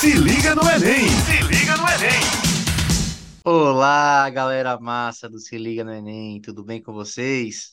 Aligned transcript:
Se 0.00 0.14
liga 0.14 0.54
no 0.54 0.62
Enem! 0.62 1.08
Se 1.10 1.42
liga 1.42 1.76
no 1.76 1.86
Enem! 1.86 2.20
Olá, 3.44 4.30
galera 4.30 4.80
massa 4.80 5.28
do 5.28 5.38
Se 5.38 5.58
Liga 5.58 5.84
no 5.84 5.92
Enem, 5.92 6.40
tudo 6.40 6.64
bem 6.64 6.80
com 6.80 6.90
vocês? 6.90 7.72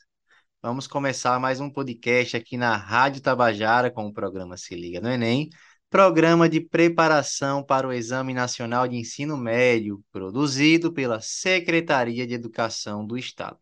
Vamos 0.62 0.88
começar 0.88 1.40
mais 1.40 1.62
um 1.62 1.70
podcast 1.70 2.36
aqui 2.36 2.58
na 2.58 2.76
Rádio 2.76 3.21
Tabajara 3.21 3.90
com 3.90 4.05
o 4.08 4.12
programa 4.12 4.58
Se 4.58 4.76
Liga 4.76 5.00
no 5.00 5.10
Enem, 5.10 5.50
programa 5.90 6.50
de 6.50 6.60
preparação 6.60 7.63
para 7.63 7.88
o 7.88 7.93
Exame 7.93 8.34
Nacional 8.34 8.89
de 8.89 8.98
Ensino 8.98 9.38
Médio, 9.38 10.04
produzido 10.12 10.91
pela 10.91 11.21
Secretaria 11.21 12.28
de 12.28 12.34
Educação 12.34 13.07
do 13.07 13.18
Estado. 13.18 13.57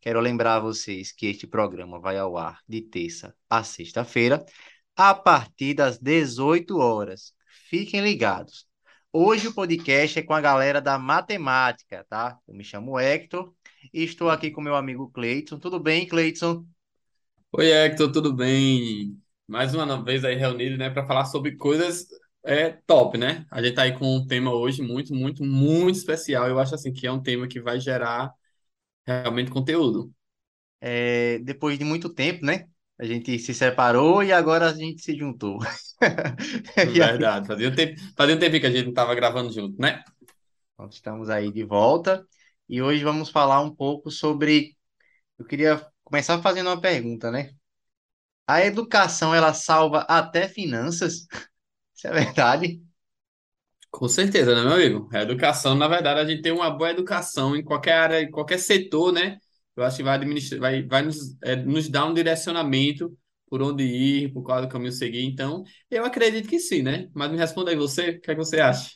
Quero 0.00 0.20
lembrar 0.20 0.58
a 0.58 0.60
vocês 0.60 1.10
que 1.10 1.26
este 1.26 1.44
programa 1.44 1.98
vai 1.98 2.16
ao 2.18 2.38
ar 2.38 2.60
de 2.68 2.82
terça 2.82 3.34
a 3.50 3.64
sexta-feira, 3.64 4.46
a 4.94 5.12
partir 5.12 5.74
das 5.74 5.98
18 5.98 6.78
horas. 6.78 7.34
Fiquem 7.70 8.00
ligados. 8.00 8.66
Hoje 9.12 9.46
o 9.46 9.54
podcast 9.54 10.18
é 10.18 10.22
com 10.24 10.34
a 10.34 10.40
galera 10.40 10.80
da 10.80 10.98
matemática, 10.98 12.04
tá? 12.10 12.36
Eu 12.48 12.52
me 12.52 12.64
chamo 12.64 12.98
Hector 12.98 13.54
e 13.94 14.02
estou 14.02 14.28
aqui 14.28 14.50
com 14.50 14.60
meu 14.60 14.74
amigo 14.74 15.08
Cleiton. 15.12 15.56
Tudo 15.56 15.78
bem, 15.78 16.04
Cleiton? 16.04 16.66
Oi, 17.52 17.70
Hector, 17.70 18.10
tudo 18.10 18.34
bem? 18.34 19.16
Mais 19.46 19.72
uma 19.72 20.02
vez 20.02 20.24
aí 20.24 20.34
reunido, 20.34 20.76
né, 20.76 20.90
para 20.90 21.06
falar 21.06 21.26
sobre 21.26 21.54
coisas 21.54 22.08
é, 22.42 22.70
top, 22.88 23.16
né? 23.16 23.46
A 23.52 23.62
gente 23.62 23.76
tá 23.76 23.82
aí 23.82 23.96
com 23.96 24.16
um 24.16 24.26
tema 24.26 24.52
hoje 24.52 24.82
muito, 24.82 25.14
muito, 25.14 25.44
muito 25.44 25.94
especial. 25.94 26.48
Eu 26.48 26.58
acho 26.58 26.74
assim 26.74 26.92
que 26.92 27.06
é 27.06 27.12
um 27.12 27.22
tema 27.22 27.46
que 27.46 27.60
vai 27.60 27.78
gerar 27.78 28.34
realmente 29.06 29.48
conteúdo. 29.48 30.12
É, 30.80 31.38
depois 31.38 31.78
de 31.78 31.84
muito 31.84 32.12
tempo, 32.12 32.44
né? 32.44 32.68
A 33.00 33.06
gente 33.06 33.38
se 33.38 33.54
separou 33.54 34.22
e 34.22 34.30
agora 34.30 34.68
a 34.68 34.74
gente 34.74 35.02
se 35.02 35.16
juntou. 35.16 35.58
Verdade. 36.76 37.46
Fazia 37.46 37.68
um 37.68 37.74
tempo, 37.74 38.00
fazia 38.14 38.36
um 38.36 38.38
tempo 38.38 38.60
que 38.60 38.66
a 38.66 38.70
gente 38.70 38.82
não 38.82 38.90
estava 38.90 39.14
gravando 39.14 39.50
junto, 39.50 39.80
né? 39.80 40.04
nós 40.80 40.94
estamos 40.94 41.28
aí 41.28 41.52
de 41.52 41.62
volta 41.62 42.26
e 42.66 42.80
hoje 42.80 43.04
vamos 43.04 43.28
falar 43.28 43.60
um 43.60 43.74
pouco 43.74 44.10
sobre. 44.10 44.74
Eu 45.38 45.44
queria 45.44 45.86
começar 46.02 46.40
fazendo 46.40 46.68
uma 46.68 46.80
pergunta, 46.80 47.30
né? 47.30 47.50
A 48.46 48.64
educação 48.64 49.34
ela 49.34 49.52
salva 49.52 50.00
até 50.08 50.48
finanças? 50.48 51.26
Isso 51.94 52.08
é 52.08 52.12
verdade? 52.12 52.82
Com 53.90 54.08
certeza, 54.08 54.54
né, 54.54 54.62
meu 54.62 54.72
amigo? 54.72 55.08
A 55.12 55.20
educação, 55.20 55.74
na 55.74 55.86
verdade, 55.86 56.20
a 56.20 56.24
gente 56.24 56.40
tem 56.40 56.52
uma 56.52 56.70
boa 56.70 56.90
educação 56.90 57.54
em 57.54 57.62
qualquer 57.62 57.92
área, 57.92 58.22
em 58.22 58.30
qualquer 58.30 58.58
setor, 58.58 59.12
né? 59.12 59.38
Eu 59.80 59.86
acho 59.86 59.96
que 59.96 60.02
vai, 60.02 60.16
administrar, 60.16 60.60
vai, 60.60 60.82
vai 60.82 61.02
nos, 61.02 61.36
é, 61.42 61.56
nos 61.56 61.88
dar 61.88 62.06
um 62.06 62.14
direcionamento 62.14 63.16
por 63.48 63.62
onde 63.62 63.82
ir, 63.82 64.32
por 64.32 64.42
qual 64.42 64.68
caminho 64.68 64.92
seguir. 64.92 65.24
Então, 65.24 65.64
eu 65.90 66.04
acredito 66.04 66.48
que 66.48 66.58
sim, 66.60 66.82
né? 66.82 67.08
Mas 67.14 67.30
me 67.30 67.38
responda 67.38 67.70
aí 67.70 67.76
você, 67.76 68.10
o 68.10 68.20
que 68.20 68.30
é 68.30 68.34
que 68.34 68.40
você 68.40 68.60
acha? 68.60 68.90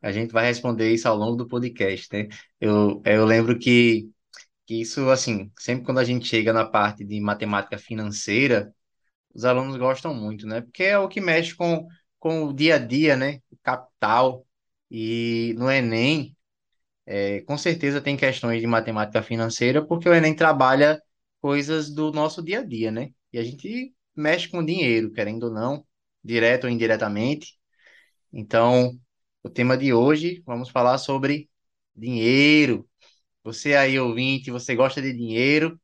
A 0.00 0.10
gente 0.10 0.32
vai 0.32 0.46
responder 0.46 0.92
isso 0.92 1.06
ao 1.08 1.16
longo 1.16 1.36
do 1.36 1.46
podcast, 1.46 2.08
né? 2.12 2.28
Eu, 2.60 3.02
eu 3.04 3.24
lembro 3.26 3.58
que, 3.58 4.10
que 4.66 4.80
isso, 4.80 5.10
assim, 5.10 5.52
sempre 5.58 5.84
quando 5.84 5.98
a 5.98 6.04
gente 6.04 6.26
chega 6.26 6.52
na 6.52 6.64
parte 6.66 7.04
de 7.04 7.20
matemática 7.20 7.78
financeira, 7.78 8.74
os 9.34 9.44
alunos 9.44 9.76
gostam 9.76 10.14
muito, 10.14 10.46
né? 10.46 10.62
Porque 10.62 10.84
é 10.84 10.98
o 10.98 11.08
que 11.08 11.20
mexe 11.20 11.54
com, 11.54 11.86
com 12.18 12.44
o 12.44 12.52
dia 12.54 12.76
a 12.76 12.78
dia, 12.78 13.16
né? 13.16 13.40
O 13.50 13.56
capital. 13.62 14.46
E 14.90 15.54
no 15.58 15.70
Enem, 15.70 16.34
é, 17.10 17.40
com 17.42 17.56
certeza 17.56 18.02
tem 18.02 18.18
questões 18.18 18.60
de 18.60 18.66
matemática 18.66 19.22
financeira, 19.22 19.82
porque 19.84 20.06
o 20.06 20.14
Enem 20.14 20.36
trabalha 20.36 21.00
coisas 21.40 21.88
do 21.90 22.12
nosso 22.12 22.42
dia 22.42 22.60
a 22.60 22.62
dia, 22.64 22.90
né? 22.90 23.10
E 23.32 23.38
a 23.38 23.42
gente 23.42 23.94
mexe 24.14 24.46
com 24.48 24.62
dinheiro, 24.62 25.10
querendo 25.10 25.44
ou 25.44 25.50
não, 25.50 25.86
direto 26.22 26.64
ou 26.64 26.70
indiretamente. 26.70 27.58
Então, 28.30 28.92
o 29.42 29.48
tema 29.48 29.78
de 29.78 29.92
hoje, 29.94 30.42
vamos 30.44 30.68
falar 30.68 30.98
sobre 30.98 31.48
dinheiro. 31.96 32.86
Você 33.42 33.74
aí, 33.74 33.98
ouvinte, 33.98 34.50
você 34.50 34.74
gosta 34.74 35.00
de 35.00 35.12
dinheiro? 35.14 35.80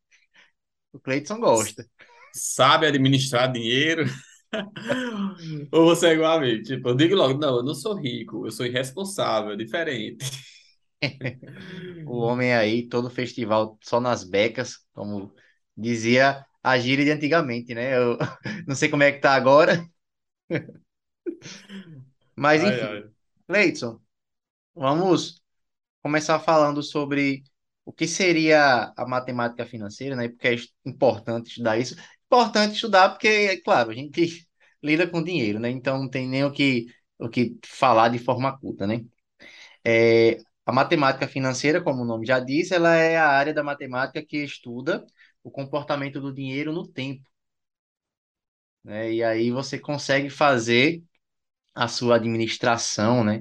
O 0.93 1.01
Cleiton 1.01 1.41
gosta. 1.41 1.87
Sabe 2.35 2.87
administrar 2.87 3.51
dinheiro? 3.51 4.05
Ou 5.73 5.87
você 5.87 6.09
é 6.09 6.13
igual 6.13 6.39
a 6.39 6.41
mim? 6.41 6.63
Tipo, 6.63 6.91
eu 6.91 6.95
digo 6.95 7.15
logo, 7.15 7.39
não, 7.39 7.57
eu 7.57 7.63
não 7.63 7.75
sou 7.75 7.95
rico, 7.95 8.47
eu 8.47 8.51
sou 8.53 8.67
irresponsável, 8.67 9.53
é 9.53 9.57
diferente. 9.57 10.54
O 12.05 12.19
homem 12.19 12.55
aí, 12.55 12.89
todo 12.89 13.11
festival 13.11 13.79
só 13.83 14.01
nas 14.01 14.25
becas, 14.25 14.79
como 14.93 15.35
dizia 15.77 16.45
a 16.63 16.79
gíria 16.79 17.05
de 17.05 17.11
antigamente, 17.13 17.75
né? 17.75 17.97
Eu 17.97 18.19
não 18.67 18.75
sei 18.77 18.89
como 18.91 19.03
é 19.03 19.13
que 19.13 19.21
tá 19.21 19.35
agora, 19.35 19.87
mas 22.37 22.63
Ai, 22.63 22.65
enfim. 22.65 22.89
ai. 22.89 23.15
Cleiton, 23.49 24.01
vamos 24.75 25.43
começar 26.03 26.41
falando 26.41 26.83
sobre 26.83 27.45
o 27.85 27.93
que 27.93 28.09
seria 28.09 28.93
a 28.97 29.07
matemática 29.07 29.67
financeira, 29.67 30.17
né? 30.17 30.29
Porque 30.29 30.49
é 30.49 30.57
importante 30.87 31.49
estudar 31.51 31.79
isso. 31.79 31.97
Importante 32.27 32.75
estudar 32.77 33.11
porque, 33.11 33.29
é 33.29 33.59
claro, 33.63 33.91
a 33.93 33.95
gente 33.95 34.47
lida 34.83 35.09
com 35.09 35.23
dinheiro, 35.25 35.61
né? 35.61 35.71
Então 35.71 35.99
não 35.99 36.11
tem 36.11 36.29
nem 36.29 36.45
o 36.45 36.53
que, 36.53 36.87
o 37.19 37.29
que 37.31 37.59
falar 37.67 38.09
de 38.11 38.19
forma 38.21 38.59
culta, 38.59 38.87
né? 38.87 39.05
É, 39.85 40.39
a 40.67 40.73
matemática 40.73 41.29
financeira, 41.29 41.83
como 41.83 42.03
o 42.03 42.05
nome 42.07 42.27
já 42.27 42.41
diz, 42.41 42.71
ela 42.73 42.95
é 42.97 43.17
a 43.19 43.29
área 43.29 43.55
da 43.55 43.63
matemática 43.63 44.25
que 44.25 44.39
estuda 44.45 45.05
o 45.43 45.51
comportamento 45.51 46.21
do 46.21 46.33
dinheiro 46.35 46.73
no 46.73 46.87
tempo, 46.89 47.29
né? 48.83 49.13
E 49.13 49.23
aí 49.25 49.51
você 49.51 49.79
consegue 49.79 50.31
fazer 50.31 51.03
a 51.75 51.89
sua 51.89 52.17
administração, 52.17 53.25
né? 53.25 53.41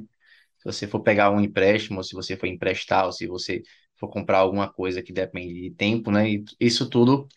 Se 0.59 0.65
você 0.65 0.87
for 0.87 1.01
pegar 1.01 1.31
um 1.31 1.41
empréstimo, 1.41 1.99
ou 1.99 2.03
se 2.03 2.15
você 2.15 2.37
for 2.37 2.47
emprestar, 2.47 3.05
ou 3.07 3.11
se 3.11 3.27
você 3.27 3.63
for 3.97 4.09
comprar 4.09 4.39
alguma 4.39 4.71
coisa 4.71 5.03
que 5.03 5.13
depende 5.13 5.53
de 5.69 5.71
tempo, 5.75 6.11
né? 6.11 6.25
Isso 6.59 6.89
tudo 6.89 7.27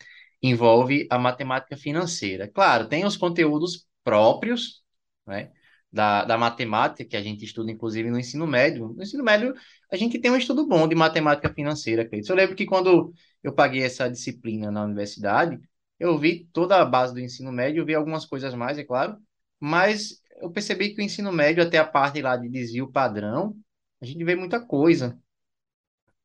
envolve 0.43 1.07
a 1.11 1.19
matemática 1.19 1.77
financeira. 1.77 2.49
Claro, 2.49 2.87
tem 2.89 3.05
os 3.05 3.17
conteúdos 3.17 3.87
próprios, 4.03 4.83
né? 5.27 5.51
Da, 5.91 6.25
da 6.25 6.37
matemática 6.37 7.09
que 7.09 7.15
a 7.15 7.21
gente 7.21 7.45
estuda, 7.45 7.71
inclusive, 7.71 8.09
no 8.11 8.19
ensino 8.19 8.45
médio. 8.45 8.89
No 8.89 9.01
ensino 9.01 9.23
médio, 9.23 9.53
a 9.91 9.95
gente 9.95 10.19
tem 10.19 10.29
um 10.29 10.35
estudo 10.37 10.67
bom 10.67 10.87
de 10.87 10.95
matemática 10.95 11.51
financeira, 11.53 12.07
Cleiton. 12.07 12.33
Eu 12.33 12.37
lembro 12.37 12.55
que 12.55 12.65
quando 12.65 13.13
eu 13.41 13.53
paguei 13.53 13.83
essa 13.83 14.09
disciplina 14.09 14.69
na 14.69 14.83
universidade, 14.83 15.59
eu 15.99 16.17
vi 16.17 16.45
toda 16.51 16.81
a 16.81 16.85
base 16.85 17.13
do 17.13 17.19
ensino 17.19 17.51
médio, 17.51 17.81
eu 17.81 17.85
vi 17.85 17.95
algumas 17.95 18.25
coisas 18.25 18.53
mais, 18.53 18.77
é 18.77 18.83
claro, 18.83 19.17
mas 19.59 20.21
eu 20.41 20.51
percebi 20.51 20.93
que 20.93 21.01
o 21.01 21.03
ensino 21.03 21.31
médio, 21.31 21.63
até 21.63 21.77
a 21.77 21.85
parte 21.85 22.21
lá 22.21 22.35
de 22.37 22.49
desvio 22.49 22.91
padrão, 22.91 23.55
a 24.01 24.05
gente 24.05 24.23
vê 24.23 24.35
muita 24.35 24.59
coisa, 24.59 25.17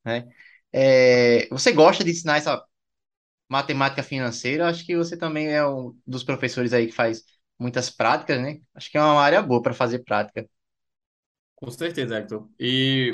né? 0.05 0.29
É, 0.73 1.49
você 1.49 1.73
gosta 1.73 2.05
de 2.05 2.11
ensinar 2.11 2.37
essa 2.39 2.65
matemática 3.49 4.03
financeira? 4.03 4.69
Acho 4.69 4.85
que 4.87 4.97
você 4.97 5.17
também 5.17 5.49
é 5.49 5.67
um 5.67 5.97
dos 6.07 6.25
professores 6.25 6.73
aí 6.73 6.87
que 6.89 6.93
faz 6.95 7.25
muitas 7.63 7.89
práticas, 7.89 8.41
né? 8.41 8.59
Acho 8.75 8.91
que 8.91 8.99
é 8.99 9.01
uma 9.01 9.21
área 9.21 9.41
boa 9.41 9.63
para 9.63 9.73
fazer 9.73 10.01
prática. 10.01 10.47
Com 11.55 11.71
certeza, 11.71 12.19
Hector. 12.19 12.49
E, 12.59 13.13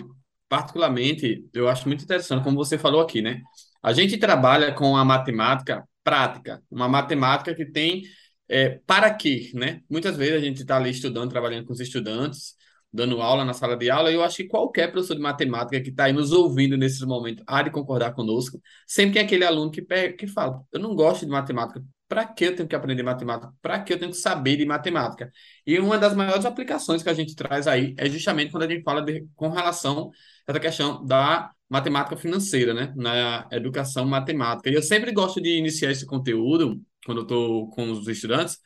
particularmente, 0.49 1.49
eu 1.53 1.69
acho 1.69 1.87
muito 1.87 2.03
interessante, 2.03 2.43
como 2.43 2.57
você 2.57 2.79
falou 2.79 3.01
aqui, 3.03 3.21
né? 3.21 3.43
A 3.83 3.93
gente 3.93 4.19
trabalha 4.19 4.73
com 4.75 4.97
a 4.97 5.05
matemática 5.05 5.87
prática, 6.03 6.63
uma 6.71 6.89
matemática 6.89 7.55
que 7.55 7.67
tem 7.67 8.03
é, 8.49 8.81
para 8.87 9.13
quê, 9.15 9.51
né? 9.55 9.83
Muitas 9.89 10.17
vezes 10.17 10.35
a 10.35 10.41
gente 10.41 10.63
está 10.63 10.77
ali 10.77 10.91
estudando, 10.91 11.31
trabalhando 11.31 11.67
com 11.67 11.73
os 11.73 11.81
estudantes, 11.81 12.55
dando 12.93 13.21
aula 13.21 13.45
na 13.45 13.53
sala 13.53 13.77
de 13.77 13.91
aula, 13.91 14.11
eu 14.11 14.23
acho 14.23 14.39
que 14.39 14.45
qualquer 14.45 14.91
professor 14.91 15.15
de 15.15 15.21
matemática 15.21 15.81
que 15.81 15.91
está 15.91 16.05
aí 16.05 16.13
nos 16.13 16.33
ouvindo 16.33 16.77
nesses 16.77 17.03
momentos 17.03 17.45
há 17.47 17.63
de 17.63 17.71
concordar 17.71 18.15
conosco. 18.15 18.61
Sempre 18.87 19.15
tem 19.15 19.23
aquele 19.23 19.45
aluno 19.45 19.71
que, 19.71 19.83
pega, 19.83 20.17
que 20.17 20.27
fala: 20.27 20.63
Eu 20.73 20.81
não 20.81 20.95
gosto 20.95 21.25
de 21.27 21.31
matemática. 21.31 21.83
Para 22.09 22.25
que 22.25 22.45
eu 22.47 22.57
tenho 22.57 22.67
que 22.69 22.75
aprender 22.75 23.03
matemática? 23.03 23.53
Para 23.61 23.83
que 23.83 23.93
eu 23.93 23.99
tenho 23.99 24.11
que 24.11 24.17
saber 24.17 24.57
de 24.57 24.65
matemática? 24.65 25.31
E 25.67 25.79
uma 25.79 25.99
das 25.99 26.15
maiores 26.15 26.47
aplicações 26.47 27.03
que 27.03 27.11
a 27.11 27.15
gente 27.15 27.37
traz 27.37 27.67
aí 27.67 27.95
é 27.99 28.09
justamente 28.09 28.51
quando 28.51 28.63
a 28.63 28.69
gente 28.69 28.83
fala 28.83 29.03
de, 29.03 29.27
com 29.37 29.51
relação 29.51 30.11
a 30.47 30.53
essa 30.53 30.61
questão 30.61 31.05
da 31.05 31.53
matemática 31.69 32.17
financeira, 32.17 32.73
né? 32.73 32.95
Na 32.97 33.47
educação 33.53 34.07
matemática. 34.07 34.71
E 34.71 34.75
eu 34.75 34.83
sempre 34.83 35.13
gosto 35.13 35.41
de 35.41 35.59
iniciar 35.59 35.91
esse 35.91 36.07
conteúdo, 36.07 36.81
quando 37.05 37.19
eu 37.19 37.23
estou 37.23 37.69
com 37.71 37.91
os 37.91 38.09
estudantes, 38.09 38.59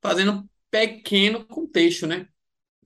fazendo 0.00 0.32
um 0.32 0.48
pequeno 0.70 1.44
contexto, 1.46 2.06
né? 2.06 2.26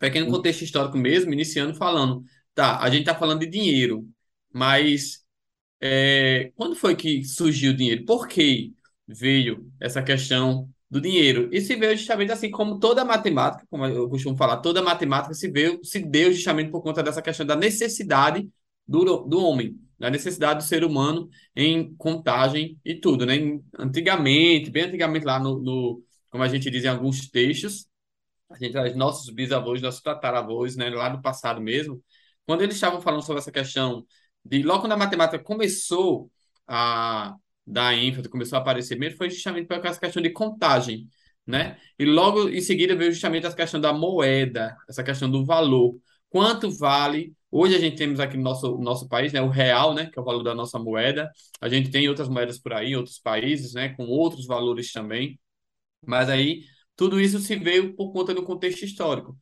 Pequeno 0.01 0.29
contexto 0.31 0.63
histórico 0.65 0.99
mesmo, 0.99 1.33
iniciando 1.35 1.75
falando, 1.77 2.25
tá, 2.55 2.81
a 2.81 2.91
gente 2.91 3.03
está 3.03 3.17
falando 3.17 3.41
de 3.41 3.49
dinheiro, 3.49 4.09
mas 4.53 5.25
é, 5.81 6.53
quando 6.57 6.77
foi 6.77 6.97
que 6.97 7.25
surgiu 7.25 7.73
o 7.73 7.77
dinheiro? 7.77 8.05
Por 8.05 8.29
que 8.29 8.75
veio 9.07 9.71
essa 9.81 10.03
questão 10.03 10.69
do 10.91 11.01
dinheiro? 11.01 11.49
E 11.53 11.61
se 11.61 11.77
veio 11.77 11.97
justamente 11.97 12.33
assim 12.33 12.51
como 12.51 12.79
toda 12.79 13.05
matemática, 13.05 13.67
como 13.71 13.87
eu 13.87 14.09
costumo 14.09 14.37
falar, 14.37 14.59
toda 14.59 14.83
matemática 14.83 15.35
se 15.35 15.51
veio, 15.51 15.81
se 15.85 16.01
deu 16.01 16.33
justamente 16.33 16.71
por 16.71 16.83
conta 16.83 17.03
dessa 17.03 17.23
questão 17.23 17.47
da 17.47 17.57
necessidade 17.57 18.49
do, 18.87 19.05
do 19.25 19.39
homem, 19.45 19.79
da 19.99 20.11
necessidade 20.11 20.61
do 20.65 20.69
ser 20.69 20.85
humano 20.85 21.29
em 21.55 21.95
contagem 21.97 22.79
e 22.85 22.95
tudo, 22.95 23.25
né? 23.27 23.35
Antigamente, 23.79 24.71
bem 24.71 24.85
antigamente 24.85 25.25
lá 25.27 25.39
no, 25.39 25.59
no- 25.61 26.03
como 26.31 26.43
a 26.45 26.49
gente 26.49 26.71
diz 26.71 26.85
em 26.85 26.89
alguns 26.89 27.29
textos, 27.29 27.87
a 28.51 28.57
gente 28.59 28.73
traz 28.73 28.97
nossos 28.97 29.31
bisavós, 29.31 29.81
nossos 29.81 30.03
tataravós, 30.03 30.77
né, 30.77 30.91
lá 30.91 31.09
do 31.09 31.23
passado 31.23 31.61
mesmo, 31.61 32.03
quando 32.47 32.63
eles 32.63 32.75
estavam 32.75 33.01
falando 33.01 33.23
sobre 33.23 33.41
essa 33.41 33.53
questão 33.53 34.05
de 34.45 34.63
logo 34.63 34.81
quando 34.81 34.93
a 34.93 34.97
matemática 34.97 35.39
começou 35.43 36.31
a 36.67 37.35
dar 37.67 37.95
ênfase, 37.95 38.29
começou 38.29 38.59
a 38.59 38.61
aparecer 38.61 38.99
mesmo, 38.99 39.19
foi 39.19 39.31
justamente 39.31 39.67
por 39.67 39.85
essa 39.85 40.01
questão 40.01 40.23
de 40.23 40.31
contagem, 40.31 41.09
né? 41.47 41.79
E 41.99 42.05
logo 42.05 42.49
em 42.49 42.61
seguida 42.61 42.97
veio 42.97 43.13
justamente 43.13 43.47
essa 43.47 43.57
questão 43.57 43.81
da 43.81 43.93
moeda, 43.93 44.77
essa 44.89 45.03
questão 45.05 45.31
do 45.31 45.45
valor. 45.45 45.97
Quanto 46.29 46.71
vale? 46.71 47.35
Hoje 47.51 47.75
a 47.75 47.79
gente 47.79 47.97
temos 47.97 48.21
aqui 48.21 48.37
no 48.37 48.43
nosso, 48.43 48.79
nosso 48.79 49.09
país, 49.09 49.33
né, 49.33 49.41
o 49.43 49.49
real, 49.49 49.95
né, 49.95 50.07
que 50.07 50.19
é 50.19 50.23
o 50.23 50.25
valor 50.25 50.43
da 50.43 50.55
nossa 50.55 50.79
moeda. 50.79 51.31
A 51.61 51.69
gente 51.69 51.91
tem 51.91 52.09
outras 52.09 52.29
moedas 52.29 52.59
por 52.59 52.73
aí, 52.73 52.97
outros 52.97 53.19
países, 53.19 53.75
né, 53.75 53.91
com 53.91 54.07
outros 54.07 54.47
valores 54.47 54.93
também. 54.93 55.39
Mas 56.07 56.29
aí 56.29 56.65
tudo 57.01 57.19
isso 57.19 57.39
se 57.39 57.57
veio 57.57 57.97
por 57.97 58.13
conta 58.13 58.35
do 58.35 58.43
contexto 58.43 58.85
histórico. 58.85 59.35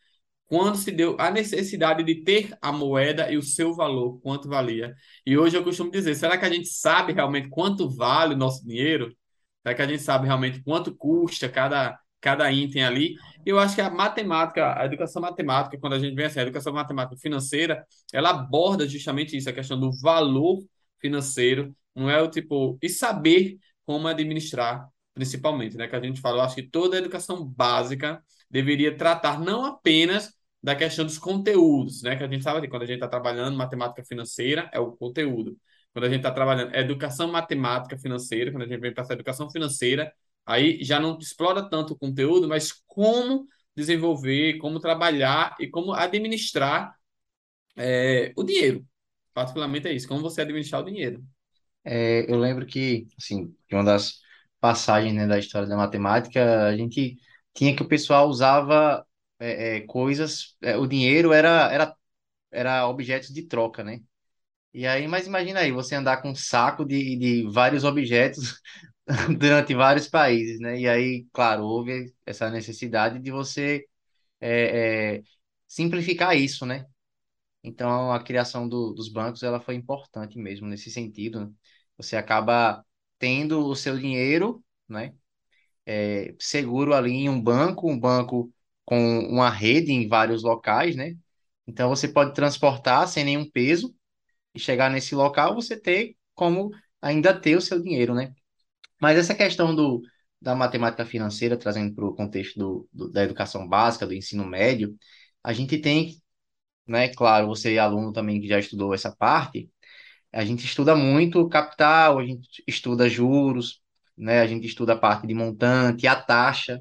Quando 0.46 0.76
se 0.76 0.92
deu 0.92 1.16
a 1.18 1.28
necessidade 1.28 2.04
de 2.04 2.22
ter 2.22 2.56
a 2.62 2.70
moeda 2.70 3.32
e 3.32 3.36
o 3.36 3.42
seu 3.42 3.74
valor, 3.74 4.20
quanto 4.20 4.48
valia. 4.48 4.94
E 5.26 5.36
hoje 5.36 5.56
eu 5.56 5.64
costumo 5.64 5.90
dizer, 5.90 6.14
será 6.14 6.38
que 6.38 6.44
a 6.44 6.50
gente 6.50 6.68
sabe 6.68 7.12
realmente 7.12 7.48
quanto 7.48 7.90
vale 7.90 8.34
o 8.34 8.36
nosso 8.36 8.64
dinheiro? 8.64 9.12
Será 9.60 9.74
que 9.74 9.82
a 9.82 9.88
gente 9.88 10.04
sabe 10.04 10.28
realmente 10.28 10.62
quanto 10.62 10.94
custa 10.94 11.48
cada, 11.48 11.98
cada 12.20 12.48
item 12.52 12.84
ali? 12.84 13.16
Eu 13.44 13.58
acho 13.58 13.74
que 13.74 13.80
a 13.80 13.90
matemática, 13.90 14.80
a 14.80 14.86
educação 14.86 15.20
matemática, 15.20 15.76
quando 15.80 15.94
a 15.94 15.98
gente 15.98 16.14
vem 16.14 16.26
assim, 16.26 16.38
a 16.38 16.42
educação 16.42 16.72
matemática 16.72 17.16
financeira, 17.20 17.84
ela 18.12 18.30
aborda 18.30 18.88
justamente 18.88 19.36
isso, 19.36 19.50
a 19.50 19.52
questão 19.52 19.80
do 19.80 19.90
valor 20.00 20.60
financeiro, 21.00 21.74
não 21.92 22.08
é 22.08 22.22
o 22.22 22.30
tipo, 22.30 22.78
e 22.80 22.88
saber 22.88 23.58
como 23.84 24.06
administrar 24.06 24.88
principalmente, 25.18 25.76
né? 25.76 25.88
Que 25.88 25.96
a 25.96 26.00
gente 26.00 26.20
fala, 26.20 26.38
eu 26.38 26.42
acho 26.42 26.54
que 26.54 26.62
toda 26.62 26.94
a 26.96 27.00
educação 27.00 27.44
básica 27.44 28.22
deveria 28.48 28.96
tratar 28.96 29.40
não 29.40 29.64
apenas 29.64 30.32
da 30.62 30.76
questão 30.76 31.04
dos 31.04 31.18
conteúdos, 31.18 32.02
né? 32.02 32.14
Que 32.14 32.22
a 32.22 32.28
gente 32.28 32.44
sabe 32.44 32.60
que 32.60 32.68
quando 32.68 32.82
a 32.84 32.86
gente 32.86 32.98
está 32.98 33.08
trabalhando 33.08 33.56
matemática 33.56 34.04
financeira, 34.04 34.70
é 34.72 34.78
o 34.78 34.92
conteúdo. 34.92 35.58
Quando 35.92 36.04
a 36.04 36.08
gente 36.08 36.18
está 36.18 36.30
trabalhando 36.30 36.72
educação 36.72 37.26
matemática 37.32 37.98
financeira, 37.98 38.52
quando 38.52 38.62
a 38.62 38.66
gente 38.68 38.80
vem 38.80 38.94
para 38.94 39.02
essa 39.02 39.12
educação 39.12 39.50
financeira, 39.50 40.12
aí 40.46 40.84
já 40.84 41.00
não 41.00 41.18
explora 41.18 41.68
tanto 41.68 41.94
o 41.94 41.98
conteúdo, 41.98 42.46
mas 42.46 42.72
como 42.86 43.48
desenvolver, 43.74 44.58
como 44.58 44.78
trabalhar 44.78 45.56
e 45.58 45.66
como 45.66 45.92
administrar 45.92 46.94
é, 47.76 48.32
o 48.36 48.44
dinheiro. 48.44 48.86
Particularmente 49.34 49.88
é 49.88 49.92
isso, 49.92 50.06
como 50.06 50.22
você 50.22 50.42
administrar 50.42 50.80
o 50.80 50.84
dinheiro. 50.84 51.24
É, 51.84 52.30
eu 52.30 52.38
lembro 52.38 52.64
que, 52.66 53.08
assim, 53.18 53.52
que 53.66 53.74
uma 53.74 53.82
das 53.82 54.20
passagens, 54.60 55.14
né, 55.14 55.26
da 55.26 55.38
história 55.38 55.68
da 55.68 55.76
matemática, 55.76 56.66
a 56.68 56.76
gente 56.76 57.16
tinha 57.54 57.74
que 57.76 57.82
o 57.82 57.88
pessoal 57.88 58.28
usava 58.28 59.06
é, 59.38 59.78
é, 59.78 59.80
coisas, 59.86 60.56
é, 60.62 60.76
o 60.76 60.86
dinheiro 60.86 61.32
era, 61.32 61.72
era, 61.72 61.96
era 62.52 62.88
objetos 62.88 63.30
de 63.30 63.42
troca, 63.44 63.84
né? 63.84 64.00
E 64.72 64.86
aí, 64.86 65.08
mas 65.08 65.26
imagina 65.26 65.60
aí, 65.60 65.72
você 65.72 65.94
andar 65.94 66.22
com 66.22 66.30
um 66.30 66.34
saco 66.34 66.84
de, 66.84 67.16
de 67.18 67.50
vários 67.50 67.84
objetos 67.84 68.60
durante 69.38 69.74
vários 69.74 70.08
países, 70.08 70.60
né? 70.60 70.78
E 70.80 70.88
aí, 70.88 71.26
claro, 71.32 71.64
houve 71.64 72.14
essa 72.26 72.50
necessidade 72.50 73.18
de 73.20 73.30
você 73.30 73.84
é, 74.40 75.16
é, 75.18 75.22
simplificar 75.68 76.36
isso, 76.36 76.66
né? 76.66 76.86
Então, 77.62 78.12
a 78.12 78.22
criação 78.22 78.68
do, 78.68 78.92
dos 78.94 79.08
bancos, 79.12 79.42
ela 79.42 79.60
foi 79.60 79.74
importante 79.74 80.38
mesmo 80.38 80.66
nesse 80.68 80.90
sentido, 80.90 81.46
né? 81.46 81.52
Você 81.96 82.16
acaba 82.16 82.84
tendo 83.18 83.66
o 83.66 83.74
seu 83.76 83.98
dinheiro, 83.98 84.64
né? 84.88 85.14
É, 85.86 86.34
seguro 86.38 86.94
ali 86.94 87.12
em 87.12 87.28
um 87.28 87.40
banco, 87.40 87.90
um 87.90 87.98
banco 87.98 88.52
com 88.84 89.20
uma 89.20 89.50
rede 89.50 89.92
em 89.92 90.08
vários 90.08 90.42
locais, 90.42 90.96
né? 90.96 91.16
Então, 91.66 91.88
você 91.90 92.08
pode 92.08 92.34
transportar 92.34 93.08
sem 93.08 93.24
nenhum 93.24 93.48
peso 93.50 93.94
e 94.54 94.60
chegar 94.60 94.90
nesse 94.90 95.14
local, 95.14 95.54
você 95.54 95.78
ter 95.80 96.16
como 96.34 96.70
ainda 97.02 97.38
ter 97.38 97.56
o 97.56 97.60
seu 97.60 97.82
dinheiro, 97.82 98.14
né? 98.14 98.34
Mas 99.00 99.18
essa 99.18 99.34
questão 99.34 99.74
do, 99.74 100.02
da 100.40 100.54
matemática 100.54 101.04
financeira, 101.06 101.56
trazendo 101.56 101.94
para 101.94 102.04
o 102.06 102.14
contexto 102.14 102.58
do, 102.58 102.88
do, 102.92 103.10
da 103.10 103.24
educação 103.24 103.68
básica, 103.68 104.06
do 104.06 104.14
ensino 104.14 104.44
médio, 104.46 104.96
a 105.42 105.52
gente 105.52 105.78
tem, 105.78 106.20
né, 106.86 107.08
claro, 107.10 107.48
você 107.48 107.78
aluno 107.78 108.12
também 108.12 108.40
que 108.40 108.48
já 108.48 108.58
estudou 108.58 108.94
essa 108.94 109.14
parte, 109.14 109.70
a 110.32 110.44
gente 110.44 110.64
estuda 110.64 110.94
muito 110.96 111.48
capital, 111.48 112.18
a 112.18 112.24
gente 112.26 112.62
estuda 112.66 113.08
juros, 113.08 113.80
né, 114.16 114.40
a 114.40 114.46
gente 114.46 114.66
estuda 114.66 114.94
a 114.94 114.98
parte 114.98 115.26
de 115.26 115.34
montante, 115.34 116.06
a 116.06 116.16
taxa, 116.20 116.80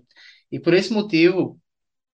e 0.51 0.59
por 0.59 0.73
esse 0.73 0.93
motivo, 0.93 1.59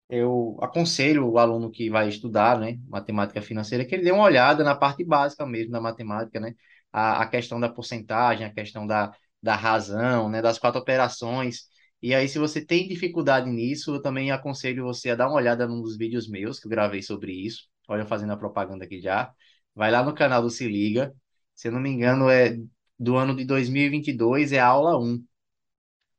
eu 0.10 0.58
aconselho 0.62 1.28
o 1.30 1.38
aluno 1.38 1.72
que 1.72 1.90
vai 1.90 2.08
estudar, 2.10 2.60
né, 2.60 2.78
matemática 2.88 3.42
financeira, 3.42 3.86
que 3.86 3.96
ele 3.96 4.04
dê 4.04 4.12
uma 4.12 4.24
olhada 4.24 4.64
na 4.64 4.76
parte 4.76 5.04
básica 5.04 5.46
mesmo 5.46 5.72
da 5.72 5.82
matemática, 5.82 6.40
né, 6.40 6.54
a, 6.92 7.22
a 7.24 7.28
questão 7.28 7.60
da 7.60 7.70
porcentagem, 7.70 8.46
a 8.46 8.54
questão 8.54 8.88
da, 8.88 9.12
da 9.42 9.56
razão, 9.56 10.30
né, 10.30 10.42
das 10.42 10.58
quatro 10.60 10.80
operações. 10.82 11.64
E 12.02 12.14
aí, 12.14 12.28
se 12.30 12.40
você 12.40 12.64
tem 12.66 12.88
dificuldade 12.88 13.50
nisso, 13.50 13.96
eu 13.96 14.02
também 14.02 14.32
aconselho 14.32 14.84
você 14.86 15.10
a 15.10 15.16
dar 15.16 15.28
uma 15.28 15.36
olhada 15.38 15.68
num 15.68 15.82
dos 15.82 15.98
vídeos 15.98 16.28
meus 16.30 16.60
que 16.60 16.68
eu 16.68 16.70
gravei 16.72 17.02
sobre 17.02 17.32
isso. 17.34 17.68
Olha, 17.88 18.06
fazendo 18.06 18.34
a 18.34 18.38
propaganda 18.38 18.86
aqui 18.86 19.00
já. 19.02 19.34
Vai 19.78 19.92
lá 19.92 20.04
no 20.04 20.16
canal 20.16 20.42
do 20.42 20.50
Se 20.50 20.68
Liga. 20.68 21.16
Se 21.56 21.68
eu 21.70 21.72
não 21.72 21.80
me 21.80 21.90
engano, 21.92 22.30
é 22.30 22.58
do 23.00 23.16
ano 23.18 23.36
de 23.36 23.46
2022, 23.46 24.52
é 24.52 24.60
a 24.60 24.68
aula 24.68 25.00
1. 25.00 25.24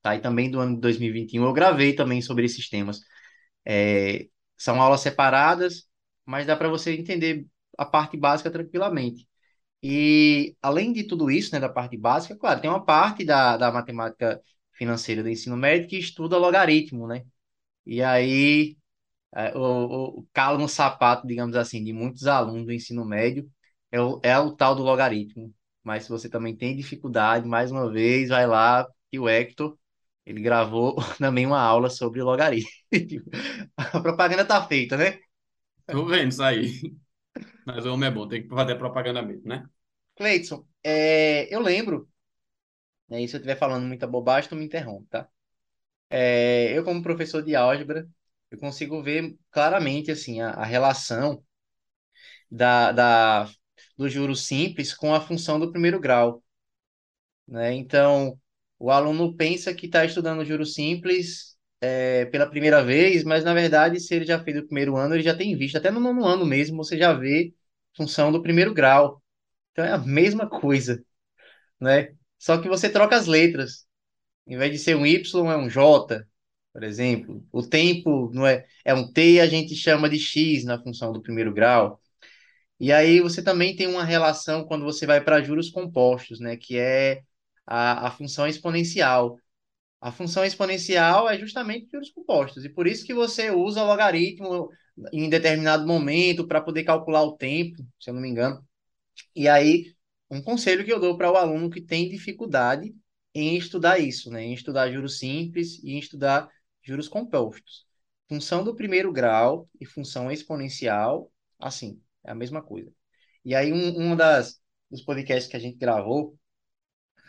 Tá? 0.02 0.16
E 0.16 0.20
também 0.20 0.50
do 0.50 0.60
ano 0.60 0.76
de 0.76 0.81
2021 0.82 1.44
eu 1.44 1.52
gravei 1.52 1.94
também 1.94 2.22
sobre 2.22 2.46
esses 2.46 2.69
temas. 2.69 3.00
É, 3.66 4.28
são 4.56 4.81
aulas 4.82 5.00
separadas, 5.02 5.87
mas 6.26 6.46
dá 6.46 6.56
para 6.56 6.69
você 6.69 6.94
entender 6.96 7.46
a 7.78 7.84
parte 7.87 8.16
básica 8.16 8.50
tranquilamente. 8.50 9.28
E 9.82 10.56
além 10.62 10.93
de 10.93 11.04
tudo 11.04 11.31
isso, 11.31 11.54
né, 11.54 11.61
da 11.61 11.69
parte 11.69 11.96
básica, 11.96 12.37
claro, 12.37 12.61
tem 12.61 12.70
uma 12.70 12.84
parte 12.84 13.25
da, 13.25 13.56
da 13.56 13.72
matemática 13.72 14.40
financeira 14.72 15.22
do 15.22 15.31
ensino 15.31 15.56
médio 15.56 15.88
que 15.88 15.99
estuda 15.99 16.38
logaritmo, 16.38 17.06
né? 17.08 17.25
E 17.87 18.02
aí 18.02 18.77
é, 19.34 19.56
o, 19.56 20.20
o 20.20 20.28
calo 20.32 20.58
no 20.58 20.69
sapato, 20.69 21.26
digamos 21.26 21.56
assim, 21.56 21.82
de 21.84 21.92
muitos 21.92 22.26
alunos 22.26 22.66
do 22.66 22.72
ensino 22.72 23.04
médio 23.04 23.50
é 23.90 24.00
o, 24.00 24.20
é 24.22 24.38
o 24.38 24.52
tal 24.54 24.75
do 24.75 24.82
logaritmo. 24.82 25.54
Mas 25.82 26.04
se 26.04 26.10
você 26.10 26.28
também 26.28 26.56
tem 26.56 26.76
dificuldade, 26.76 27.46
mais 27.48 27.70
uma 27.70 27.90
vez, 27.90 28.28
vai 28.30 28.46
lá 28.46 28.86
que 29.10 29.19
o 29.19 29.28
Hector, 29.28 29.78
ele 30.26 30.40
gravou 30.42 30.96
também 31.19 31.46
uma 31.46 31.60
aula 31.60 31.90
sobre 31.90 32.22
logaritmo. 32.22 32.70
A 33.76 34.00
propaganda 34.00 34.44
tá 34.44 34.66
feita, 34.66 34.96
né? 34.96 35.19
Tô 35.88 36.04
vendo 36.06 36.28
isso 36.30 36.42
aí. 36.42 36.80
Mas 37.64 37.87
o 37.87 37.92
homem 37.94 38.08
é 38.11 38.12
bom, 38.12 38.28
tem 38.28 38.42
que 38.42 38.49
fazer 38.49 38.76
propaganda 38.78 39.23
mesmo, 39.23 39.49
né? 39.49 39.68
Cleidson, 40.16 40.66
é, 40.82 41.52
eu 41.54 41.61
lembro, 41.61 42.08
né, 43.08 43.23
e 43.23 43.28
se 43.28 43.37
eu 43.37 43.38
estiver 43.38 43.56
falando 43.58 43.87
muita 43.87 44.06
bobagem, 44.06 44.50
tu 44.50 44.56
me 44.56 44.64
interrompe, 44.64 45.08
tá? 45.11 45.28
É, 46.11 46.73
eu, 46.78 46.85
como 46.85 47.02
professor 47.02 47.42
de 47.42 47.54
álgebra, 47.56 48.08
eu 48.50 48.59
consigo 48.59 49.02
ver 49.02 49.37
claramente 49.50 50.11
assim 50.11 50.40
a, 50.40 50.50
a 50.50 50.64
relação 50.64 51.43
da, 52.50 52.93
da, 52.93 53.50
do 53.97 54.09
juro 54.09 54.35
simples 54.37 54.95
com 54.95 55.14
a 55.14 55.21
função 55.21 55.59
do 55.59 55.71
primeiro 55.73 56.00
grau, 56.00 56.43
né? 57.47 57.73
Então, 57.75 58.38
o 58.78 58.90
aluno 58.90 59.35
pensa 59.37 59.75
que 59.75 59.87
está 59.87 60.05
estudando 60.05 60.45
juro 60.45 60.64
simples 60.67 61.57
é, 61.81 62.26
pela 62.26 62.47
primeira 62.49 62.83
vez, 62.85 63.25
mas 63.25 63.45
na 63.45 63.55
verdade, 63.55 64.00
se 64.00 64.14
ele 64.14 64.25
já 64.25 64.43
fez 64.43 64.59
o 64.59 64.67
primeiro 64.67 64.97
ano, 64.97 65.14
ele 65.14 65.23
já 65.23 65.37
tem 65.37 65.57
visto, 65.57 65.76
até 65.76 65.90
no 65.90 66.00
nono 66.00 66.25
ano 66.25 66.45
mesmo, 66.47 66.76
você 66.78 66.97
já 66.99 67.12
vê 67.12 67.55
função 67.97 68.31
do 68.33 68.43
primeiro 68.43 68.75
grau. 68.75 69.23
Então 69.73 69.85
é 69.85 69.93
a 69.93 69.99
mesma 69.99 70.49
coisa, 70.49 71.02
né? 71.81 72.14
Só 72.38 72.59
que 72.61 72.69
você 72.69 72.90
troca 72.90 73.17
as 73.17 73.26
letras. 73.26 73.87
Em 74.47 74.59
vez 74.59 74.73
de 74.73 74.78
ser 74.78 74.97
um 74.97 75.07
Y, 75.07 75.52
é 75.52 75.57
um 75.59 75.71
J, 75.71 76.26
por 76.78 76.85
exemplo. 76.85 77.44
O 77.50 77.61
tempo 77.61 78.30
não 78.32 78.47
é, 78.47 78.64
é 78.85 78.94
um 78.94 79.12
T, 79.12 79.40
a 79.40 79.47
gente 79.49 79.75
chama 79.75 80.08
de 80.08 80.16
X 80.18 80.64
na 80.64 80.80
função 80.80 81.12
do 81.12 81.20
primeiro 81.20 81.52
grau. 81.52 82.00
E 82.78 82.92
aí 82.92 83.20
você 83.20 83.42
também 83.42 83.75
tem 83.76 83.88
uma 83.88 84.04
relação 84.04 84.64
quando 84.64 84.85
você 84.85 85.06
vai 85.06 85.20
para 85.20 85.42
juros 85.42 85.70
compostos, 85.70 86.38
né? 86.38 86.56
Que 86.56 86.78
é 86.78 87.23
a, 87.66 88.06
a 88.08 88.11
função 88.12 88.47
exponencial. 88.47 89.40
A 90.00 90.12
função 90.12 90.44
exponencial 90.44 91.28
é 91.28 91.38
justamente 91.38 91.90
juros 91.92 92.11
compostos. 92.11 92.64
E 92.64 92.68
por 92.68 92.87
isso 92.87 93.04
que 93.04 93.14
você 93.14 93.50
usa 93.50 93.82
logaritmo 93.82 94.70
em 95.12 95.28
determinado 95.28 95.87
momento 95.87 96.47
para 96.47 96.61
poder 96.61 96.85
calcular 96.85 97.25
o 97.25 97.37
tempo, 97.37 97.78
se 97.99 98.11
eu 98.11 98.14
não 98.14 98.23
me 98.23 98.28
engano. 98.28 98.64
E 99.35 99.49
aí, 99.49 99.94
um 100.30 100.42
conselho 100.42 100.85
que 100.85 100.92
eu 100.92 101.00
dou 101.00 101.16
para 101.16 101.32
o 101.32 101.37
aluno 101.37 101.70
que 101.70 101.80
tem 101.80 102.08
dificuldade 102.08 102.94
em 103.35 103.56
estudar 103.56 103.99
isso, 103.99 104.30
né? 104.30 104.44
Em 104.44 104.54
estudar 104.54 104.92
juros 104.92 105.18
simples 105.18 105.82
e 105.82 105.92
em 105.92 105.99
estudar 105.99 106.49
juros 106.82 107.08
compostos. 107.08 107.87
Função 108.28 108.64
do 108.64 108.75
primeiro 108.76 109.12
grau 109.12 109.68
e 109.80 109.87
função 109.87 110.30
exponencial, 110.30 111.32
assim, 111.58 112.00
é 112.25 112.30
a 112.30 112.35
mesma 112.35 112.62
coisa. 112.62 112.92
E 113.44 113.54
aí, 113.54 113.73
um, 113.73 114.12
um 114.12 114.16
das, 114.16 114.61
dos 114.90 115.02
podcasts 115.02 115.50
que 115.50 115.56
a 115.56 115.61
gente 115.61 115.78
gravou 115.78 116.38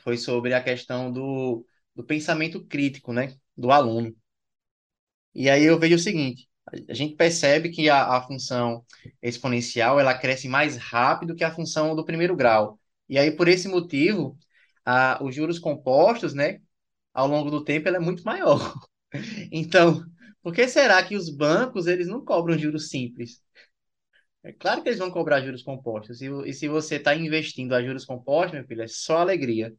foi 0.03 0.17
sobre 0.17 0.53
a 0.53 0.63
questão 0.63 1.11
do, 1.11 1.65
do 1.95 2.03
pensamento 2.03 2.65
crítico, 2.65 3.13
né? 3.13 3.35
Do 3.57 3.71
aluno. 3.71 4.15
E 5.33 5.49
aí 5.49 5.63
eu 5.63 5.79
vejo 5.79 5.95
o 5.95 5.99
seguinte, 5.99 6.49
A 6.89 6.93
gente 6.93 7.15
percebe 7.15 7.69
que 7.71 7.89
a, 7.89 8.17
a 8.17 8.21
função 8.27 8.85
exponencial 9.21 9.99
ela 9.99 10.17
cresce 10.17 10.47
mais 10.47 10.77
rápido 10.77 11.35
que 11.35 11.43
a 11.43 11.53
função 11.53 11.95
do 11.95 12.05
primeiro 12.05 12.35
grau. 12.35 12.79
E 13.07 13.17
aí, 13.17 13.31
por 13.31 13.47
esse 13.47 13.67
motivo, 13.67 14.37
a, 14.85 15.23
os 15.23 15.33
juros 15.35 15.59
compostos, 15.59 16.33
né, 16.33 16.61
ao 17.13 17.27
longo 17.27 17.51
do 17.51 17.63
tempo, 17.63 17.87
ela 17.87 17.97
é 17.97 17.99
muito 18.01 18.23
maior. 18.23 18.73
Então, 19.51 20.03
por 20.41 20.53
que 20.53 20.67
será 20.67 21.03
que 21.03 21.15
os 21.15 21.29
bancos 21.29 21.87
eles 21.87 22.07
não 22.07 22.23
cobram 22.23 22.57
juros 22.57 22.89
simples? 22.89 23.41
É 24.43 24.53
claro 24.53 24.81
que 24.81 24.89
eles 24.89 24.99
vão 24.99 25.11
cobrar 25.11 25.41
juros 25.41 25.63
compostos. 25.63 26.21
E, 26.21 26.27
e 26.45 26.53
se 26.53 26.67
você 26.67 26.95
está 26.95 27.15
investindo 27.15 27.73
a 27.75 27.83
juros 27.83 28.05
compostos, 28.05 28.53
meu 28.53 28.65
filho, 28.67 28.83
é 28.83 28.87
só 28.87 29.17
alegria. 29.17 29.73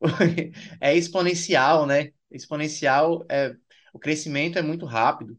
É 0.80 0.94
exponencial, 0.96 1.86
né? 1.86 2.10
Exponencial, 2.30 3.24
é, 3.30 3.54
o 3.92 3.98
crescimento 3.98 4.58
é 4.58 4.62
muito 4.62 4.86
rápido. 4.86 5.38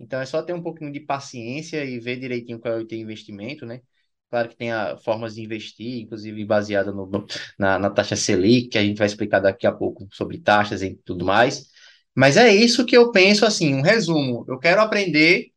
Então 0.00 0.20
é 0.20 0.26
só 0.26 0.42
ter 0.42 0.54
um 0.54 0.62
pouquinho 0.62 0.92
de 0.92 1.00
paciência 1.00 1.84
e 1.84 2.00
ver 2.00 2.18
direitinho 2.20 2.60
qual 2.60 2.74
é 2.74 2.78
o 2.80 2.86
teu 2.86 2.98
investimento, 2.98 3.66
né? 3.66 3.80
Claro 4.30 4.48
que 4.48 4.56
tem 4.56 4.72
a, 4.72 4.96
formas 4.98 5.36
de 5.36 5.42
investir, 5.42 6.02
inclusive 6.02 6.44
baseada 6.44 6.92
na, 7.58 7.78
na 7.78 7.90
taxa 7.90 8.16
Selic, 8.16 8.70
que 8.70 8.78
a 8.78 8.82
gente 8.84 8.98
vai 8.98 9.06
explicar 9.06 9.40
daqui 9.40 9.66
a 9.66 9.72
pouco 9.72 10.08
sobre 10.12 10.40
taxas 10.40 10.82
e 10.82 10.96
tudo 11.04 11.24
mais. 11.24 11.71
Mas 12.14 12.36
é 12.36 12.52
isso 12.54 12.84
que 12.86 12.96
eu 12.96 13.10
penso 13.12 13.46
assim, 13.46 13.74
um 13.74 13.82
resumo. 13.82 14.44
Eu 14.48 14.58
quero 14.58 14.80
aprender 14.82 15.50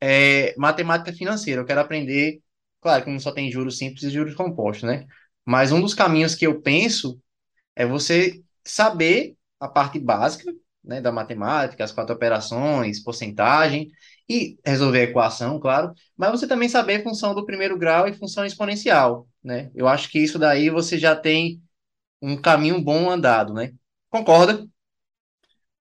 é, 0.00 0.54
matemática 0.56 1.12
financeira, 1.12 1.60
eu 1.60 1.66
quero 1.66 1.80
aprender, 1.80 2.40
claro 2.80 3.10
não 3.10 3.20
só 3.20 3.32
tem 3.32 3.50
juros 3.50 3.78
simples 3.78 4.02
e 4.04 4.10
juros 4.10 4.34
compostos, 4.34 4.84
né? 4.84 5.06
Mas 5.44 5.72
um 5.72 5.80
dos 5.80 5.94
caminhos 5.94 6.34
que 6.34 6.46
eu 6.46 6.60
penso 6.60 7.20
é 7.76 7.86
você 7.86 8.42
saber 8.64 9.36
a 9.60 9.68
parte 9.68 9.98
básica, 9.98 10.52
né, 10.84 11.00
da 11.00 11.12
matemática, 11.12 11.84
as 11.84 11.92
quatro 11.92 12.14
operações, 12.14 13.02
porcentagem, 13.02 13.90
e 14.28 14.58
resolver 14.64 15.00
a 15.00 15.04
equação, 15.04 15.60
claro, 15.60 15.92
mas 16.16 16.30
você 16.30 16.46
também 16.46 16.68
saber 16.68 17.02
função 17.02 17.34
do 17.34 17.44
primeiro 17.46 17.78
grau 17.78 18.08
e 18.08 18.14
função 18.14 18.44
exponencial, 18.46 19.28
né? 19.42 19.70
Eu 19.74 19.88
acho 19.88 20.10
que 20.10 20.18
isso 20.18 20.38
daí 20.38 20.70
você 20.70 20.98
já 20.98 21.14
tem 21.16 21.62
um 22.22 22.36
caminho 22.40 22.80
bom 22.82 23.10
andado, 23.10 23.54
né? 23.54 23.72
Concorda? 24.10 24.66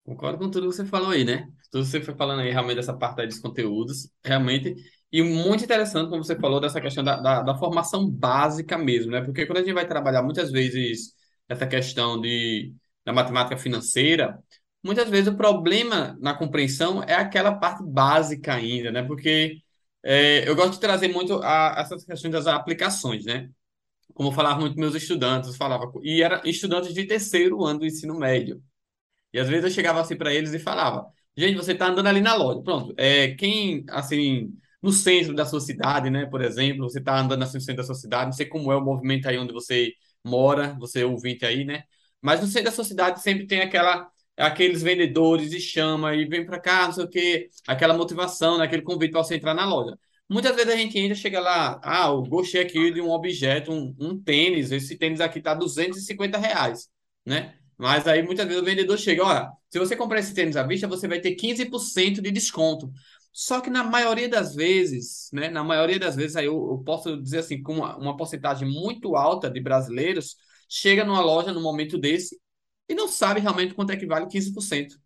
Concordo 0.06 0.38
com 0.38 0.52
tudo 0.52 0.70
que 0.70 0.76
você 0.76 0.86
falou 0.86 1.12
aí, 1.12 1.24
né? 1.24 1.48
Tudo 1.72 1.84
que 1.86 1.90
você 1.90 2.02
foi 2.02 2.14
falando 2.16 2.42
aí 2.42 2.52
realmente 2.52 2.76
dessa 2.76 2.94
parte 2.94 3.22
aí 3.22 3.28
dos 3.28 3.40
conteúdos, 3.40 4.10
realmente. 4.24 4.76
E 5.12 5.22
muito 5.22 5.64
interessante, 5.64 6.10
como 6.10 6.24
você 6.24 6.36
falou, 6.38 6.60
dessa 6.60 6.82
questão 6.82 7.04
da, 7.04 7.16
da, 7.18 7.42
da 7.42 7.56
formação 7.58 8.10
básica 8.10 8.78
mesmo, 8.78 9.12
né? 9.12 9.22
Porque 9.22 9.46
quando 9.46 9.60
a 9.60 9.62
gente 9.62 9.74
vai 9.74 9.88
trabalhar 9.88 10.22
muitas 10.22 10.52
vezes 10.52 11.14
essa 11.48 11.66
questão 11.66 12.20
de, 12.20 12.74
da 13.06 13.14
matemática 13.14 13.58
financeira, 13.58 14.38
muitas 14.84 15.10
vezes 15.10 15.28
o 15.34 15.38
problema 15.38 16.18
na 16.20 16.34
compreensão 16.34 17.02
é 17.04 17.16
aquela 17.16 17.54
parte 17.56 17.84
básica 17.84 18.54
ainda, 18.56 18.92
né? 18.92 19.04
Porque 19.04 19.58
é, 20.04 20.48
eu 20.48 20.56
gosto 20.56 20.74
de 20.74 20.80
trazer 20.82 21.08
muito 21.08 21.42
a, 21.44 21.76
essas 21.78 22.04
questões 22.04 22.32
das 22.34 22.48
aplicações, 22.48 23.24
né? 23.26 23.50
Como 24.14 24.30
eu 24.30 24.34
falava 24.34 24.60
muito 24.60 24.76
com 24.76 24.82
meus 24.82 24.96
estudantes, 24.96 25.56
falava, 25.58 25.92
e 26.04 26.22
eram 26.24 26.42
estudantes 26.46 26.94
de 26.94 27.06
terceiro 27.06 27.64
ano 27.66 27.80
do 27.82 27.86
ensino 27.86 28.18
médio. 28.20 28.62
E 29.34 29.40
às 29.40 29.50
vezes 29.50 29.66
eu 29.66 29.72
chegava 29.72 30.02
assim 30.02 30.16
para 30.16 30.34
eles 30.34 30.54
e 30.54 30.60
falava: 30.60 31.08
gente, 31.36 31.56
você 31.56 31.74
está 31.74 31.88
andando 31.88 32.08
ali 32.08 32.22
na 32.22 32.36
loja. 32.36 32.62
Pronto, 32.62 32.94
é, 32.98 33.36
quem, 33.36 33.86
assim, 33.90 34.54
no 34.82 34.92
centro 34.92 35.34
da 35.34 35.46
sua 35.46 35.60
cidade, 35.62 36.10
né, 36.10 36.26
por 36.26 36.42
exemplo, 36.42 36.84
você 36.90 37.00
está 37.00 37.20
andando 37.20 37.44
assim, 37.44 37.58
no 37.58 37.62
centro 37.62 37.78
da 37.78 37.84
sua 37.86 37.96
cidade, 37.96 38.26
não 38.26 38.34
sei 38.34 38.46
como 38.46 38.72
é 38.72 38.76
o 38.76 38.82
movimento 38.84 39.28
aí 39.28 39.38
onde 39.38 39.54
você 39.54 39.94
mora, 40.24 40.76
você 40.80 41.02
é 41.02 41.06
ouvinte 41.06 41.46
aí, 41.46 41.66
né? 41.66 41.84
Mas 42.22 42.42
no 42.42 42.48
centro 42.48 42.66
da 42.66 42.72
sua 42.72 42.84
cidade 42.84 43.22
sempre 43.22 43.46
tem 43.48 43.62
aquela 43.62 44.10
aqueles 44.38 44.82
vendedores 44.82 45.54
e 45.54 45.60
chama 45.60 46.16
e 46.16 46.26
vem 46.26 46.46
para 46.46 46.60
cá, 46.60 46.86
não 46.88 46.94
sei 46.94 47.04
o 47.04 47.10
quê, 47.10 47.50
aquela 47.68 47.94
motivação, 47.96 48.58
né, 48.58 48.66
aquele 48.66 48.82
convite 48.82 49.12
para 49.12 49.24
você 49.24 49.36
entrar 49.36 49.54
na 49.54 49.66
loja. 49.66 49.98
Muitas 50.30 50.56
vezes 50.56 50.74
a 50.74 50.76
gente 50.76 50.98
entra, 50.98 51.16
chega 51.16 51.40
lá, 51.40 51.80
ah, 51.84 52.08
eu 52.08 52.24
gostei 52.24 52.62
aqui 52.62 52.92
de 52.92 53.02
um 53.02 53.12
objeto, 53.12 53.72
um, 53.72 53.96
um 54.00 54.20
tênis, 54.20 54.72
esse 54.72 54.98
tênis 54.98 55.22
aqui 55.22 55.42
tá 55.42 55.54
250 55.54 56.38
reais, 56.38 56.90
né? 57.26 57.56
Mas 57.78 58.08
aí 58.08 58.22
muitas 58.24 58.46
vezes 58.46 58.62
o 58.62 58.66
vendedor 58.66 58.98
chega, 58.98 59.24
olha, 59.24 59.52
se 59.70 59.80
você 59.80 59.96
comprar 59.96 60.20
esse 60.20 60.34
tênis 60.34 60.56
à 60.56 60.64
vista, 60.64 60.88
você 60.88 61.08
vai 61.08 61.20
ter 61.20 61.36
15% 61.36 62.22
de 62.22 62.32
desconto. 62.32 62.92
Só 63.32 63.60
que 63.62 63.70
na 63.70 63.84
maioria 63.84 64.30
das 64.30 64.54
vezes, 64.54 65.30
né, 65.34 65.50
na 65.50 65.64
maioria 65.64 65.98
das 66.00 66.16
vezes, 66.16 66.36
aí 66.36 66.46
eu, 66.46 66.54
eu 66.54 66.84
posso 66.86 67.20
dizer 67.22 67.40
assim, 67.40 67.62
com 67.62 67.74
uma, 67.74 67.98
uma 67.98 68.16
porcentagem 68.16 68.68
muito 68.70 69.16
alta 69.16 69.50
de 69.50 69.60
brasileiros, 69.60 70.36
chega 70.70 71.04
numa 71.04 71.22
loja 71.22 71.52
no 71.52 71.62
momento 71.62 71.98
desse 71.98 72.40
e 72.88 72.94
não 72.94 73.08
sabe 73.08 73.40
realmente 73.40 73.74
quanto 73.74 73.92
é 73.92 73.98
que 73.98 74.06
vale 74.06 74.28
15%. 74.28 74.98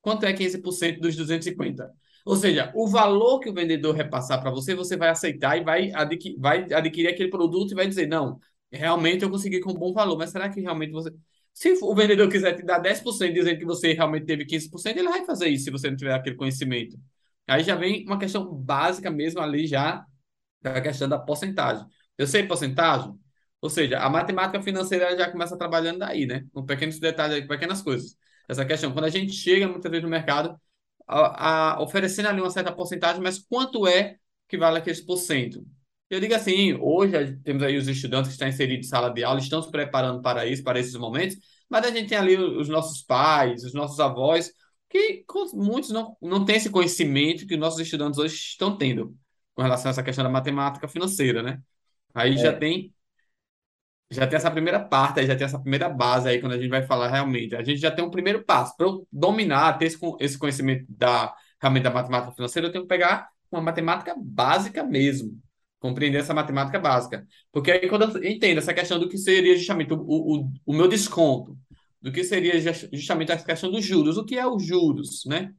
Quanto 0.00 0.24
é 0.24 0.32
15% 0.32 1.00
dos 1.00 1.14
250? 1.16 1.92
Ou 2.24 2.36
seja, 2.36 2.72
o 2.74 2.86
valor 2.88 3.40
que 3.40 3.48
o 3.48 3.54
vendedor 3.54 3.94
repassar 3.94 4.40
para 4.40 4.50
você, 4.50 4.74
você 4.74 4.96
vai 4.96 5.08
aceitar 5.10 5.56
e 5.58 5.64
vai, 5.64 5.90
vai 6.38 6.72
adquirir 6.72 7.08
aquele 7.08 7.30
produto 7.30 7.72
e 7.72 7.74
vai 7.74 7.86
dizer, 7.86 8.06
não, 8.08 8.38
realmente 8.70 9.22
eu 9.22 9.30
consegui 9.30 9.60
com 9.60 9.70
um 9.72 9.74
bom 9.74 9.92
valor, 9.92 10.16
mas 10.18 10.30
será 10.30 10.48
que 10.48 10.60
realmente 10.60 10.92
você... 10.92 11.10
Se 11.60 11.74
o 11.82 11.94
vendedor 11.94 12.26
quiser 12.30 12.54
te 12.56 12.62
dar 12.62 12.78
10% 12.78 13.34
dizendo 13.34 13.58
que 13.58 13.66
você 13.66 13.92
realmente 13.92 14.24
teve 14.24 14.46
15%, 14.46 14.96
ele 14.96 15.10
vai 15.10 15.26
fazer 15.26 15.46
isso 15.48 15.64
se 15.64 15.70
você 15.70 15.90
não 15.90 15.96
tiver 15.96 16.14
aquele 16.14 16.34
conhecimento. 16.34 16.98
Aí 17.46 17.62
já 17.62 17.74
vem 17.74 18.02
uma 18.06 18.18
questão 18.18 18.50
básica 18.54 19.10
mesmo 19.10 19.40
ali 19.40 19.66
já 19.66 20.02
da 20.62 20.80
questão 20.80 21.06
da 21.06 21.18
porcentagem. 21.18 21.84
Eu 22.16 22.26
sei 22.26 22.44
porcentagem? 22.46 23.12
Ou 23.60 23.68
seja, 23.68 23.98
a 23.98 24.08
matemática 24.08 24.62
financeira 24.62 25.14
já 25.18 25.30
começa 25.30 25.54
trabalhando 25.54 25.98
daí, 25.98 26.24
né? 26.24 26.46
Com 26.50 26.64
pequenos 26.64 26.98
detalhes, 26.98 27.46
pequenas 27.46 27.82
coisas. 27.82 28.16
Essa 28.48 28.64
questão, 28.64 28.90
quando 28.92 29.04
a 29.04 29.10
gente 29.10 29.32
chega 29.32 29.68
muitas 29.68 29.90
vezes 29.90 30.02
no 30.02 30.08
mercado, 30.08 30.58
a, 31.06 31.74
a, 31.74 31.82
oferecendo 31.82 32.28
ali 32.28 32.40
uma 32.40 32.50
certa 32.50 32.72
porcentagem, 32.72 33.22
mas 33.22 33.38
quanto 33.38 33.86
é 33.86 34.16
que 34.48 34.56
vale 34.56 34.78
aqueles 34.78 35.02
por 35.02 35.18
cento? 35.18 35.62
Eu 36.08 36.20
digo 36.20 36.34
assim, 36.34 36.74
hoje 36.80 37.36
temos 37.44 37.62
aí 37.62 37.76
os 37.76 37.86
estudantes 37.86 38.28
que 38.28 38.32
estão 38.32 38.48
inseridos 38.48 38.86
em 38.86 38.90
sala 38.90 39.10
de 39.10 39.22
aula, 39.22 39.38
estão 39.38 39.62
se 39.62 39.70
preparando 39.70 40.22
para 40.22 40.46
isso, 40.46 40.64
para 40.64 40.80
esses 40.80 40.94
momentos, 40.96 41.36
mas 41.70 41.86
a 41.86 41.90
gente 41.90 42.08
tem 42.08 42.18
ali 42.18 42.36
os 42.36 42.68
nossos 42.68 43.02
pais, 43.02 43.64
os 43.64 43.72
nossos 43.72 44.00
avós, 44.00 44.52
que 44.88 45.24
muitos 45.54 45.90
não, 45.90 46.16
não 46.20 46.44
têm 46.44 46.56
esse 46.56 46.68
conhecimento 46.68 47.46
que 47.46 47.54
os 47.54 47.60
nossos 47.60 47.80
estudantes 47.80 48.18
hoje 48.18 48.34
estão 48.34 48.76
tendo 48.76 49.16
com 49.54 49.62
relação 49.62 49.88
a 49.88 49.92
essa 49.92 50.02
questão 50.02 50.24
da 50.24 50.30
matemática 50.30 50.88
financeira, 50.88 51.42
né? 51.42 51.60
Aí 52.12 52.34
é. 52.34 52.38
já 52.38 52.52
tem 52.52 52.92
já 54.12 54.26
tem 54.26 54.36
essa 54.36 54.50
primeira 54.50 54.80
parte, 54.80 55.20
aí 55.20 55.26
já 55.26 55.36
tem 55.36 55.44
essa 55.44 55.60
primeira 55.60 55.88
base 55.88 56.28
aí 56.28 56.40
quando 56.40 56.54
a 56.54 56.58
gente 56.58 56.68
vai 56.68 56.82
falar 56.82 57.08
realmente. 57.08 57.54
A 57.54 57.62
gente 57.62 57.80
já 57.80 57.92
tem 57.92 58.04
um 58.04 58.10
primeiro 58.10 58.44
passo. 58.44 58.76
Para 58.76 58.86
eu 58.86 59.06
dominar, 59.12 59.78
ter 59.78 59.86
esse, 59.86 59.98
esse 60.18 60.36
conhecimento 60.36 60.84
da 60.88 61.32
realmente 61.60 61.84
da 61.84 61.90
matemática 61.90 62.32
financeira, 62.32 62.66
eu 62.66 62.72
tenho 62.72 62.82
que 62.84 62.88
pegar 62.88 63.28
uma 63.52 63.62
matemática 63.62 64.12
básica 64.18 64.82
mesmo 64.82 65.40
compreender 65.80 66.18
essa 66.18 66.34
matemática 66.34 66.78
básica. 66.78 67.26
Porque 67.50 67.72
aí 67.72 67.88
quando 67.88 68.18
eu 68.18 68.24
entendo 68.24 68.58
essa 68.58 68.74
questão 68.74 68.98
do 69.00 69.08
que 69.08 69.18
seria 69.18 69.56
justamente 69.56 69.92
o, 69.92 69.98
o, 69.98 70.52
o 70.66 70.72
meu 70.72 70.86
desconto, 70.86 71.58
do 72.00 72.12
que 72.12 72.22
seria 72.22 72.54
justamente 72.92 73.32
a 73.32 73.42
questão 73.42 73.70
dos 73.70 73.84
juros, 73.84 74.16
o 74.16 74.24
que 74.24 74.38
é 74.38 74.46
os 74.46 74.64
juros, 74.64 75.24
né? 75.26 75.52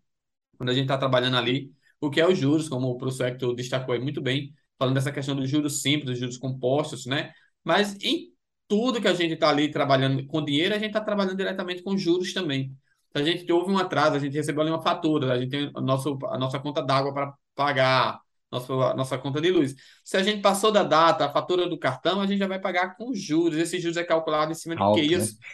Quando 0.58 0.70
a 0.70 0.74
gente 0.74 0.84
está 0.84 0.98
trabalhando 0.98 1.38
ali, 1.38 1.72
o 2.00 2.10
que 2.10 2.22
é 2.22 2.28
os 2.28 2.38
juros, 2.38 2.70
como 2.70 2.88
o 2.88 2.98
professor 2.98 3.28
Hector 3.28 3.54
destacou 3.56 3.94
aí 3.94 4.00
muito 4.00 4.22
bem, 4.22 4.54
falando 4.78 4.96
dessa 4.96 5.12
questão 5.12 5.36
dos 5.36 5.50
juros 5.50 5.82
simples, 5.82 6.12
dos 6.12 6.20
juros 6.20 6.38
compostos, 6.38 7.06
né? 7.06 7.32
Mas 7.64 7.96
em 8.02 8.32
tudo 8.68 9.02
que 9.02 9.08
a 9.08 9.14
gente 9.14 9.34
está 9.34 9.50
ali 9.50 9.70
trabalhando 9.70 10.26
com 10.28 10.44
dinheiro, 10.44 10.74
a 10.74 10.78
gente 10.80 10.88
está 10.88 11.02
trabalhando 11.02 11.38
diretamente 11.38 11.84
com 11.84 11.98
juros 11.98 12.34
também. 12.34 12.76
Se 13.12 13.22
a 13.22 13.24
gente 13.24 13.52
houve 13.52 13.72
um 13.72 13.78
atraso, 13.78 14.16
a 14.16 14.20
gente 14.20 14.34
recebeu 14.34 14.62
ali 14.62 14.72
uma 14.72 14.82
fatura, 14.82 15.34
a 15.34 15.40
gente 15.40 15.50
tem 15.52 15.72
a 15.76 15.82
nossa, 15.82 16.10
a 16.10 16.38
nossa 16.38 16.60
conta 16.60 16.82
d'água 16.82 17.14
para 17.14 17.34
pagar, 17.54 18.20
nossa, 18.52 18.94
nossa 18.94 19.18
conta 19.18 19.40
de 19.40 19.50
luz. 19.50 19.76
Se 20.04 20.18
a 20.18 20.24
gente 20.24 20.42
passou 20.42 20.72
da 20.72 20.84
data, 20.84 21.26
a 21.26 21.32
fatura 21.32 21.70
do 21.70 21.80
cartão, 21.80 22.20
a 22.20 22.28
gente 22.28 22.40
já 22.40 22.48
vai 22.48 22.60
pagar 22.60 22.98
com 22.98 23.14
juros. 23.14 23.58
Esse 23.58 23.80
juros 23.80 23.98
é 23.98 24.04
calculado 24.04 24.52
em 24.52 24.56
cima 24.56 24.76
de 24.76 24.82
alto, 24.82 25.00
que 25.00 25.06
isso? 25.06 25.34
Né? 25.34 25.48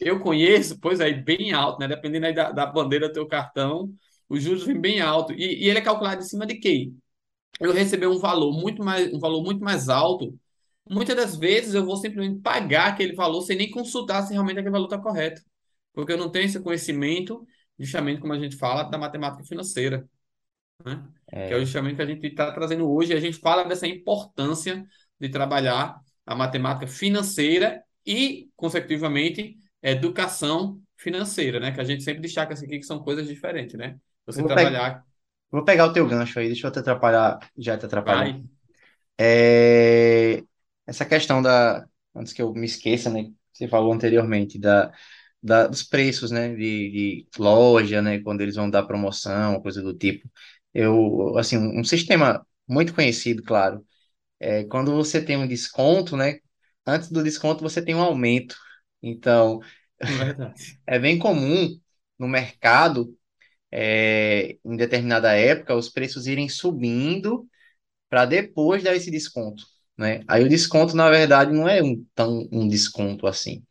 Eu 0.00 0.20
conheço, 0.20 0.78
pois 0.78 1.00
é, 1.00 1.12
bem 1.12 1.52
alto, 1.52 1.80
né? 1.80 1.88
Dependendo 1.88 2.26
aí 2.26 2.34
da, 2.34 2.52
da 2.52 2.66
bandeira 2.66 3.08
do 3.08 3.14
teu 3.14 3.26
cartão, 3.26 3.92
os 4.28 4.42
juros 4.42 4.64
vêm 4.64 4.80
bem 4.80 5.00
alto. 5.00 5.32
E, 5.32 5.64
e 5.64 5.68
ele 5.68 5.78
é 5.78 5.82
calculado 5.82 6.22
em 6.22 6.24
cima 6.24 6.46
de 6.46 6.54
quê? 6.56 6.92
Eu 7.58 7.72
receber 7.72 8.06
um 8.06 8.18
valor 8.18 8.52
muito 8.52 8.84
mais, 8.84 9.12
um 9.12 9.18
valor 9.18 9.42
muito 9.42 9.62
mais 9.62 9.88
alto. 9.88 10.38
Muitas 10.88 11.16
das 11.16 11.36
vezes 11.36 11.74
eu 11.74 11.84
vou 11.84 11.96
simplesmente 11.96 12.40
pagar 12.40 12.88
aquele 12.88 13.14
valor 13.14 13.42
sem 13.42 13.56
nem 13.56 13.70
consultar 13.70 14.22
se 14.22 14.32
realmente 14.32 14.58
aquele 14.58 14.72
valor 14.72 14.86
está 14.86 14.98
correto. 14.98 15.42
Porque 15.92 16.12
eu 16.12 16.18
não 16.18 16.30
tenho 16.30 16.46
esse 16.46 16.60
conhecimento, 16.60 17.46
justamente 17.78 18.20
como 18.20 18.32
a 18.32 18.38
gente 18.38 18.56
fala, 18.56 18.84
da 18.84 18.98
matemática 18.98 19.44
financeira 19.44 20.08
né? 20.84 21.02
É. 21.30 21.48
Que 21.48 21.54
é 21.54 21.60
justamente 21.60 21.94
o 21.94 21.96
que 21.96 22.02
a 22.02 22.06
gente 22.06 22.26
está 22.26 22.52
trazendo 22.52 22.90
hoje. 22.90 23.12
A 23.12 23.20
gente 23.20 23.38
fala 23.38 23.64
dessa 23.64 23.86
importância 23.86 24.84
de 25.20 25.28
trabalhar 25.28 26.00
a 26.26 26.34
matemática 26.34 26.86
financeira 26.86 27.82
e, 28.06 28.48
consecutivamente, 28.56 29.56
educação 29.82 30.80
financeira, 30.96 31.60
né? 31.60 31.72
Que 31.72 31.80
a 31.80 31.84
gente 31.84 32.02
sempre 32.02 32.22
destaca 32.22 32.54
aqui 32.54 32.78
que 32.78 32.82
são 32.82 32.98
coisas 33.00 33.26
diferentes, 33.26 33.76
né? 33.76 33.96
Você 34.26 34.40
vou 34.40 34.48
trabalhar. 34.48 34.70
Pegar, 34.70 35.04
vou 35.50 35.64
pegar 35.64 35.86
o 35.86 35.92
teu 35.92 36.06
gancho 36.06 36.38
aí, 36.38 36.46
deixa 36.46 36.66
eu 36.66 36.72
te 36.72 36.78
atrapalhar, 36.78 37.38
já 37.56 37.76
te 37.76 37.86
atrapalhar. 37.86 38.40
É... 39.18 40.42
Essa 40.86 41.04
questão 41.04 41.42
da. 41.42 41.86
Antes 42.14 42.32
que 42.32 42.40
eu 42.40 42.52
me 42.54 42.66
esqueça, 42.66 43.10
né? 43.10 43.30
Você 43.52 43.68
falou 43.68 43.92
anteriormente 43.92 44.58
da, 44.58 44.92
da, 45.42 45.66
dos 45.66 45.82
preços, 45.82 46.30
né, 46.30 46.54
de, 46.54 46.56
de 46.56 47.26
loja, 47.38 48.02
né, 48.02 48.18
quando 48.20 48.40
eles 48.40 48.56
vão 48.56 48.68
dar 48.68 48.82
promoção, 48.84 49.60
coisa 49.60 49.82
do 49.82 49.94
tipo. 49.94 50.28
Eu, 50.74 51.36
assim, 51.38 51.56
um 51.58 51.84
sistema 51.84 52.46
muito 52.68 52.94
conhecido, 52.94 53.42
claro, 53.44 53.86
é 54.40 54.64
quando 54.64 54.92
você 54.94 55.22
tem 55.24 55.36
um 55.36 55.48
desconto, 55.48 56.16
né, 56.16 56.38
antes 56.86 57.10
do 57.10 57.22
desconto 57.22 57.62
você 57.62 57.82
tem 57.84 57.94
um 57.94 58.02
aumento. 58.02 58.56
Então, 59.02 59.60
Verdade. 60.06 60.54
é 60.86 60.98
bem 60.98 61.18
comum 61.18 61.68
no 62.18 62.28
mercado, 62.28 63.16
é, 63.72 64.56
em 64.64 64.76
determinada 64.76 65.34
época, 65.34 65.74
os 65.76 65.88
preços 65.90 66.26
irem 66.26 66.48
subindo 66.48 67.48
para 68.10 68.26
depois 68.26 68.82
dar 68.82 68.94
esse 68.96 69.10
desconto, 69.10 69.64
né? 69.98 70.22
Aí 70.28 70.44
o 70.44 70.48
desconto, 70.48 70.96
na 70.96 71.10
verdade, 71.10 71.52
não 71.52 71.68
é 71.68 71.82
um, 71.82 72.04
tão 72.14 72.48
um 72.52 72.68
desconto 72.68 73.26
assim. 73.26 73.62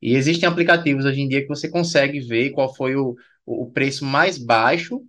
E 0.00 0.14
existem 0.16 0.48
aplicativos 0.48 1.04
hoje 1.04 1.20
em 1.20 1.28
dia 1.28 1.42
que 1.42 1.48
você 1.48 1.68
consegue 1.70 2.20
ver 2.20 2.50
qual 2.50 2.74
foi 2.74 2.96
o, 2.96 3.16
o 3.46 3.70
preço 3.70 4.04
mais 4.04 4.38
baixo 4.38 5.02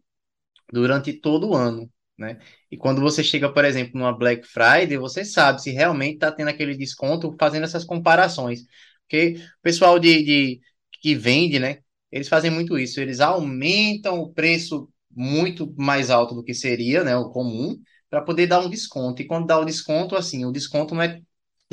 durante 0.73 1.13
todo 1.13 1.49
o 1.49 1.55
ano, 1.55 1.89
né? 2.17 2.39
E 2.71 2.77
quando 2.77 3.01
você 3.01 3.23
chega, 3.23 3.51
por 3.51 3.63
exemplo, 3.65 3.99
numa 3.99 4.17
Black 4.17 4.47
Friday, 4.47 4.97
você 4.97 5.23
sabe 5.23 5.61
se 5.61 5.71
realmente 5.71 6.15
está 6.15 6.31
tendo 6.31 6.49
aquele 6.49 6.75
desconto 6.75 7.35
fazendo 7.39 7.63
essas 7.63 7.83
comparações. 7.85 8.61
Porque 9.01 9.35
o 9.37 9.61
pessoal 9.61 9.99
de, 9.99 10.23
de 10.23 10.61
que 11.01 11.15
vende, 11.15 11.59
né? 11.59 11.79
Eles 12.11 12.27
fazem 12.27 12.51
muito 12.51 12.77
isso. 12.77 12.99
Eles 12.99 13.19
aumentam 13.19 14.19
o 14.19 14.33
preço 14.33 14.89
muito 15.15 15.73
mais 15.77 16.09
alto 16.09 16.33
do 16.35 16.43
que 16.43 16.53
seria, 16.53 17.03
né? 17.03 17.15
O 17.15 17.29
comum, 17.29 17.79
para 18.09 18.21
poder 18.21 18.47
dar 18.47 18.59
um 18.59 18.69
desconto. 18.69 19.21
E 19.21 19.25
quando 19.27 19.47
dá 19.47 19.59
o 19.59 19.65
desconto, 19.65 20.15
assim, 20.15 20.45
o 20.45 20.51
desconto 20.51 20.95
não 20.95 21.01
é 21.03 21.21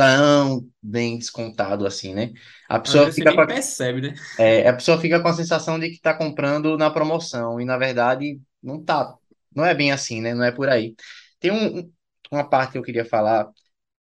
tão 0.00 0.66
bem 0.82 1.18
descontado 1.18 1.86
assim, 1.86 2.14
né? 2.14 2.32
A 2.68 2.78
pessoa 2.80 3.12
fica 3.12 3.34
com 3.34 3.40
a, 3.42 3.46
percebe, 3.46 4.00
né? 4.00 4.14
é, 4.38 4.66
a 4.66 4.72
pessoa 4.72 4.98
fica 4.98 5.20
com 5.20 5.28
a 5.28 5.34
sensação 5.34 5.78
de 5.78 5.88
que 5.88 5.96
está 5.96 6.14
comprando 6.14 6.78
na 6.78 6.90
promoção, 6.90 7.60
e 7.60 7.66
na 7.66 7.76
verdade 7.76 8.40
não 8.62 8.82
tá, 8.84 9.16
não 9.54 9.64
é 9.64 9.74
bem 9.74 9.92
assim, 9.92 10.20
né? 10.20 10.34
Não 10.34 10.44
é 10.44 10.52
por 10.52 10.68
aí. 10.68 10.94
Tem 11.40 11.50
um, 11.50 11.80
um- 11.80 11.92
uma 12.32 12.48
parte 12.48 12.72
que 12.72 12.78
eu 12.78 12.82
queria 12.82 13.04
falar, 13.04 13.48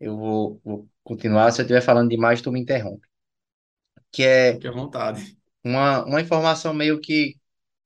eu 0.00 0.16
vou, 0.16 0.60
vou 0.64 0.88
continuar, 1.04 1.52
se 1.52 1.60
eu 1.62 1.64
estiver 1.64 1.82
falando 1.82 2.10
demais, 2.10 2.42
tu 2.42 2.52
me 2.52 2.60
interrompe, 2.60 3.06
que 4.12 4.22
é 4.24 4.60
Fique 4.60 4.66
à 4.68 4.72
vontade. 4.72 5.36
uma, 5.64 6.04
uma 6.04 6.20
informação 6.20 6.72
meio 6.74 7.00
que, 7.00 7.34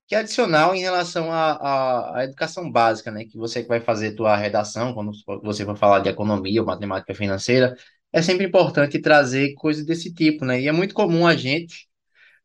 que 0.08 0.14
adicional 0.14 0.74
em 0.74 0.80
relação 0.80 1.32
à, 1.32 1.52
à, 1.54 2.18
à 2.20 2.24
educação 2.24 2.70
básica, 2.70 3.10
né? 3.12 3.24
Que 3.26 3.38
você 3.38 3.62
que 3.62 3.68
vai 3.68 3.80
fazer 3.80 4.14
tua 4.16 4.36
redação, 4.36 4.94
quando 4.94 5.12
você 5.42 5.64
for 5.64 5.76
falar 5.78 6.00
de 6.00 6.08
economia 6.10 6.60
ou 6.62 6.66
matemática 6.68 7.14
financeira, 7.14 7.76
é 8.12 8.22
sempre 8.22 8.46
importante 8.46 9.00
trazer 9.00 9.54
coisas 9.54 9.86
desse 9.86 10.12
tipo, 10.14 10.44
né? 10.44 10.60
E 10.62 10.68
é 10.68 10.72
muito 10.72 10.94
comum 10.94 11.26
a 11.26 11.36
gente, 11.36 11.88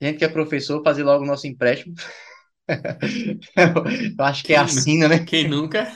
a 0.01 0.05
gente 0.05 0.19
que 0.19 0.25
é 0.25 0.29
professor, 0.29 0.83
fazer 0.83 1.03
logo 1.03 1.23
o 1.25 1.27
nosso 1.27 1.47
empréstimo. 1.47 1.95
Eu 4.17 4.25
acho 4.25 4.45
que 4.45 4.53
é 4.53 4.57
Quem, 4.57 4.73
nu- 4.73 4.85
assim, 4.85 4.99
né? 4.99 5.25
quem 5.25 5.47
nunca? 5.49 5.91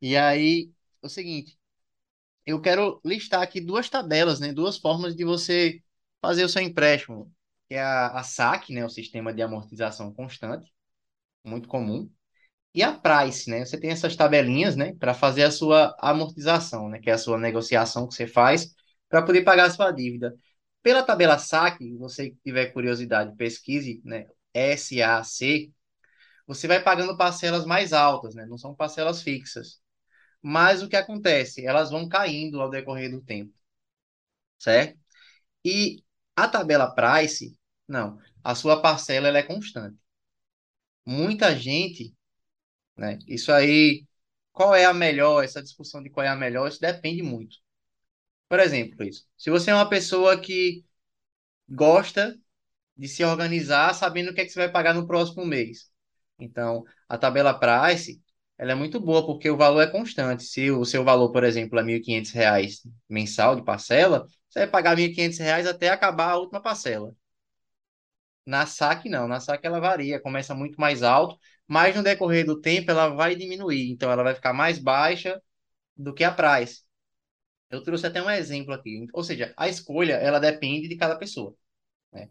E 0.00 0.16
aí, 0.16 0.70
é 1.02 1.06
o 1.06 1.08
seguinte, 1.08 1.58
eu 2.46 2.60
quero 2.60 3.00
listar 3.04 3.42
aqui 3.42 3.60
duas 3.60 3.90
tabelas, 3.90 4.40
né? 4.40 4.52
Duas 4.54 4.78
formas 4.78 5.16
de 5.16 5.24
você 5.24 5.82
fazer 6.22 6.44
o 6.44 6.50
seu 6.50 6.62
empréstimo, 6.62 7.32
que 7.68 7.76
é 7.76 7.82
a, 7.82 8.08
a 8.18 8.24
SAC, 8.24 8.70
né? 8.74 8.84
O 8.86 8.90
Sistema 8.90 9.34
de 9.34 9.42
Amortização 9.42 10.14
Constante, 10.14 10.72
muito 11.44 11.68
comum, 11.68 12.10
e 12.74 12.82
a 12.84 12.92
Price, 12.92 13.50
né? 13.50 13.66
Você 13.66 13.80
tem 13.80 13.90
essas 13.92 14.16
tabelinhas, 14.16 14.76
né? 14.76 14.94
Para 14.96 15.14
fazer 15.14 15.44
a 15.44 15.52
sua 15.52 15.96
amortização, 16.00 16.90
né? 16.90 17.00
Que 17.00 17.10
é 17.10 17.14
a 17.14 17.18
sua 17.18 17.38
negociação 17.38 18.08
que 18.08 18.14
você 18.14 18.28
faz 18.28 18.74
para 19.10 19.22
poder 19.22 19.42
pagar 19.44 19.66
a 19.66 19.70
sua 19.70 19.92
dívida. 19.92 20.34
Pela 20.82 21.04
tabela 21.04 21.38
SAC, 21.38 21.94
você 21.98 22.30
que 22.32 22.38
tiver 22.44 22.68
curiosidade, 22.72 23.36
pesquise, 23.36 24.02
né? 24.04 24.26
SAC, 24.54 25.73
você 26.46 26.66
vai 26.68 26.82
pagando 26.82 27.16
parcelas 27.16 27.64
mais 27.66 27.92
altas, 27.92 28.34
né? 28.34 28.46
Não 28.46 28.58
são 28.58 28.74
parcelas 28.74 29.22
fixas. 29.22 29.80
Mas 30.42 30.82
o 30.82 30.88
que 30.88 30.96
acontece? 30.96 31.66
Elas 31.66 31.90
vão 31.90 32.08
caindo 32.08 32.60
ao 32.62 32.70
decorrer 32.70 33.10
do 33.10 33.22
tempo, 33.22 33.54
certo? 34.58 34.98
E 35.64 36.02
a 36.36 36.48
tabela 36.48 36.94
Price, 36.94 37.58
não, 37.88 38.18
a 38.44 38.54
sua 38.54 38.82
parcela 38.82 39.28
ela 39.28 39.38
é 39.38 39.44
constante. 39.44 39.98
Muita 41.06 41.54
gente, 41.56 42.14
né? 42.96 43.18
Isso 43.28 43.52
aí, 43.52 44.06
qual 44.52 44.74
é 44.74 44.84
a 44.86 44.94
melhor? 44.94 45.44
Essa 45.44 45.62
discussão 45.62 46.02
de 46.02 46.10
qual 46.10 46.26
é 46.26 46.30
a 46.30 46.36
melhor, 46.36 46.68
isso 46.68 46.80
depende 46.80 47.22
muito. 47.22 47.58
Por 48.48 48.60
exemplo, 48.60 49.04
isso. 49.04 49.26
Se 49.36 49.50
você 49.50 49.70
é 49.70 49.74
uma 49.74 49.88
pessoa 49.88 50.40
que 50.40 50.84
gosta 51.68 52.38
de 52.96 53.08
se 53.08 53.24
organizar 53.24 53.94
sabendo 53.94 54.30
o 54.32 54.34
que 54.34 54.42
é 54.42 54.44
que 54.44 54.50
você 54.50 54.60
vai 54.60 54.72
pagar 54.72 54.94
no 54.94 55.06
próximo 55.06 55.46
mês. 55.46 55.90
Então, 56.38 56.84
a 57.08 57.16
tabela 57.18 57.54
Price, 57.58 58.20
ela 58.58 58.72
é 58.72 58.74
muito 58.74 59.00
boa 59.00 59.24
porque 59.26 59.48
o 59.50 59.56
valor 59.56 59.80
é 59.82 59.86
constante. 59.90 60.44
Se 60.44 60.70
o 60.70 60.84
seu 60.84 61.04
valor, 61.04 61.30
por 61.32 61.44
exemplo, 61.44 61.78
é 61.78 61.82
1.500 61.82 62.32
reais 62.32 62.80
mensal 63.08 63.56
de 63.56 63.64
parcela, 63.64 64.26
você 64.48 64.60
vai 64.60 64.68
pagar 64.68 64.96
1.500 64.96 65.38
reais 65.38 65.66
até 65.66 65.88
acabar 65.90 66.30
a 66.32 66.38
última 66.38 66.60
parcela. 66.62 67.14
Na 68.46 68.66
saque, 68.66 69.08
não. 69.08 69.26
Na 69.28 69.40
saque, 69.40 69.66
ela 69.66 69.80
varia, 69.80 70.20
começa 70.20 70.54
muito 70.54 70.80
mais 70.80 71.02
alto, 71.02 71.38
mas 71.66 71.96
no 71.96 72.02
decorrer 72.02 72.44
do 72.46 72.60
tempo 72.60 72.90
ela 72.90 73.08
vai 73.08 73.34
diminuir. 73.34 73.90
Então, 73.90 74.10
ela 74.10 74.22
vai 74.22 74.34
ficar 74.34 74.52
mais 74.52 74.78
baixa 74.78 75.40
do 75.96 76.14
que 76.14 76.24
a 76.24 76.32
Price. 76.32 76.82
Eu 77.70 77.82
trouxe 77.82 78.06
até 78.06 78.22
um 78.22 78.30
exemplo 78.30 78.74
aqui. 78.74 79.06
Ou 79.14 79.24
seja, 79.24 79.54
a 79.56 79.68
escolha, 79.68 80.14
ela 80.14 80.40
depende 80.40 80.88
de 80.88 80.96
cada 80.96 81.16
pessoa. 81.18 81.56
né? 82.12 82.30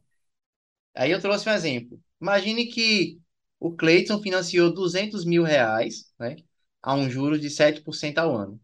Aí 0.95 1.11
eu 1.11 1.21
trouxe 1.21 1.49
um 1.49 1.53
exemplo. 1.53 2.01
Imagine 2.21 2.67
que 2.67 3.21
o 3.67 3.76
Cleiton 3.76 4.21
financiou 4.21 4.73
200 4.73 5.26
mil 5.26 5.43
reais, 5.43 6.12
né, 6.19 6.36
a 6.82 6.93
um 6.95 7.10
juros 7.10 7.39
de 7.41 7.49
7% 7.49 8.17
ao 8.19 8.36
ano. 8.36 8.62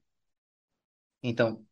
Então, 1.22 1.66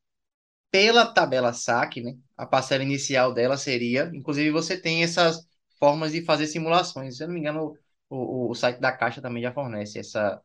pela 0.72 1.06
tabela 1.14 1.54
saque, 1.54 2.02
né, 2.02 2.18
a 2.38 2.46
parcela 2.46 2.84
inicial 2.84 3.34
dela 3.34 3.58
seria, 3.58 4.12
inclusive 4.16 4.52
você 4.52 4.80
tem 4.80 5.04
essas 5.04 5.48
formas 5.80 6.12
de 6.14 6.24
fazer 6.26 6.48
simulações. 6.48 7.18
Se 7.18 7.24
eu 7.24 7.28
não 7.30 7.36
me 7.36 7.42
engano, 7.42 7.78
o, 8.10 8.18
o, 8.50 8.52
o 8.52 8.56
site 8.56 8.80
da 8.80 8.92
Caixa 8.92 9.22
também 9.22 9.44
já 9.44 9.54
fornece 9.54 10.00
essas 10.00 10.40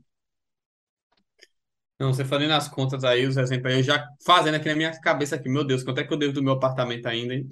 Não, 1.98 2.12
você 2.12 2.24
fazendo 2.24 2.52
as 2.52 2.68
contas 2.68 3.02
aí, 3.02 3.26
os 3.26 3.37
exemplos 3.37 3.72
aí, 3.72 3.81
eu 3.81 3.83
já 3.83 4.07
fazendo 4.24 4.54
aqui 4.54 4.68
na 4.68 4.76
minha 4.76 5.00
cabeça 5.00 5.35
aqui, 5.35 5.48
meu 5.48 5.64
Deus, 5.64 5.83
quanto 5.83 5.98
é 6.00 6.04
que 6.04 6.12
eu 6.12 6.18
devo 6.18 6.33
do 6.33 6.42
meu 6.42 6.52
apartamento 6.52 7.07
ainda, 7.07 7.35
hein? 7.35 7.48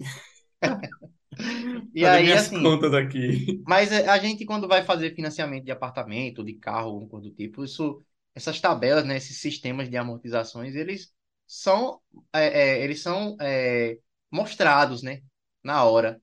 E 1.95 2.05
Fazer 2.05 2.07
aí, 2.07 2.33
assim, 2.33 2.63
contas 2.63 2.93
aqui. 2.95 3.65
mas 3.67 3.93
a 3.93 4.19
gente, 4.19 4.45
quando 4.45 4.69
vai 4.69 4.85
fazer 4.85 5.15
financiamento 5.15 5.65
de 5.65 5.73
apartamento, 5.73 6.45
de 6.45 6.55
carro, 6.55 6.89
alguma 6.91 7.09
coisa 7.09 7.29
do 7.29 7.35
tipo, 7.35 7.65
isso, 7.65 8.03
essas 8.35 8.61
tabelas, 8.61 9.05
né, 9.05 9.17
esses 9.17 9.39
sistemas 9.39 9.89
de 9.91 9.97
amortizações, 9.97 10.75
eles 10.75 11.13
são, 11.47 12.01
é, 12.33 12.79
é, 12.79 12.85
eles 12.85 13.03
são 13.03 13.37
é, 13.41 13.99
mostrados, 14.31 15.03
né, 15.03 15.23
na 15.63 15.85
hora. 15.85 16.21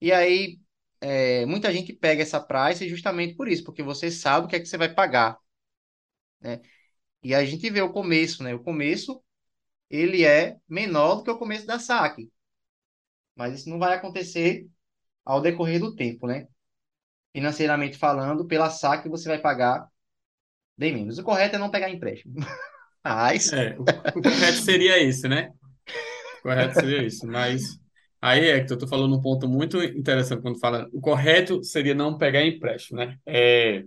E 0.00 0.12
aí, 0.12 0.60
é, 1.00 1.46
muita 1.46 1.72
gente 1.72 1.92
pega 1.92 2.22
essa 2.22 2.40
price 2.40 2.88
justamente 2.88 3.34
por 3.36 3.48
isso, 3.48 3.64
porque 3.64 3.82
você 3.82 4.10
sabe 4.10 4.46
o 4.46 4.48
que 4.50 4.56
é 4.56 4.60
que 4.60 4.66
você 4.66 4.78
vai 4.78 4.92
pagar, 4.94 5.38
né? 6.40 6.60
E 7.22 7.34
a 7.34 7.44
gente 7.44 7.70
vê 7.70 7.82
o 7.82 7.92
começo, 7.92 8.42
né? 8.42 8.54
O 8.54 8.62
começo, 8.62 9.22
ele 9.90 10.24
é 10.24 10.58
menor 10.68 11.16
do 11.16 11.24
que 11.24 11.30
o 11.30 11.38
começo 11.38 11.66
da 11.66 11.78
saque. 11.78 12.30
Mas 13.36 13.54
isso 13.60 13.70
não 13.70 13.78
vai 13.78 13.94
acontecer 13.94 14.68
ao 15.24 15.40
decorrer 15.42 15.80
do 15.80 15.94
tempo, 15.96 16.26
né? 16.26 16.48
Financeiramente 17.34 17.98
falando, 17.98 18.46
pela 18.46 18.70
saque 18.70 19.08
você 19.08 19.28
vai 19.28 19.40
pagar 19.40 19.88
bem 20.76 20.94
menos. 20.94 21.18
O 21.18 21.24
correto 21.24 21.56
é 21.56 21.58
não 21.58 21.70
pegar 21.70 21.90
empréstimo. 21.90 22.34
Mas, 23.04 23.52
É, 23.52 23.76
o, 23.78 23.84
o 24.18 24.22
correto 24.22 24.58
seria 24.62 25.02
esse, 25.02 25.28
né? 25.28 25.50
O 26.40 26.42
correto 26.42 26.74
seria 26.76 27.04
isso. 27.04 27.26
Mas 27.26 27.78
aí, 28.20 28.48
Hector, 28.50 28.76
tu 28.78 28.86
falou 28.88 29.08
num 29.08 29.20
ponto 29.20 29.48
muito 29.48 29.82
interessante 29.82 30.42
quando 30.42 30.58
fala. 30.60 30.88
O 30.92 31.00
correto 31.00 31.62
seria 31.64 31.94
não 31.94 32.18
pegar 32.18 32.44
empréstimo, 32.44 32.98
né? 32.98 33.18
É, 33.26 33.84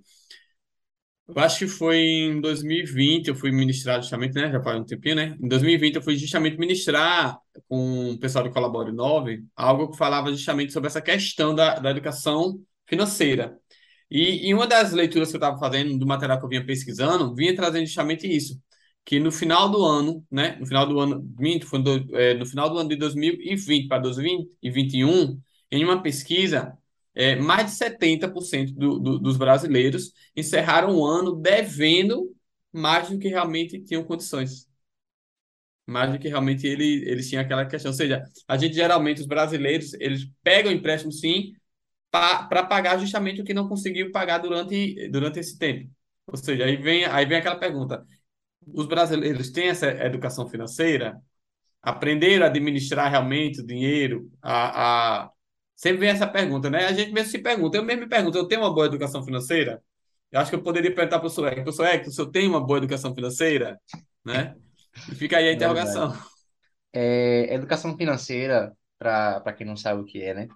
eu 1.36 1.42
acho 1.44 1.60
que 1.60 1.68
foi 1.68 1.98
em 2.00 2.42
2020, 2.42 3.28
eu 3.28 3.36
fui 3.36 3.52
ministrar 3.52 4.02
justamente, 4.02 4.34
né? 4.34 4.52
Já 4.52 4.62
faz 4.64 4.80
um 4.80 4.84
tempinho, 4.86 5.16
né? 5.16 5.38
Em 5.42 5.48
2020, 5.48 5.96
eu 5.96 6.02
fui 6.02 6.16
justamente 6.18 6.58
ministrar 6.58 7.38
com 7.68 8.12
o 8.12 8.20
pessoal 8.20 8.44
do 8.44 8.52
Colabore 8.52 8.92
9 8.92 9.44
algo 9.56 9.92
que 9.92 9.98
falava 9.98 10.32
justamente 10.32 10.74
sobre 10.74 10.88
essa 10.88 11.02
questão 11.02 11.54
da, 11.54 11.76
da 11.80 11.92
educação 11.92 12.60
financeira. 12.88 13.58
E, 14.10 14.50
e 14.50 14.54
uma 14.54 14.66
das 14.68 14.92
leituras 14.92 15.30
que 15.30 15.36
eu 15.36 15.40
estava 15.40 15.60
fazendo, 15.60 15.98
do 15.98 16.08
material 16.08 16.40
que 16.40 16.46
eu 16.46 16.50
vinha 16.50 16.66
pesquisando, 16.66 17.36
vinha 17.36 17.56
trazendo 17.56 17.86
justamente 17.86 18.28
isso. 18.28 18.60
Que 19.06 19.20
no 19.20 19.32
final 19.32 19.70
do 19.70 19.84
ano, 19.86 20.26
né? 20.32 20.58
No 20.60 20.66
final 20.66 20.86
do 20.88 21.00
ano 21.00 21.24
20, 21.38 21.66
foi 21.66 21.82
do, 21.84 22.16
é, 22.18 22.34
no 22.36 22.46
final 22.46 22.70
do 22.70 22.78
ano 22.80 22.90
de 22.90 22.96
2020 22.96 23.88
para 23.88 24.00
2021, 24.02 25.40
em 25.72 25.84
uma 25.86 26.02
pesquisa 26.02 26.78
é, 27.20 27.36
mais 27.36 27.66
de 27.66 27.78
70% 27.78 28.74
do, 28.74 28.98
do, 28.98 29.20
dos 29.20 29.36
brasileiros 29.36 30.14
encerraram 30.34 30.96
o 30.96 31.06
ano 31.06 31.36
devendo 31.36 32.34
mais 32.72 33.10
do 33.10 33.20
que 33.20 33.28
realmente 33.28 33.78
tinham 33.84 34.06
condições. 34.06 34.70
Mais 35.86 36.10
do 36.14 36.18
que 36.18 36.30
realmente 36.30 36.66
ele, 36.66 37.04
eles 37.06 37.28
tinham 37.28 37.44
aquela 37.44 37.66
questão. 37.66 37.92
Ou 37.92 37.98
seja, 37.98 38.24
a 38.48 38.58
gente 38.58 38.74
geralmente, 38.74 39.20
os 39.20 39.28
brasileiros, 39.28 39.94
eles 39.96 40.30
pegam 40.42 40.72
empréstimo 40.72 41.12
sim 41.12 41.52
para 42.10 42.64
pagar 42.64 42.98
justamente 42.98 43.42
o 43.42 43.44
que 43.44 43.54
não 43.54 43.68
conseguiu 43.68 44.12
pagar 44.14 44.38
durante, 44.38 45.10
durante 45.10 45.40
esse 45.40 45.58
tempo. 45.58 45.92
Ou 46.26 46.38
seja, 46.38 46.64
aí 46.64 46.78
vem, 46.78 47.04
aí 47.04 47.26
vem 47.26 47.38
aquela 47.38 47.58
pergunta: 47.60 48.06
os 48.66 48.86
brasileiros 48.86 49.52
têm 49.52 49.68
essa 49.68 49.88
educação 50.06 50.48
financeira? 50.48 51.20
Aprenderam 51.82 52.46
a 52.46 52.50
administrar 52.50 53.12
realmente 53.12 53.60
o 53.62 53.66
dinheiro, 53.68 54.32
a, 54.42 55.24
a 55.26 55.32
Sempre 55.80 56.00
vem 56.02 56.10
essa 56.10 56.28
pergunta, 56.28 56.70
né? 56.70 56.88
A 56.88 56.92
gente 56.92 57.14
mesmo 57.14 57.32
se 57.32 57.40
pergunta, 57.40 57.78
eu 57.78 57.84
mesmo 57.84 58.02
me 58.02 58.10
pergunto, 58.10 58.38
eu 58.38 58.46
tenho 58.46 58.60
uma 58.60 58.74
boa 58.74 58.86
educação 58.86 59.24
financeira? 59.24 59.82
Eu 60.30 60.42
acho 60.42 60.50
que 60.50 60.56
eu 60.58 60.62
poderia 60.62 60.94
perguntar 60.94 61.20
para 61.20 61.28
o 61.28 61.32
professor 61.32 61.48
Hector, 61.48 61.64
professor 61.64 61.86
Hector, 61.86 62.12
se 62.12 62.20
eu 62.20 62.26
tenho 62.26 62.50
uma 62.50 62.60
boa 62.60 62.80
educação 62.80 63.16
financeira? 63.16 63.80
Né? 64.26 64.58
E 65.10 65.16
fica 65.16 65.38
aí 65.38 65.48
a 65.48 65.52
é 65.52 65.54
interrogação. 65.54 66.14
É, 66.92 67.54
educação 67.56 67.96
financeira, 67.96 68.76
para 68.98 69.54
quem 69.54 69.66
não 69.66 69.78
sabe 69.78 70.02
o 70.02 70.06
que 70.06 70.22
é, 70.22 70.34
né? 70.34 70.48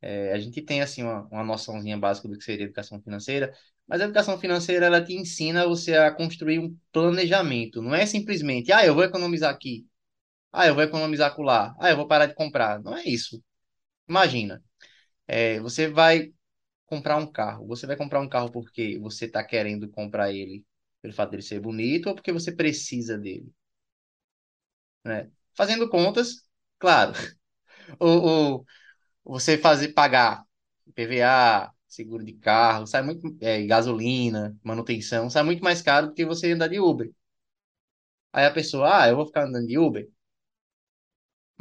É, 0.00 0.32
a 0.32 0.38
gente 0.38 0.62
tem, 0.62 0.80
assim, 0.80 1.02
uma, 1.02 1.26
uma 1.26 1.42
noçãozinha 1.42 1.98
básica 1.98 2.28
do 2.28 2.38
que 2.38 2.44
seria 2.44 2.66
educação 2.66 3.02
financeira, 3.02 3.52
mas 3.88 4.00
a 4.00 4.04
educação 4.04 4.38
financeira, 4.38 4.86
ela 4.86 5.04
te 5.04 5.12
ensina 5.12 5.66
você 5.66 5.96
a 5.96 6.12
construir 6.12 6.60
um 6.60 6.76
planejamento. 6.92 7.82
Não 7.82 7.92
é 7.96 8.06
simplesmente, 8.06 8.70
ah, 8.72 8.86
eu 8.86 8.94
vou 8.94 9.02
economizar 9.02 9.52
aqui. 9.52 9.84
Ah, 10.52 10.68
eu 10.68 10.74
vou 10.74 10.84
economizar 10.84 11.32
acolá. 11.32 11.74
Ah, 11.80 11.90
eu 11.90 11.96
vou 11.96 12.06
parar 12.06 12.26
de 12.26 12.34
comprar. 12.36 12.80
Não 12.80 12.96
é 12.96 13.04
isso. 13.04 13.42
Imagina, 14.12 14.62
é, 15.28 15.60
você 15.60 15.88
vai 15.88 16.32
comprar 16.86 17.16
um 17.18 17.30
carro. 17.32 17.66
Você 17.68 17.86
vai 17.86 17.96
comprar 17.96 18.20
um 18.20 18.28
carro 18.30 18.50
porque 18.52 18.98
você 19.00 19.26
está 19.26 19.44
querendo 19.44 19.90
comprar 19.90 20.32
ele 20.32 20.64
pelo 21.02 21.14
fato 21.14 21.30
dele 21.32 21.42
ser 21.42 21.60
bonito 21.60 22.08
ou 22.08 22.14
porque 22.16 22.32
você 22.32 22.52
precisa 22.52 23.18
dele, 23.18 23.52
né? 25.04 25.30
Fazendo 25.56 25.88
contas, 25.88 26.44
claro, 26.78 27.12
o, 28.00 28.58
o, 28.60 28.66
você 29.24 29.58
fazer 29.58 29.90
pagar 29.94 30.44
PVA, 30.94 31.72
seguro 31.88 32.24
de 32.24 32.34
carro, 32.34 32.86
sai 32.88 33.02
muito, 33.02 33.36
é, 33.42 33.64
gasolina, 33.66 34.56
manutenção, 34.64 35.30
sai 35.30 35.42
muito 35.44 35.62
mais 35.64 35.82
caro 35.82 36.08
do 36.08 36.14
que 36.14 36.26
você 36.26 36.52
andar 36.52 36.68
de 36.68 36.80
Uber. 36.80 37.10
Aí 38.32 38.44
a 38.46 38.50
pessoa, 38.52 39.02
ah, 39.04 39.08
eu 39.08 39.16
vou 39.16 39.24
ficar 39.26 39.44
andando 39.46 39.66
de 39.66 39.78
Uber. 39.78 40.06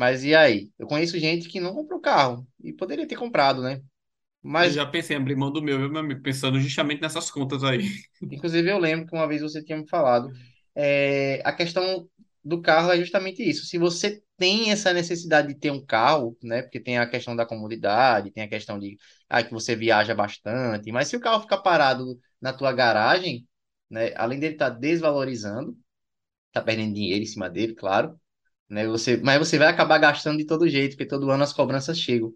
Mas 0.02 0.24
e 0.24 0.36
aí? 0.36 0.72
Eu 0.80 0.88
conheço 0.88 1.20
gente 1.20 1.48
que 1.50 1.60
não 1.60 1.74
comprou 1.76 2.02
carro 2.02 2.48
e 2.64 2.74
poderia 2.74 3.08
ter 3.08 3.16
comprado, 3.18 3.62
né? 3.62 3.82
Eu 4.58 4.72
Mas, 4.72 4.72
já 4.72 4.86
pensei 4.86 5.16
em 5.16 5.20
abrir 5.20 5.36
mão 5.36 5.52
do 5.52 5.62
meu, 5.62 5.78
meu 5.90 6.00
amigo? 6.02 6.22
Pensando 6.22 6.60
justamente 6.60 7.02
nessas 7.02 7.30
contas 7.32 7.64
aí. 7.64 7.80
inclusive, 8.22 8.70
eu 8.70 8.78
lembro 8.80 9.08
que 9.08 9.16
uma 9.16 9.28
vez 9.28 9.42
você 9.42 9.64
tinha 9.64 9.78
me 9.78 9.88
falado, 9.88 10.30
é, 10.76 11.42
a 11.46 11.52
questão 11.54 12.10
do 12.44 12.62
carro 12.62 12.92
é 12.92 12.98
justamente 12.98 13.44
isso. 13.48 13.66
Se 13.66 13.78
você 13.78 14.24
tem 14.38 14.72
essa 14.72 14.92
necessidade 14.94 15.50
de 15.50 15.56
ter 15.56 15.72
um 15.72 15.84
carro, 15.86 16.38
né? 16.44 16.62
Porque 16.64 16.80
tem 16.80 16.98
a 16.98 17.08
questão 17.10 17.36
da 17.36 17.46
comodidade, 17.46 18.32
tem 18.32 18.44
a 18.44 18.48
questão 18.50 18.80
de 18.80 18.98
ah, 19.30 19.44
que 19.44 19.52
você 19.52 19.76
viaja 19.76 20.16
bastante, 20.16 20.92
mas 20.92 21.08
se 21.08 21.16
o 21.16 21.20
carro 21.20 21.42
ficar 21.42 21.60
parado 21.60 22.20
na 22.42 22.52
tua 22.54 22.74
garagem, 22.74 23.48
né? 23.90 24.12
Além 24.16 24.40
dele 24.40 24.54
estar 24.56 24.70
desvalorizando, 24.70 25.78
tá 26.54 26.62
perdendo 26.62 26.96
dinheiro 26.96 27.24
em 27.24 27.28
cima 27.28 27.50
dele, 27.50 27.76
claro. 27.76 28.20
Né? 28.72 28.88
Você, 28.88 29.18
mas 29.18 29.40
você 29.40 29.58
vai 29.58 29.68
acabar 29.68 29.98
gastando 30.00 30.38
de 30.38 30.46
todo 30.46 30.70
jeito, 30.70 30.94
porque 30.96 31.06
todo 31.08 31.30
ano 31.32 31.44
as 31.44 31.54
cobranças 31.54 32.00
chegam. 32.00 32.34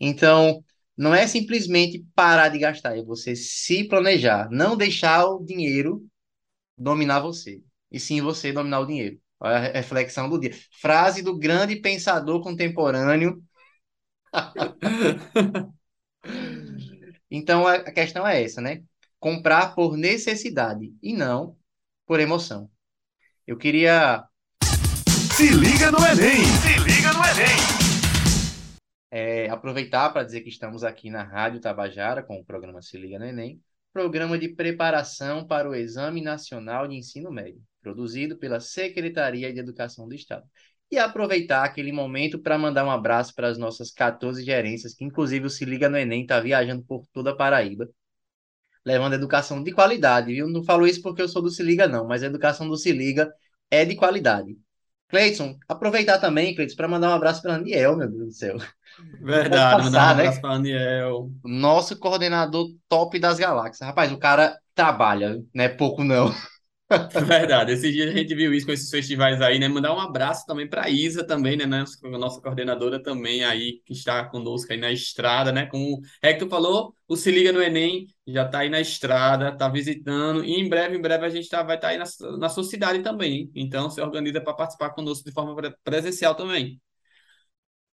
Então, 0.00 0.64
não 0.96 1.14
é 1.14 1.26
simplesmente 1.26 2.04
parar 2.14 2.48
de 2.48 2.58
gastar, 2.58 2.96
é 2.98 3.02
você 3.02 3.36
se 3.36 3.84
planejar, 3.88 4.48
não 4.50 4.76
deixar 4.76 5.26
o 5.26 5.44
dinheiro 5.44 6.06
dominar 6.78 7.20
você, 7.20 7.62
e 7.90 8.00
sim 8.00 8.20
você 8.20 8.52
dominar 8.52 8.80
o 8.80 8.86
dinheiro. 8.86 9.20
Olha 9.40 9.56
a 9.56 9.60
reflexão 9.72 10.28
do 10.28 10.40
dia. 10.40 10.52
Frase 10.80 11.22
do 11.22 11.38
grande 11.38 11.76
pensador 11.76 12.42
contemporâneo. 12.42 13.42
Então, 17.30 17.66
a 17.66 17.90
questão 17.92 18.26
é 18.26 18.42
essa, 18.42 18.60
né? 18.60 18.82
Comprar 19.18 19.74
por 19.74 19.96
necessidade 19.96 20.94
e 21.02 21.12
não 21.12 21.56
por 22.06 22.20
emoção. 22.20 22.70
Eu 23.46 23.56
queria 23.56 24.24
Se 25.36 25.48
liga 25.48 25.90
no 25.90 25.98
Enem! 25.98 26.44
Se 26.44 26.78
liga 26.84 27.12
no 27.12 27.18
Enem! 27.18 27.56
É, 29.10 29.50
aproveitar 29.50 30.10
para 30.10 30.22
dizer 30.22 30.42
que 30.42 30.48
estamos 30.48 30.84
aqui 30.84 31.10
na 31.10 31.24
Rádio 31.24 31.60
Tabajara 31.60 32.22
com 32.22 32.36
o 32.38 32.44
programa 32.44 32.80
Se 32.80 32.96
Liga 32.96 33.18
no 33.18 33.24
Enem, 33.24 33.60
programa 33.92 34.38
de 34.38 34.50
preparação 34.50 35.44
para 35.44 35.68
o 35.68 35.74
Exame 35.74 36.20
Nacional 36.20 36.86
de 36.86 36.94
Ensino 36.94 37.32
Médio, 37.32 37.60
produzido 37.82 38.38
pela 38.38 38.60
Secretaria 38.60 39.52
de 39.52 39.58
Educação 39.58 40.06
do 40.06 40.14
Estado. 40.14 40.46
E 40.88 40.98
aproveitar 40.98 41.64
aquele 41.64 41.90
momento 41.90 42.38
para 42.38 42.56
mandar 42.56 42.84
um 42.84 42.90
abraço 42.90 43.34
para 43.34 43.48
as 43.48 43.58
nossas 43.58 43.90
14 43.90 44.44
gerências, 44.44 44.94
que 44.94 45.04
inclusive 45.04 45.46
o 45.46 45.50
Se 45.50 45.64
Liga 45.64 45.88
no 45.88 45.98
Enem 45.98 46.22
está 46.22 46.38
viajando 46.38 46.84
por 46.84 47.08
toda 47.12 47.32
a 47.32 47.36
Paraíba, 47.36 47.88
levando 48.84 49.14
educação 49.14 49.64
de 49.64 49.72
qualidade, 49.72 50.32
viu? 50.32 50.48
Não 50.48 50.62
falo 50.62 50.86
isso 50.86 51.02
porque 51.02 51.22
eu 51.22 51.28
sou 51.28 51.42
do 51.42 51.50
Se 51.50 51.64
Liga, 51.64 51.88
não, 51.88 52.06
mas 52.06 52.22
a 52.22 52.26
educação 52.26 52.68
do 52.68 52.76
Se 52.76 52.92
Liga 52.92 53.34
é 53.68 53.84
de 53.84 53.96
qualidade. 53.96 54.56
Cleiton, 55.08 55.56
aproveitar 55.68 56.18
também, 56.18 56.54
Cleiton, 56.54 56.76
para 56.76 56.88
mandar 56.88 57.10
um 57.10 57.14
abraço 57.14 57.42
para 57.42 57.54
Aniel, 57.54 57.96
meu 57.96 58.08
Deus 58.10 58.26
do 58.26 58.32
céu. 58.32 58.56
Verdade, 59.20 59.82
mandar 59.82 60.02
um 60.02 60.08
passar, 60.08 60.10
abraço 60.10 60.36
né? 60.36 60.40
para 60.40 60.54
Aniel. 60.54 61.30
Nosso 61.44 61.98
coordenador 61.98 62.68
top 62.88 63.18
das 63.18 63.38
galáxias. 63.38 63.86
Rapaz, 63.86 64.12
o 64.12 64.18
cara 64.18 64.58
trabalha, 64.74 65.42
não 65.54 65.64
é 65.64 65.68
pouco 65.68 66.04
não. 66.04 66.32
Verdade, 67.26 67.72
esses 67.72 67.92
dias 67.92 68.10
a 68.10 68.16
gente 68.18 68.34
viu 68.34 68.52
isso 68.52 68.66
com 68.66 68.72
esses 68.72 68.90
festivais 68.90 69.40
aí, 69.40 69.58
né? 69.58 69.68
Mandar 69.68 69.94
um 69.94 70.00
abraço 70.00 70.44
também 70.46 70.68
para 70.68 70.88
Isa 70.90 71.26
também, 71.26 71.56
né? 71.56 71.64
Nossa, 71.66 72.08
nossa 72.10 72.40
coordenadora 72.42 73.02
também 73.02 73.42
aí, 73.44 73.80
que 73.84 73.92
está 73.94 74.24
conosco 74.28 74.70
aí 74.72 74.78
na 74.78 74.92
estrada, 74.92 75.50
né? 75.50 75.66
Como 75.66 75.96
o 75.98 76.00
Hector 76.22 76.48
falou, 76.48 76.94
o 77.08 77.16
Se 77.16 77.30
Liga 77.30 77.52
no 77.52 77.62
Enem 77.62 78.06
já 78.26 78.44
está 78.44 78.60
aí 78.60 78.68
na 78.68 78.80
estrada, 78.80 79.48
está 79.50 79.68
visitando, 79.68 80.44
e 80.44 80.52
em 80.60 80.68
breve, 80.68 80.96
em 80.96 81.00
breve 81.00 81.24
a 81.26 81.30
gente 81.30 81.48
tá, 81.48 81.62
vai 81.62 81.76
estar 81.76 81.88
aí 81.88 81.98
na, 81.98 82.04
na 82.38 82.48
sua 82.48 82.64
cidade 82.64 83.02
também. 83.02 83.32
hein? 83.34 83.50
Então, 83.54 83.88
se 83.90 84.00
organiza 84.00 84.40
para 84.40 84.52
participar 84.54 84.90
conosco 84.90 85.24
de 85.24 85.32
forma 85.32 85.54
pre- 85.56 85.74
presencial 85.82 86.34
também. 86.34 86.80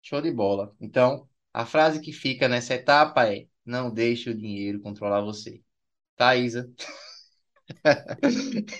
Show 0.02 0.20
de 0.22 0.30
bola. 0.32 0.74
Então, 0.80 1.28
a 1.52 1.64
frase 1.66 2.00
que 2.00 2.12
fica 2.12 2.48
nessa 2.48 2.74
etapa 2.74 3.26
é: 3.32 3.46
não 3.64 3.92
deixe 3.92 4.30
o 4.30 4.36
dinheiro 4.36 4.80
controlar 4.80 5.20
você. 5.22 5.62
Tá, 6.16 6.36
Isa? 6.36 6.72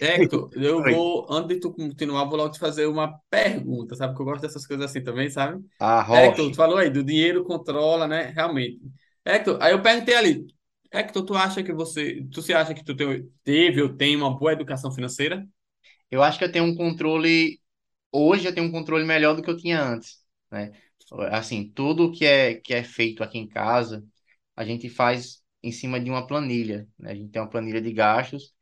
Hector, 0.01 0.51
eu 0.55 0.85
Oi. 0.85 0.85
vou, 0.85 1.27
antes 1.31 1.49
de 1.57 1.61
tu 1.61 1.73
continuar, 1.73 2.25
vou 2.25 2.37
logo 2.37 2.51
te 2.53 2.59
fazer 2.59 2.87
uma 2.87 3.19
pergunta, 3.31 3.95
sabe? 3.97 4.15
Que 4.15 4.21
eu 4.23 4.27
gosto 4.27 4.43
dessas 4.43 4.67
coisas 4.67 4.87
assim 4.91 5.03
também, 5.03 5.31
sabe? 5.31 5.65
Hector, 6.13 6.51
tu 6.51 6.57
falou 6.57 6.77
aí, 6.79 6.91
do 6.91 7.03
dinheiro 7.03 7.45
controla, 7.45 8.07
né? 8.07 8.25
Realmente. 8.35 8.81
Hector, 9.25 9.59
aí 9.63 9.73
eu 9.73 9.83
perguntei 9.83 10.15
ali, 10.15 10.47
Hector, 10.93 11.25
tu 11.25 11.35
acha 11.35 11.63
que 11.63 11.73
você, 11.73 12.23
tu 12.33 12.43
se 12.43 12.53
acha 12.53 12.75
que 12.75 12.85
tu 12.85 12.95
te- 12.95 13.25
teve 13.43 13.83
ou 13.83 13.95
tem 13.97 14.15
uma 14.17 14.37
boa 14.37 14.53
educação 14.53 14.93
financeira? 14.93 15.47
Eu 16.11 16.23
acho 16.23 16.39
que 16.39 16.45
eu 16.45 16.53
tenho 16.53 16.65
um 16.65 16.75
controle. 16.77 17.61
Hoje 18.13 18.47
eu 18.49 18.55
tenho 18.55 18.67
um 18.69 18.73
controle 18.73 19.05
melhor 19.05 19.37
do 19.37 19.43
que 19.43 19.51
eu 19.51 19.57
tinha 19.57 19.83
antes, 19.83 20.19
né? 20.51 20.73
Assim, 21.33 21.71
tudo 21.73 22.13
que 22.13 22.25
é, 22.27 22.55
que 22.57 22.75
é 22.75 22.83
feito 22.85 23.23
aqui 23.23 23.39
em 23.39 23.49
casa, 23.49 24.05
a 24.57 24.65
gente 24.65 24.89
faz 24.91 25.43
em 25.63 25.73
cima 25.73 26.01
de 26.01 26.11
uma 26.11 26.27
planilha, 26.27 26.89
né? 26.99 27.13
A 27.13 27.15
gente 27.15 27.31
tem 27.33 27.43
uma 27.43 27.51
planilha 27.51 27.81
de 27.83 27.93
gastos, 27.93 28.54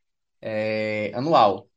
é, 0.43 1.11
anual. 1.15 1.69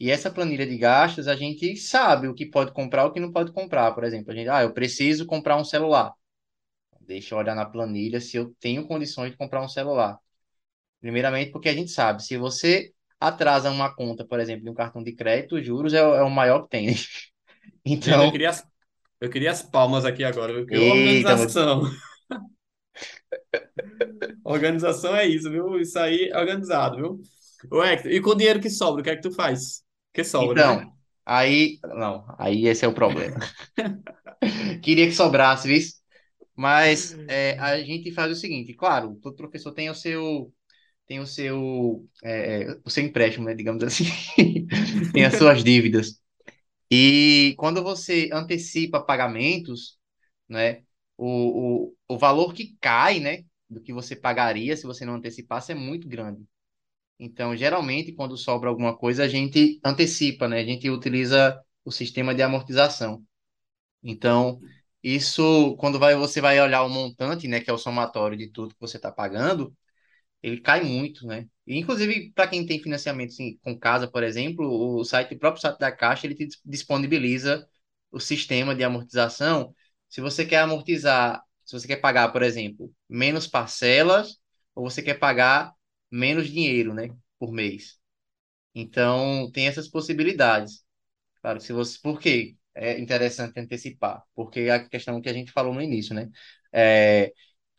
E 0.00 0.10
essa 0.10 0.30
planilha 0.30 0.66
de 0.66 0.78
gastos, 0.78 1.28
a 1.28 1.36
gente 1.36 1.76
sabe 1.76 2.28
o 2.28 2.34
que 2.34 2.46
pode 2.46 2.72
comprar 2.72 3.04
e 3.04 3.06
o 3.08 3.12
que 3.12 3.20
não 3.20 3.32
pode 3.32 3.52
comprar. 3.52 3.92
Por 3.94 4.04
exemplo, 4.04 4.32
a 4.32 4.34
gente, 4.36 4.48
ah, 4.50 4.62
eu 4.62 4.74
preciso 4.74 5.26
comprar 5.26 5.56
um 5.58 5.64
celular. 5.64 6.12
Deixa 7.02 7.34
eu 7.34 7.38
olhar 7.38 7.54
na 7.54 7.66
planilha 7.66 8.20
se 8.20 8.36
eu 8.36 8.54
tenho 8.60 8.86
condições 8.86 9.32
de 9.32 9.36
comprar 9.36 9.62
um 9.62 9.68
celular. 9.68 10.18
Primeiramente, 11.00 11.52
porque 11.52 11.68
a 11.68 11.74
gente 11.74 11.90
sabe, 11.90 12.22
se 12.24 12.36
você 12.38 12.92
atrasa 13.20 13.70
uma 13.70 13.94
conta, 13.94 14.26
por 14.26 14.40
exemplo, 14.40 14.64
de 14.64 14.70
um 14.70 14.74
cartão 14.74 15.02
de 15.02 15.14
crédito, 15.14 15.56
os 15.56 15.66
juros 15.66 15.94
é, 15.94 16.02
o 16.04 16.14
é 16.16 16.22
o 16.24 16.30
maior 16.30 16.62
que 16.64 16.70
tem. 16.70 16.88
né? 16.88 16.94
Gente, 18.02 18.24
eu 18.24 18.28
Então, 18.28 18.30
queria 18.30 18.50
as, 18.50 18.66
eu 19.20 19.30
queria 19.30 19.50
as 19.52 19.62
palmas 19.62 20.04
aqui 20.04 20.24
agora, 20.24 20.52
eita, 20.70 21.36
organização. 21.36 21.82
Organização 24.44 25.16
é 25.16 25.26
isso, 25.26 25.50
viu? 25.50 25.80
Isso 25.80 25.98
aí 25.98 26.28
é 26.30 26.38
organizado, 26.38 26.96
viu? 26.96 27.20
Ô, 27.70 27.82
Hector, 27.82 28.10
e 28.10 28.20
com 28.20 28.30
o 28.30 28.34
dinheiro 28.34 28.60
que 28.60 28.70
sobra, 28.70 29.00
o 29.00 29.04
que 29.04 29.10
é 29.10 29.16
que 29.16 29.22
tu 29.22 29.32
faz? 29.32 29.82
Que 30.12 30.24
sobra, 30.24 30.76
né? 30.76 30.82
então, 30.82 30.92
aí, 31.24 31.78
não, 31.84 32.24
aí 32.38 32.66
esse 32.66 32.84
é 32.84 32.88
o 32.88 32.94
problema. 32.94 33.38
Queria 34.82 35.06
que 35.06 35.12
sobrasse, 35.12 35.68
viu? 35.68 35.80
Mas 36.54 37.16
é, 37.28 37.58
a 37.58 37.80
gente 37.80 38.12
faz 38.12 38.30
o 38.30 38.34
seguinte, 38.34 38.74
claro, 38.74 39.18
todo 39.22 39.36
professor 39.36 39.72
tem 39.72 39.88
o 39.88 39.94
seu, 39.94 40.52
tem 41.06 41.20
o 41.20 41.26
seu, 41.26 42.06
é, 42.22 42.62
é, 42.64 42.76
o 42.84 42.90
seu 42.90 43.04
empréstimo, 43.04 43.46
né, 43.46 43.54
digamos 43.54 43.82
assim, 43.82 44.04
tem 45.12 45.24
as 45.24 45.36
suas 45.36 45.64
dívidas. 45.64 46.20
E 46.90 47.54
quando 47.58 47.82
você 47.82 48.28
antecipa 48.32 49.00
pagamentos, 49.02 49.98
né, 50.48 50.82
o, 51.16 51.88
o, 51.88 51.96
o 52.08 52.18
valor 52.18 52.52
que 52.52 52.76
cai, 52.80 53.20
né, 53.20 53.44
do 53.68 53.80
que 53.80 53.92
você 53.92 54.14
pagaria 54.14 54.76
se 54.76 54.86
você 54.86 55.04
não 55.04 55.14
antecipasse 55.14 55.72
é 55.72 55.74
muito 55.74 56.06
grande. 56.08 56.44
Então, 57.24 57.56
geralmente, 57.56 58.12
quando 58.12 58.36
sobra 58.36 58.68
alguma 58.68 58.96
coisa, 58.96 59.22
a 59.22 59.28
gente 59.28 59.78
antecipa, 59.84 60.48
né, 60.48 60.58
a 60.58 60.64
gente 60.64 60.90
utiliza 60.90 61.56
o 61.84 61.92
sistema 61.92 62.34
de 62.34 62.42
amortização. 62.42 63.24
Então, 64.02 64.60
isso, 65.02 65.76
quando 65.78 65.98
vai, 65.98 66.16
você 66.16 66.40
vai 66.40 66.60
olhar 66.60 66.82
o 66.84 66.88
montante, 66.88 67.48
né, 67.48 67.60
que 67.60 67.70
é 67.70 67.72
o 67.72 67.78
somatório 67.78 68.36
de 68.38 68.48
tudo 68.50 68.74
que 68.74 68.80
você 68.80 68.96
está 68.98 69.12
pagando, 69.12 69.76
ele 70.42 70.60
cai 70.60 70.82
muito, 70.84 71.26
né? 71.26 71.46
E, 71.66 71.78
inclusive, 71.78 72.32
para 72.34 72.48
quem 72.48 72.66
tem 72.66 72.82
financiamento 72.82 73.30
assim, 73.30 73.58
com 73.62 73.78
casa, 73.78 74.08
por 74.10 74.22
exemplo, 74.24 74.66
o 74.98 75.04
site, 75.04 75.34
o 75.34 75.38
próprio 75.38 75.62
site 75.62 75.78
da 75.78 75.92
Caixa, 75.92 76.26
ele 76.26 76.36
disponibiliza 76.64 77.68
o 78.10 78.20
sistema 78.20 78.74
de 78.74 78.84
amortização. 78.84 79.74
Se 80.08 80.20
você 80.20 80.46
quer 80.46 80.58
amortizar, 80.60 81.42
se 81.64 81.78
você 81.78 81.86
quer 81.88 81.96
pagar, 81.96 82.30
por 82.32 82.42
exemplo, 82.42 82.92
menos 83.08 83.46
parcelas, 83.46 84.38
ou 84.74 84.90
você 84.90 85.02
quer 85.02 85.14
pagar 85.14 85.72
menos 86.12 86.48
dinheiro, 86.50 86.94
né, 86.94 87.10
por 87.40 87.52
mês. 87.52 87.98
Então, 88.74 89.50
tem 89.52 89.66
essas 89.68 89.88
possibilidades. 89.88 90.84
Claro, 91.42 91.60
se 91.60 91.72
você, 91.72 91.98
por 92.02 92.20
quê? 92.20 92.56
É 92.74 92.98
interessante 93.00 93.60
antecipar, 93.60 94.22
porque 94.34 94.62
a 94.70 94.88
questão 94.88 95.20
que 95.20 95.28
a 95.28 95.34
gente 95.34 95.52
falou 95.52 95.74
no 95.74 95.82
início, 95.82 96.14
né? 96.14 96.30
É, 96.72 97.32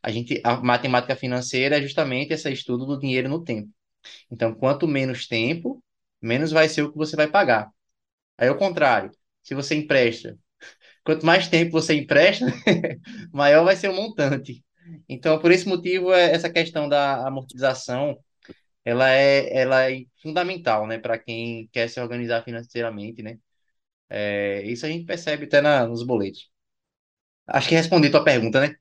a 0.04 0.12
gente, 0.12 0.42
a 0.44 0.58
matemática 0.58 1.16
financeira 1.16 1.78
é 1.80 1.82
justamente 1.84 2.34
esse 2.34 2.52
estudo 2.52 2.86
do 2.86 3.00
dinheiro 3.00 3.30
no 3.30 3.44
tempo. 3.44 3.70
Então, 4.32 4.54
quanto 4.56 4.88
menos 4.88 5.28
tempo, 5.28 5.84
menos 6.22 6.52
vai 6.52 6.70
ser 6.70 6.84
o 6.84 6.92
que 6.92 6.98
você 6.98 7.16
vai 7.16 7.28
pagar. 7.30 7.72
Aí, 8.38 8.48
ao 8.50 8.58
contrário, 8.58 9.12
se 9.44 9.56
você 9.56 9.76
empresta, 9.76 10.38
quanto 11.04 11.26
mais 11.26 11.48
tempo 11.50 11.72
você 11.72 11.96
empresta, 11.96 12.46
maior 13.34 13.64
vai 13.66 13.76
ser 13.76 13.90
o 13.90 13.96
montante. 13.96 14.64
Então, 15.08 15.40
por 15.40 15.52
esse 15.52 15.68
motivo, 15.68 16.14
é- 16.14 16.32
essa 16.34 16.50
questão 16.52 16.88
da 16.90 17.28
amortização, 17.28 18.18
ela 18.86 19.10
é, 19.12 19.56
ela 19.58 19.92
é 19.92 20.06
fundamental, 20.22 20.88
né, 20.88 21.00
para 21.00 21.20
quem 21.20 21.68
quer 21.74 21.90
se 21.90 22.00
organizar 22.02 22.44
financeiramente, 22.44 23.24
né? 23.24 23.40
É, 24.10 24.64
isso 24.66 24.86
a 24.86 24.90
gente 24.90 25.06
percebe 25.06 25.46
até 25.46 25.62
na, 25.62 25.88
nos 25.88 26.04
boletos. 26.06 26.50
Acho 27.48 27.70
que 27.70 27.76
respondi 27.76 28.10
tua 28.12 28.24
pergunta, 28.26 28.60
né? 28.62 28.76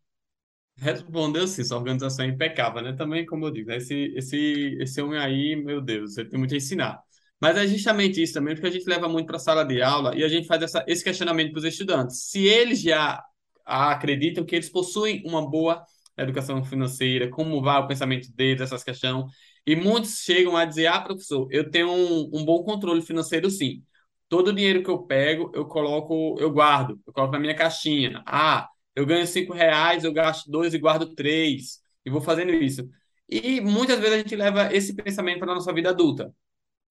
Respondeu 0.77 1.47
sim, 1.47 1.63
sua 1.65 1.79
organização 1.79 2.25
é 2.25 2.29
impecável, 2.29 2.83
né? 2.83 2.93
Também, 2.95 3.25
como 3.27 3.47
eu 3.47 3.51
digo, 3.53 3.69
né? 3.69 3.77
esse, 3.77 3.95
esse, 4.17 4.77
esse 4.81 5.01
homem 5.03 5.19
aí, 5.19 5.55
meu 5.57 5.81
Deus, 5.81 6.17
ele 6.19 6.29
tem 6.29 6.39
muito 6.39 6.55
a 6.55 6.57
ensinar. 6.57 7.01
Mas 7.41 7.57
é 7.57 7.67
justamente 7.67 8.23
isso 8.23 8.35
também, 8.35 8.55
porque 8.55 8.67
a 8.69 8.71
gente 8.71 8.89
leva 8.89 9.09
muito 9.09 9.27
para 9.27 9.37
a 9.37 9.39
sala 9.39 9.65
de 9.65 9.83
aula 9.83 10.17
e 10.17 10.25
a 10.25 10.29
gente 10.29 10.47
faz 10.47 10.63
essa, 10.63 10.85
esse 10.89 11.05
questionamento 11.05 11.53
para 11.53 11.59
os 11.59 11.65
estudantes. 11.65 12.23
Se 12.31 12.45
eles 12.47 12.81
já 12.81 13.23
acreditam 13.65 14.45
que 14.45 14.55
eles 14.57 14.71
possuem 14.71 15.23
uma 15.27 15.49
boa 15.49 15.85
educação 16.17 16.63
financeira, 16.65 17.29
como 17.31 17.63
vai 17.63 17.81
o 17.81 17.87
pensamento 17.87 18.31
deles, 18.33 18.61
essas 18.63 18.85
questões. 18.85 19.25
E 19.67 19.77
muitos 19.77 20.21
chegam 20.23 20.57
a 20.57 20.65
dizer: 20.65 20.87
ah, 20.89 21.01
professor, 21.01 21.49
eu 21.51 21.71
tenho 21.71 21.91
um, 21.91 22.31
um 22.33 22.45
bom 22.45 22.63
controle 22.65 23.03
financeiro, 23.03 23.51
sim. 23.51 23.83
Todo 24.29 24.49
o 24.49 24.53
dinheiro 24.53 24.83
que 24.83 24.91
eu 24.91 25.03
pego, 25.03 25.51
eu 25.55 25.67
coloco, 25.67 26.37
eu 26.41 26.51
guardo, 26.51 27.01
eu 27.07 27.13
coloco 27.13 27.33
na 27.33 27.39
minha 27.41 27.55
caixinha. 27.55 28.23
Ah, 28.27 28.69
eu 28.95 29.07
ganho 29.07 29.27
cinco 29.27 29.53
reais, 29.53 30.05
eu 30.05 30.13
gasto 30.13 30.51
dois 30.51 30.75
e 30.75 30.79
guardo 30.79 31.15
três, 31.15 31.81
e 32.05 32.11
vou 32.11 32.21
fazendo 32.21 32.53
isso. 32.53 32.89
E 33.29 33.61
muitas 33.61 33.99
vezes 33.99 34.15
a 34.15 34.19
gente 34.19 34.37
leva 34.37 34.75
esse 34.75 34.95
pensamento 34.95 35.39
para 35.39 35.53
a 35.53 35.55
nossa 35.55 35.73
vida 35.73 35.91
adulta. 35.91 36.35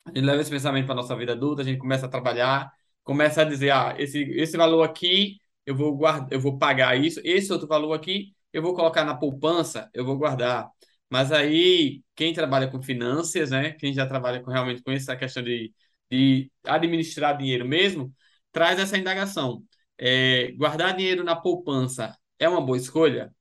A 0.05 0.10
gente 0.10 0.25
leva 0.25 0.41
esse 0.41 0.51
pensamento 0.51 0.86
para 0.86 0.93
a 0.93 0.97
nossa 0.97 1.15
vida 1.15 1.34
adulta, 1.34 1.62
a 1.62 1.65
gente 1.65 1.79
começa 1.79 2.05
a 2.07 2.10
trabalhar, 2.10 2.71
começa 3.03 3.41
a 3.41 3.45
dizer, 3.45 3.71
ah, 3.71 3.95
esse, 3.97 4.23
esse 4.31 4.57
valor 4.57 4.84
aqui 4.84 5.40
eu 5.65 5.76
vou 5.76 5.95
guardar, 5.95 6.28
eu 6.32 6.39
vou 6.39 6.58
pagar 6.58 6.97
isso, 7.00 7.19
esse 7.24 7.52
outro 7.52 7.67
valor 7.67 7.93
aqui 7.93 8.34
eu 8.54 8.62
vou 8.62 8.74
colocar 8.76 9.06
na 9.06 9.15
poupança, 9.15 9.89
eu 9.93 10.04
vou 10.06 10.17
guardar. 10.17 10.69
Mas 11.10 11.32
aí, 11.32 12.02
quem 12.15 12.34
trabalha 12.34 12.69
com 12.69 12.82
finanças, 12.82 13.50
né, 13.52 13.71
quem 13.74 13.93
já 13.93 14.06
trabalha 14.06 14.41
com, 14.41 14.52
realmente 14.52 14.82
com 14.84 14.91
essa 14.91 15.15
questão 15.15 15.41
de, 15.43 15.74
de 16.10 16.52
administrar 16.65 17.38
dinheiro 17.38 17.65
mesmo, 17.67 18.13
traz 18.52 18.80
essa 18.80 18.97
indagação. 18.97 19.63
É, 19.97 20.52
guardar 20.54 20.95
dinheiro 20.95 21.24
na 21.24 21.36
poupança 21.36 22.17
é 22.39 22.47
uma 22.50 22.62
boa 22.62 22.78
escolha? 22.78 23.34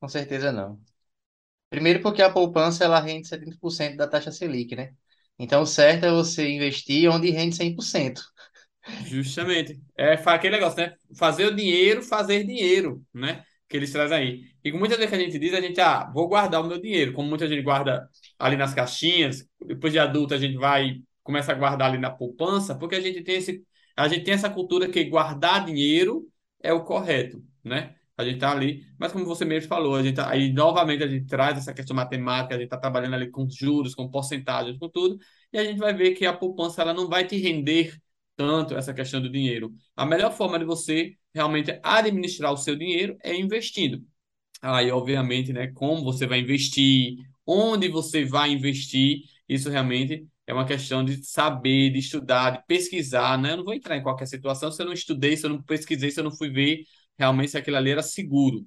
Com 0.00 0.08
certeza 0.08 0.52
não. 0.52 0.80
Primeiro 1.70 2.02
porque 2.02 2.22
a 2.22 2.32
poupança 2.32 2.84
ela 2.84 3.00
rende 3.00 3.28
70% 3.28 3.96
da 3.98 4.08
taxa 4.08 4.32
Selic, 4.32 4.76
né? 4.76 4.94
Então 5.38 5.66
certo 5.66 6.06
é 6.06 6.10
você 6.12 6.48
investir 6.50 7.10
onde 7.10 7.30
rende 7.30 7.56
100%. 7.56 8.22
Justamente. 9.06 9.80
É 9.96 10.14
aquele 10.14 10.56
negócio, 10.56 10.78
né? 10.78 10.94
Fazer 11.16 11.46
o 11.46 11.54
dinheiro, 11.54 12.02
fazer 12.02 12.44
dinheiro, 12.44 13.02
né? 13.12 13.44
Que 13.68 13.76
eles 13.76 13.92
trazem 13.92 14.16
aí. 14.16 14.42
E 14.64 14.72
muitas 14.72 14.98
vezes 14.98 15.10
que 15.10 15.16
a 15.16 15.24
gente 15.24 15.38
diz, 15.38 15.54
a 15.54 15.60
gente, 15.60 15.80
ah, 15.80 16.10
vou 16.12 16.28
guardar 16.28 16.60
o 16.60 16.66
meu 16.66 16.80
dinheiro. 16.80 17.12
Como 17.12 17.28
muita 17.28 17.48
gente 17.48 17.62
guarda 17.62 18.08
ali 18.38 18.56
nas 18.56 18.74
caixinhas, 18.74 19.46
depois 19.66 19.92
de 19.92 19.98
adulto 19.98 20.34
a 20.34 20.38
gente 20.38 20.56
vai, 20.56 20.96
começa 21.22 21.52
a 21.52 21.54
guardar 21.54 21.88
ali 21.90 21.98
na 21.98 22.10
poupança, 22.10 22.74
porque 22.74 22.96
a 22.96 23.00
gente 23.00 23.22
tem 23.22 23.36
esse, 23.36 23.62
a 23.96 24.08
gente 24.08 24.24
tem 24.24 24.34
essa 24.34 24.50
cultura 24.50 24.88
que 24.88 25.04
guardar 25.04 25.64
dinheiro 25.64 26.28
é 26.62 26.72
o 26.72 26.84
correto, 26.84 27.42
né? 27.64 27.94
A 28.16 28.24
gente 28.24 28.38
tá 28.38 28.52
ali, 28.52 28.86
mas 28.98 29.10
como 29.10 29.24
você 29.24 29.44
mesmo 29.44 29.68
falou, 29.68 29.96
a 29.96 30.02
gente 30.02 30.16
tá, 30.16 30.30
aí 30.30 30.52
novamente 30.52 31.02
a 31.02 31.08
gente 31.08 31.26
traz 31.26 31.56
essa 31.58 31.72
questão 31.72 31.96
matemática, 31.96 32.54
a 32.54 32.58
gente 32.58 32.68
tá 32.68 32.76
trabalhando 32.76 33.14
ali 33.14 33.30
com 33.30 33.48
juros, 33.48 33.94
com 33.94 34.10
porcentagens, 34.10 34.78
com 34.78 34.88
tudo, 34.88 35.18
e 35.52 35.58
a 35.58 35.64
gente 35.64 35.78
vai 35.78 35.94
ver 35.94 36.12
que 36.12 36.26
a 36.26 36.32
poupança 36.32 36.82
ela 36.82 36.92
não 36.94 37.08
vai 37.08 37.26
te 37.26 37.36
render 37.36 37.94
tanto 38.36 38.76
essa 38.76 38.94
questão 38.94 39.20
do 39.20 39.30
dinheiro. 39.30 39.72
A 39.96 40.06
melhor 40.06 40.32
forma 40.32 40.58
de 40.58 40.64
você 40.64 41.16
realmente 41.34 41.78
administrar 41.82 42.52
o 42.52 42.56
seu 42.56 42.76
dinheiro 42.76 43.16
é 43.22 43.34
investindo. 43.36 44.04
Aí, 44.60 44.90
obviamente, 44.90 45.52
né, 45.52 45.68
como 45.68 46.04
você 46.04 46.26
vai 46.26 46.40
investir, 46.40 47.16
onde 47.46 47.88
você 47.88 48.24
vai 48.24 48.50
investir, 48.52 49.22
isso 49.48 49.70
realmente 49.70 50.26
é 50.46 50.54
uma 50.54 50.66
questão 50.66 51.04
de 51.04 51.24
saber, 51.24 51.90
de 51.90 51.98
estudar, 51.98 52.50
de 52.50 52.66
pesquisar, 52.66 53.38
né? 53.38 53.52
Eu 53.52 53.58
não 53.58 53.64
vou 53.64 53.74
entrar 53.74 53.96
em 53.96 54.02
qualquer 54.02 54.26
situação 54.26 54.70
se 54.70 54.80
eu 54.82 54.86
não 54.86 54.92
estudei, 54.92 55.36
se 55.36 55.46
eu 55.46 55.50
não 55.50 55.62
pesquisei, 55.62 56.10
se 56.10 56.20
eu 56.20 56.24
não 56.24 56.36
fui 56.36 56.50
ver 56.50 56.84
realmente 57.18 57.50
se 57.52 57.58
aquilo 57.58 57.76
ali 57.76 57.90
era 57.90 58.02
seguro 58.02 58.66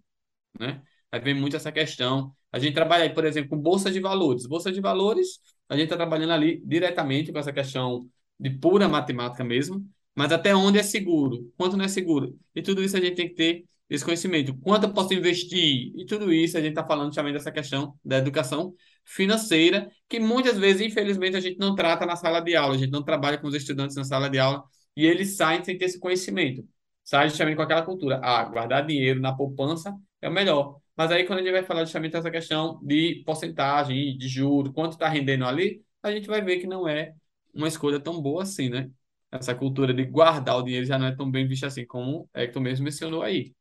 né? 0.60 0.82
Aí 1.12 1.20
vem 1.20 1.34
muito 1.34 1.56
essa 1.56 1.72
questão. 1.72 2.34
A 2.52 2.60
gente 2.60 2.74
trabalha 2.74 3.04
aí, 3.04 3.14
por 3.14 3.26
exemplo, 3.26 3.50
com 3.50 3.58
bolsa 3.58 3.92
de 3.92 4.00
valores. 4.00 4.46
Bolsa 4.46 4.72
de 4.72 4.82
valores, 4.82 5.40
a 5.70 5.76
gente 5.76 5.86
está 5.86 5.96
trabalhando 5.98 6.34
ali 6.34 6.62
diretamente 6.66 7.32
com 7.32 7.40
essa 7.40 7.54
questão 7.54 8.10
de 8.40 8.50
pura 8.50 8.88
matemática 8.88 9.44
mesmo, 9.44 9.86
mas 10.14 10.32
até 10.32 10.56
onde 10.56 10.80
é 10.80 10.84
seguro, 10.84 11.52
quanto 11.58 11.78
não 11.78 11.86
é 11.86 11.88
seguro. 11.88 12.38
E 12.54 12.62
tudo 12.62 12.84
isso 12.84 12.96
a 12.98 13.02
gente 13.02 13.16
tem 13.16 13.28
que 13.30 13.36
ter 13.36 13.66
esse 13.90 14.04
conhecimento. 14.04 14.56
Quanto 14.60 14.86
eu 14.86 14.94
posso 14.94 15.14
investir? 15.14 15.92
E 15.96 16.06
tudo 16.06 16.34
isso 16.34 16.58
a 16.58 16.62
gente 16.62 16.72
está 16.72 16.86
falando 16.86 17.14
também 17.14 17.34
dessa 17.34 17.52
questão 17.52 17.98
da 18.04 18.18
educação 18.18 18.74
financeira, 19.04 19.90
que 20.10 20.20
muitas 20.20 20.58
vezes, 20.58 20.82
infelizmente, 20.82 21.36
a 21.38 21.40
gente 21.40 21.60
não 21.60 21.76
trata 21.76 22.06
na 22.06 22.16
sala 22.16 22.40
de 22.40 22.56
aula, 22.56 22.76
a 22.76 22.78
gente 22.78 22.92
não 22.92 23.04
trabalha 23.04 23.38
com 23.38 23.48
os 23.48 23.54
estudantes 23.54 23.96
na 23.96 24.04
sala 24.04 24.30
de 24.30 24.40
aula 24.40 24.64
e 24.96 25.06
eles 25.06 25.36
saem 25.36 25.64
sem 25.64 25.78
ter 25.78 25.86
esse 25.86 26.00
conhecimento. 26.00 26.68
Saem 27.04 27.30
justamente 27.30 27.56
com 27.58 27.62
aquela 27.62 27.84
cultura. 27.84 28.20
Ah, 28.24 28.44
guardar 28.46 28.86
dinheiro 28.86 29.20
na 29.20 29.36
poupança 29.36 29.96
é 30.22 30.30
o 30.30 30.32
melhor. 30.32 30.80
Mas 30.98 31.12
aí, 31.12 31.26
quando 31.26 31.40
a 31.40 31.42
gente 31.44 31.52
vai 31.52 31.64
falar 31.64 31.84
justamente 31.84 32.14
dessa 32.14 32.32
questão 32.32 32.80
de 32.82 33.22
porcentagem, 33.26 34.18
de 34.18 34.28
juros, 34.28 34.74
quanto 34.74 34.94
está 34.94 35.08
rendendo 35.08 35.46
ali, 35.46 35.84
a 36.02 36.12
gente 36.12 36.28
vai 36.28 36.42
ver 36.42 36.58
que 36.60 36.68
não 36.68 36.88
é 36.88 37.14
uma 37.56 37.68
escolha 37.68 38.00
tão 38.00 38.22
boa 38.22 38.44
assim, 38.44 38.70
né? 38.70 38.92
Essa 39.32 39.56
cultura 39.56 39.94
de 39.94 40.06
guardar 40.06 40.58
o 40.58 40.64
dinheiro 40.64 40.86
já 40.86 40.98
não 41.00 41.08
é 41.08 41.16
tão 41.16 41.30
bem 41.30 41.48
vista 41.48 41.68
assim, 41.68 41.86
como 41.86 42.30
é 42.34 42.48
que 42.48 42.54
tu 42.54 42.62
mesmo 42.62 42.86
mencionou 42.86 43.24
aí. 43.24 43.54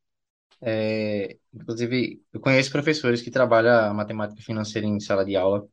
É, 0.61 1.39
inclusive, 1.55 2.23
eu 2.33 2.41
conheço 2.41 2.71
professores 2.73 3.23
que 3.23 3.31
trabalham 3.31 3.95
matemática 3.95 4.43
financeira 4.43 4.87
em 4.87 5.01
sala 5.01 5.25
de 5.25 5.37
aula. 5.37 5.67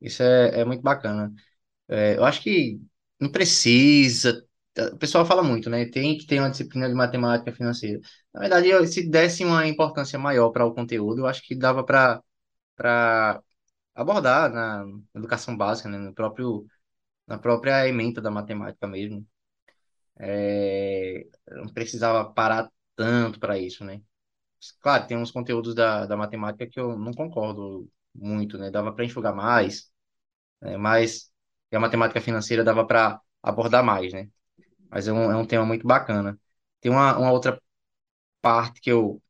Isso 0.00 0.22
é, 0.22 0.60
é 0.60 0.64
muito 0.64 0.82
bacana. 0.82 1.32
É, 1.88 2.16
eu 2.18 2.24
acho 2.24 2.42
que 2.42 2.80
não 3.20 3.30
precisa 3.30 4.44
o 4.94 4.98
pessoal 4.98 5.26
fala 5.26 5.42
muito, 5.42 5.70
né? 5.70 5.86
Tem 5.86 6.18
que 6.18 6.26
ter 6.26 6.40
uma 6.40 6.50
disciplina 6.50 6.88
de 6.88 6.94
matemática 6.94 7.52
financeira. 7.52 8.00
Na 8.34 8.40
verdade, 8.40 8.68
eu- 8.68 8.86
se 8.86 9.08
desse 9.08 9.44
uma 9.44 9.66
importância 9.68 10.18
maior 10.18 10.50
para 10.50 10.66
o 10.66 10.74
conteúdo, 10.74 11.20
eu 11.22 11.26
acho 11.26 11.42
que 11.42 11.54
dava 11.56 11.84
para 11.84 12.22
abordar 13.94 14.50
na 14.52 14.84
educação 15.14 15.56
básica, 15.56 15.88
né? 15.88 15.98
No 15.98 16.14
próprio 16.14 16.66
na 17.26 17.38
própria 17.38 17.88
ementa 17.88 18.20
da 18.20 18.30
matemática 18.30 18.86
mesmo. 18.86 19.26
É, 20.18 21.26
não 21.50 21.66
precisava 21.72 22.32
parar 22.32 22.70
tanto 22.96 23.40
para 23.40 23.58
isso, 23.58 23.84
né? 23.84 24.00
Claro, 24.80 25.06
tem 25.06 25.16
uns 25.16 25.30
conteúdos 25.30 25.74
da, 25.74 26.06
da 26.06 26.16
matemática 26.16 26.66
que 26.66 26.80
eu 26.80 26.96
não 26.98 27.12
concordo 27.12 27.90
muito, 28.14 28.58
né? 28.58 28.70
Dava 28.70 28.92
para 28.92 29.04
enxugar 29.04 29.34
mais, 29.34 29.90
né? 30.60 30.76
Mas 30.76 31.32
a 31.72 31.80
matemática 31.80 32.20
financeira 32.20 32.64
dava 32.64 32.86
para 32.86 33.20
abordar 33.42 33.84
mais, 33.84 34.12
né? 34.12 34.30
Mas 34.90 35.08
é 35.08 35.12
um, 35.12 35.30
é 35.32 35.36
um 35.36 35.46
tema 35.46 35.66
muito 35.66 35.86
bacana. 35.86 36.38
Tem 36.80 36.90
uma, 36.92 37.18
uma 37.18 37.32
outra 37.32 37.60
parte 38.42 38.80
que 38.80 38.90
eu 38.92 39.22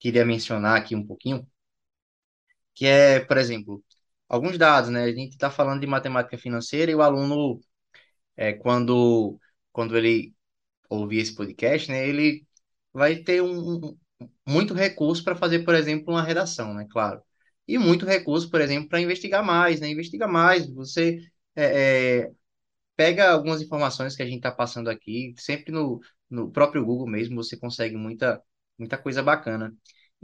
queria 0.00 0.24
mencionar 0.26 0.76
aqui 0.78 0.96
um 0.96 1.06
pouquinho, 1.06 1.46
que 2.74 2.86
é, 2.86 3.20
por 3.20 3.36
exemplo, 3.38 3.82
alguns 4.28 4.58
dados, 4.58 4.90
né? 4.90 5.04
A 5.04 5.12
gente 5.12 5.32
está 5.32 5.50
falando 5.50 5.80
de 5.80 5.86
matemática 5.86 6.38
financeira 6.38 6.90
e 6.90 6.94
o 6.94 7.02
aluno, 7.02 7.60
é, 8.36 8.52
quando, 8.54 9.38
quando 9.72 9.96
ele 9.96 10.34
ouvir 10.88 11.18
esse 11.20 11.34
podcast, 11.34 11.90
né, 11.90 12.08
ele 12.08 12.46
vai 12.92 13.16
ter 13.16 13.42
um, 13.42 13.96
muito 14.46 14.74
recurso 14.74 15.24
para 15.24 15.36
fazer, 15.36 15.64
por 15.64 15.74
exemplo, 15.74 16.14
uma 16.14 16.22
redação, 16.22 16.74
né? 16.74 16.86
Claro. 16.90 17.22
E 17.66 17.78
muito 17.78 18.06
recurso, 18.06 18.50
por 18.50 18.60
exemplo, 18.60 18.88
para 18.88 19.00
investigar 19.00 19.44
mais, 19.44 19.80
né? 19.80 19.88
Investiga 19.88 20.28
mais. 20.28 20.68
Você 20.74 21.18
é, 21.56 22.22
é, 22.26 22.32
pega 22.96 23.30
algumas 23.32 23.62
informações 23.62 24.16
que 24.16 24.22
a 24.22 24.26
gente 24.26 24.38
está 24.38 24.52
passando 24.52 24.88
aqui, 24.90 25.34
sempre 25.38 25.72
no, 25.72 26.00
no 26.30 26.50
próprio 26.50 26.84
Google 26.84 27.08
mesmo, 27.08 27.36
você 27.36 27.56
consegue 27.56 27.96
muita, 27.96 28.42
muita 28.78 28.98
coisa 28.98 29.22
bacana. 29.22 29.74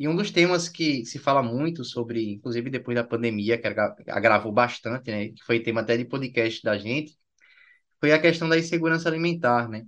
E 0.00 0.08
um 0.08 0.16
dos 0.16 0.32
temas 0.32 0.68
que 0.68 1.06
se 1.06 1.20
fala 1.20 1.42
muito 1.44 1.84
sobre, 1.84 2.32
inclusive 2.34 2.70
depois 2.70 2.96
da 2.96 3.04
pandemia, 3.04 3.58
que 3.60 3.68
agra- 3.68 3.96
agravou 4.08 4.52
bastante, 4.52 5.10
né? 5.12 5.30
Que 5.30 5.44
foi 5.44 5.60
tema 5.62 5.82
até 5.82 5.96
de 5.98 6.06
podcast 6.06 6.62
da 6.64 6.78
gente, 6.78 7.16
foi 8.00 8.12
a 8.12 8.20
questão 8.20 8.48
da 8.48 8.58
insegurança 8.58 9.08
alimentar, 9.08 9.68
né? 9.68 9.86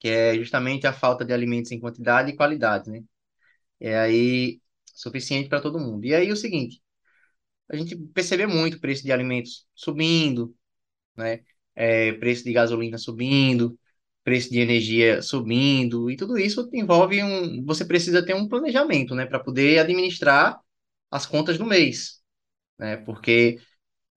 que 0.00 0.08
é 0.08 0.34
justamente 0.36 0.86
a 0.86 0.92
falta 0.92 1.24
de 1.24 1.32
alimentos 1.32 1.72
em 1.72 1.80
quantidade 1.80 2.30
e 2.30 2.36
qualidade, 2.36 2.90
né? 2.90 3.02
É 3.80 3.98
aí 3.98 4.60
suficiente 4.94 5.48
para 5.48 5.60
todo 5.60 5.78
mundo. 5.80 6.04
E 6.06 6.14
aí 6.14 6.32
o 6.32 6.36
seguinte, 6.36 6.82
a 7.70 7.76
gente 7.76 7.96
percebe 7.96 8.46
muito 8.46 8.76
o 8.76 8.80
preço 8.80 9.04
de 9.04 9.12
alimentos 9.12 9.66
subindo, 9.74 10.54
né? 11.16 11.40
É, 11.74 12.12
preço 12.14 12.44
de 12.44 12.52
gasolina 12.52 12.98
subindo, 12.98 13.78
preço 14.24 14.50
de 14.50 14.60
energia 14.60 15.22
subindo, 15.22 16.10
e 16.10 16.16
tudo 16.16 16.38
isso 16.38 16.68
envolve 16.72 17.22
um, 17.22 17.64
você 17.64 17.84
precisa 17.84 18.24
ter 18.24 18.34
um 18.34 18.48
planejamento, 18.48 19.14
né, 19.14 19.26
para 19.26 19.38
poder 19.40 19.78
administrar 19.80 20.58
as 21.10 21.26
contas 21.26 21.58
do 21.58 21.66
mês, 21.66 22.20
né? 22.78 22.96
Porque 22.98 23.58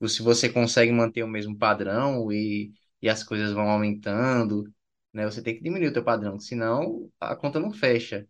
se 0.08 0.22
você 0.22 0.50
consegue 0.50 0.92
manter 0.92 1.24
o 1.24 1.28
mesmo 1.28 1.58
padrão 1.58 2.32
e, 2.32 2.72
e 3.02 3.10
as 3.10 3.24
coisas 3.24 3.52
vão 3.54 3.70
aumentando, 3.70 4.64
né? 5.14 5.26
Você 5.26 5.42
tem 5.42 5.56
que 5.56 5.64
diminuir 5.64 5.90
o 5.90 5.94
teu 5.94 6.04
padrão, 6.04 6.40
senão 6.40 7.10
a 7.20 7.36
conta 7.36 7.60
não 7.60 7.72
fecha, 7.72 8.28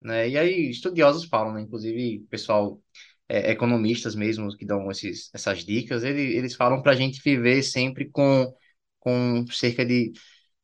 né? 0.00 0.28
E 0.28 0.38
aí 0.38 0.70
estudiosos 0.70 1.24
falam, 1.26 1.54
né? 1.54 1.62
Inclusive 1.62 2.20
pessoal, 2.30 2.82
é, 3.28 3.50
economistas 3.52 4.14
mesmo 4.14 4.56
que 4.56 4.66
dão 4.66 4.90
esses, 4.90 5.30
essas 5.34 5.64
dicas, 5.64 6.04
ele, 6.04 6.36
eles 6.36 6.54
falam 6.54 6.82
para 6.82 6.92
a 6.92 6.96
gente 6.96 7.20
viver 7.22 7.62
sempre 7.62 8.10
com, 8.10 8.54
com 9.00 9.46
cerca 9.48 9.84
de 9.84 10.12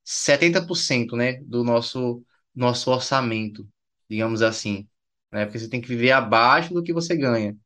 70%, 0.05 1.17
né? 1.17 1.35
Do 1.45 1.65
nosso, 1.65 2.25
nosso 2.55 2.91
orçamento, 2.91 3.69
digamos 4.09 4.43
assim, 4.43 4.89
né? 5.33 5.45
Porque 5.47 5.59
você 5.59 5.69
tem 5.69 5.81
que 5.81 5.89
viver 5.89 6.13
abaixo 6.13 6.75
do 6.75 6.83
que 6.83 6.93
você 6.93 7.17
ganha. 7.17 7.57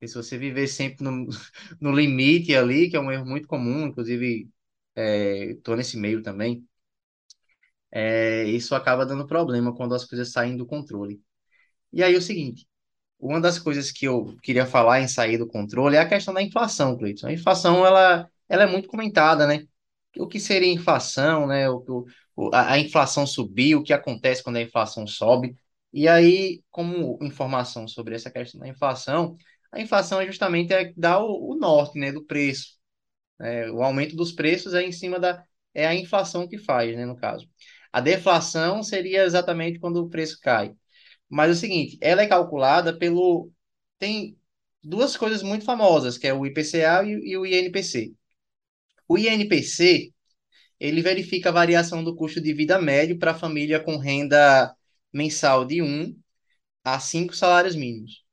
E 0.00 0.08
se 0.08 0.14
você 0.16 0.38
viver 0.38 0.68
sempre 0.68 1.04
no, 1.04 1.26
no 1.80 1.92
limite 1.92 2.54
ali, 2.56 2.90
que 2.90 2.96
é 2.96 3.00
um 3.00 3.12
erro 3.12 3.26
muito 3.26 3.48
comum, 3.48 3.86
inclusive 3.88 4.50
estou 5.56 5.76
nesse 5.76 5.96
meio 5.96 6.22
também, 6.22 6.66
é, 7.90 8.44
isso 8.44 8.74
acaba 8.74 9.06
dando 9.06 9.26
problema 9.26 9.74
quando 9.74 9.94
as 9.94 10.04
coisas 10.04 10.30
saem 10.32 10.56
do 10.56 10.66
controle. 10.66 11.20
E 11.92 12.02
aí 12.02 12.14
é 12.14 12.18
o 12.18 12.22
seguinte, 12.22 12.66
uma 13.20 13.40
das 13.40 13.58
coisas 13.58 13.92
que 13.92 14.06
eu 14.06 14.36
queria 14.42 14.66
falar 14.66 15.00
em 15.00 15.08
sair 15.08 15.38
do 15.38 15.48
controle 15.48 15.96
é 15.96 16.00
a 16.00 16.08
questão 16.08 16.34
da 16.34 16.42
inflação, 16.42 16.98
Cleiton. 16.98 17.28
A 17.28 17.32
inflação, 17.34 17.86
ela, 17.86 18.30
ela 18.48 18.64
é 18.64 18.66
muito 18.66 18.88
comentada, 18.88 19.46
né? 19.46 19.66
O 20.18 20.26
que 20.28 20.38
seria 20.40 20.72
inflação, 20.72 21.46
né? 21.46 21.68
O, 21.70 22.06
o, 22.36 22.50
a, 22.54 22.72
a 22.72 22.78
inflação 22.78 23.26
subir, 23.26 23.74
o 23.76 23.82
que 23.82 23.92
acontece 23.92 24.42
quando 24.42 24.56
a 24.56 24.62
inflação 24.62 25.06
sobe. 25.06 25.54
E 25.92 26.08
aí, 26.08 26.62
como 26.70 27.18
informação 27.22 27.86
sobre 27.88 28.14
essa 28.14 28.30
questão 28.30 28.60
da 28.60 28.68
inflação, 28.68 29.36
a 29.70 29.80
inflação 29.80 30.20
é 30.20 30.26
justamente 30.26 30.72
é 30.72 30.92
dar 30.96 31.20
o, 31.20 31.52
o 31.52 31.56
norte, 31.56 31.98
né, 31.98 32.12
do 32.12 32.24
preço. 32.24 32.76
É, 33.40 33.70
o 33.70 33.82
aumento 33.82 34.14
dos 34.16 34.32
preços 34.32 34.74
é 34.74 34.82
em 34.82 34.92
cima 34.92 35.18
da... 35.18 35.44
é 35.74 35.86
a 35.86 35.94
inflação 35.94 36.48
que 36.48 36.58
faz, 36.58 36.96
né, 36.96 37.04
no 37.06 37.16
caso. 37.16 37.48
A 37.92 38.00
deflação 38.00 38.82
seria 38.82 39.24
exatamente 39.24 39.78
quando 39.78 39.98
o 39.98 40.08
preço 40.10 40.38
cai. 40.40 40.74
Mas 41.28 41.50
é 41.50 41.52
o 41.52 41.56
seguinte, 41.56 41.98
ela 42.00 42.22
é 42.22 42.26
calculada 42.28 42.96
pelo. 42.96 43.50
Tem 43.98 44.38
duas 44.82 45.16
coisas 45.16 45.42
muito 45.42 45.64
famosas, 45.64 46.18
que 46.18 46.26
é 46.26 46.34
o 46.34 46.46
IPCA 46.46 47.04
e, 47.04 47.12
e 47.32 47.36
o 47.36 47.46
INPC. 47.46 48.14
O 49.12 49.18
INPC, 49.18 50.12
ele 50.80 51.02
verifica 51.02 51.50
a 51.50 51.52
variação 51.52 52.02
do 52.04 52.16
custo 52.16 52.40
de 52.40 52.52
vida 52.54 52.80
médio 52.80 53.18
para 53.18 53.32
a 53.32 53.38
família 53.38 53.80
com 53.80 53.96
renda 53.98 54.74
mensal 55.12 55.64
de 55.64 55.82
um 55.82 56.16
a 56.84 57.00
5 57.00 57.34
salários 57.36 57.76
mínimos. 57.76 58.24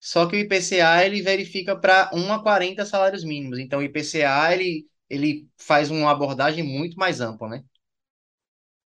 Só 0.00 0.26
que 0.28 0.36
o 0.36 0.38
IPCA, 0.38 1.04
ele 1.04 1.22
verifica 1.22 1.74
para 1.76 2.10
1 2.14 2.32
a 2.32 2.42
40 2.42 2.84
salários 2.86 3.24
mínimos. 3.24 3.58
Então, 3.58 3.80
o 3.80 3.82
IPCA, 3.82 4.52
ele, 4.52 4.86
ele 5.08 5.48
faz 5.56 5.90
uma 5.90 6.10
abordagem 6.10 6.62
muito 6.62 6.96
mais 6.98 7.20
ampla, 7.20 7.48
né? 7.48 7.64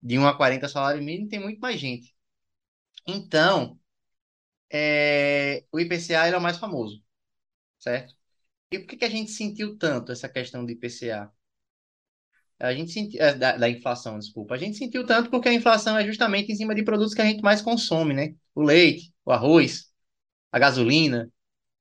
De 0.02 0.18
1 0.18 0.28
a 0.28 0.36
40 0.36 0.68
salários 0.70 1.04
mínimos, 1.04 1.30
tem 1.30 1.40
muito 1.40 1.60
mais 1.60 1.80
gente. 1.80 2.14
Então, 3.08 3.80
é, 4.72 5.66
o 5.72 5.80
IPCA 5.80 6.28
ele 6.28 6.36
é 6.36 6.40
o 6.40 6.42
mais 6.42 6.58
famoso, 6.58 7.04
certo? 7.80 8.16
E 8.74 8.80
por 8.80 8.88
que 8.88 8.98
que 8.98 9.06
a 9.06 9.10
gente 9.10 9.30
sentiu 9.32 9.78
tanto 9.78 10.12
essa 10.12 10.28
questão 10.30 10.66
do 10.66 10.72
IPCA? 10.72 11.32
A 12.60 12.74
gente 12.74 12.92
sentiu, 12.92 13.22
é, 13.22 13.34
da, 13.34 13.56
da 13.58 13.70
inflação, 13.70 14.20
desculpa. 14.20 14.54
A 14.56 14.58
gente 14.58 14.78
sentiu 14.78 15.06
tanto 15.06 15.30
porque 15.30 15.48
a 15.50 15.54
inflação 15.54 15.98
é 15.98 16.06
justamente 16.06 16.52
em 16.52 16.56
cima 16.56 16.76
de 16.76 16.84
produtos 16.84 17.14
que 17.14 17.22
a 17.22 17.26
gente 17.26 17.42
mais 17.42 17.62
consome, 17.62 18.14
né? 18.14 18.36
O 18.54 18.62
leite, 18.62 19.14
o 19.26 19.32
arroz, 19.32 19.86
a 20.52 20.60
gasolina, 20.60 21.32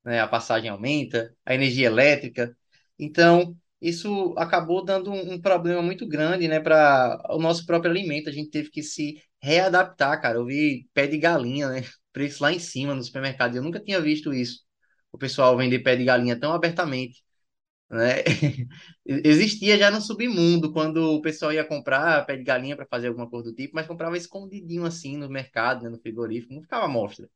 né? 0.04 0.20
A 0.20 0.28
passagem 0.28 0.70
aumenta, 0.70 1.34
a 1.46 1.54
energia 1.54 1.86
elétrica. 1.88 2.56
Então, 2.98 3.56
isso 3.82 4.34
acabou 4.38 4.84
dando 4.84 5.10
um, 5.12 5.34
um 5.34 5.40
problema 5.42 5.82
muito 5.82 6.06
grande, 6.08 6.48
né, 6.48 6.60
para 6.60 7.20
o 7.30 7.38
nosso 7.40 7.66
próprio 7.66 7.90
alimento. 7.92 8.28
A 8.30 8.32
gente 8.32 8.50
teve 8.50 8.70
que 8.70 8.82
se 8.82 9.22
readaptar, 9.42 10.20
cara. 10.22 10.38
Eu 10.38 10.46
vi 10.46 10.88
pé 10.94 11.06
de 11.08 11.18
galinha, 11.18 11.68
né? 11.70 11.82
Preço 12.12 12.42
lá 12.42 12.52
em 12.52 12.58
cima 12.60 12.94
no 12.94 13.02
supermercado. 13.04 13.56
Eu 13.56 13.62
nunca 13.64 13.80
tinha 13.80 14.00
visto 14.00 14.34
isso. 14.34 14.62
O 15.18 15.20
pessoal 15.20 15.56
vender 15.56 15.80
pé 15.80 15.96
de 15.96 16.04
galinha 16.04 16.38
tão 16.38 16.52
abertamente, 16.52 17.24
né? 17.90 18.22
Existia 19.06 19.78
já 19.78 19.90
no 19.90 20.00
submundo, 20.00 20.72
quando 20.72 20.98
o 21.14 21.22
pessoal 21.22 21.52
ia 21.52 21.64
comprar 21.64 22.26
pé 22.26 22.36
de 22.36 22.44
galinha 22.44 22.76
para 22.76 22.86
fazer 22.86 23.08
alguma 23.08 23.28
coisa 23.30 23.50
do 23.50 23.56
tipo, 23.56 23.74
mas 23.76 23.86
comprava 23.86 24.16
escondidinho 24.18 24.84
assim 24.86 25.16
no 25.16 25.28
mercado, 25.30 25.84
né, 25.84 25.90
no 25.90 26.00
frigorífico, 26.00 26.54
não 26.54 26.62
ficava 26.62 26.86
à 26.86 26.88
mostra. 26.88 27.28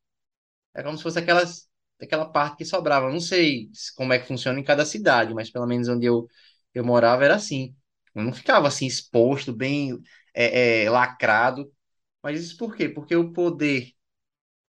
É 0.74 0.82
como 0.82 0.96
se 0.96 1.02
fosse 1.02 1.18
aquelas, 1.18 1.68
aquela 2.00 2.26
parte 2.26 2.58
que 2.58 2.64
sobrava. 2.64 3.10
Não 3.10 3.20
sei 3.20 3.70
como 3.96 4.12
é 4.12 4.18
que 4.18 4.26
funciona 4.26 4.58
em 4.58 4.64
cada 4.64 4.84
cidade, 4.84 5.34
mas 5.34 5.50
pelo 5.50 5.66
menos 5.66 5.88
onde 5.88 6.06
eu, 6.06 6.26
eu 6.74 6.84
morava 6.84 7.24
era 7.24 7.36
assim. 7.36 7.74
Eu 8.14 8.22
não 8.24 8.32
ficava 8.32 8.68
assim 8.68 8.86
exposto, 8.86 9.52
bem 9.52 9.98
é, 10.34 10.84
é, 10.84 10.90
lacrado. 10.90 11.72
Mas 12.22 12.40
isso 12.42 12.56
por 12.56 12.74
quê? 12.76 12.88
Porque 12.88 13.16
o 13.16 13.32
poder 13.32 13.92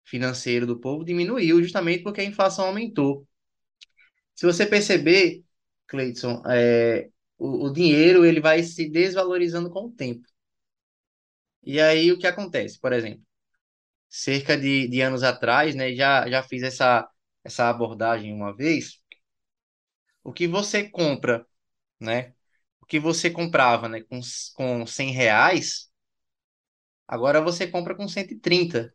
financeiro 0.10 0.66
do 0.68 0.80
povo 0.80 1.04
diminuiu 1.06 1.62
justamente 1.64 2.04
porque 2.04 2.22
a 2.22 2.26
inflação 2.26 2.66
aumentou. 2.68 3.28
Se 4.36 4.46
você 4.46 4.66
perceber, 4.66 5.44
Cleiton, 5.88 6.42
é, 6.48 7.10
o, 7.38 7.66
o 7.68 7.74
dinheiro 7.74 8.26
ele 8.26 8.40
vai 8.42 8.64
se 8.64 8.90
desvalorizando 8.90 9.70
com 9.70 9.86
o 9.88 9.92
tempo. 9.92 10.28
E 11.64 11.80
aí 11.82 12.12
o 12.12 12.18
que 12.20 12.28
acontece? 12.28 12.80
Por 12.80 12.94
exemplo, 12.94 13.24
cerca 14.10 14.58
de, 14.58 14.88
de 14.90 15.02
anos 15.02 15.24
atrás, 15.24 15.76
né, 15.76 15.96
já, 15.96 16.30
já 16.30 16.44
fiz 16.44 16.64
essa, 16.64 17.10
essa 17.46 17.70
abordagem 17.70 18.34
uma 18.34 18.56
vez. 18.56 19.02
O 20.24 20.32
que 20.34 20.48
você 20.48 20.90
compra, 20.90 21.46
né? 22.00 22.34
O 22.82 22.86
que 22.86 23.00
você 23.00 23.30
comprava, 23.32 23.90
né, 23.90 24.02
com, 24.04 24.20
com 24.56 24.86
100 24.88 25.12
reais, 25.14 25.92
agora 27.08 27.42
você 27.42 27.68
compra 27.68 27.94
com 27.96 28.08
130. 28.08 28.94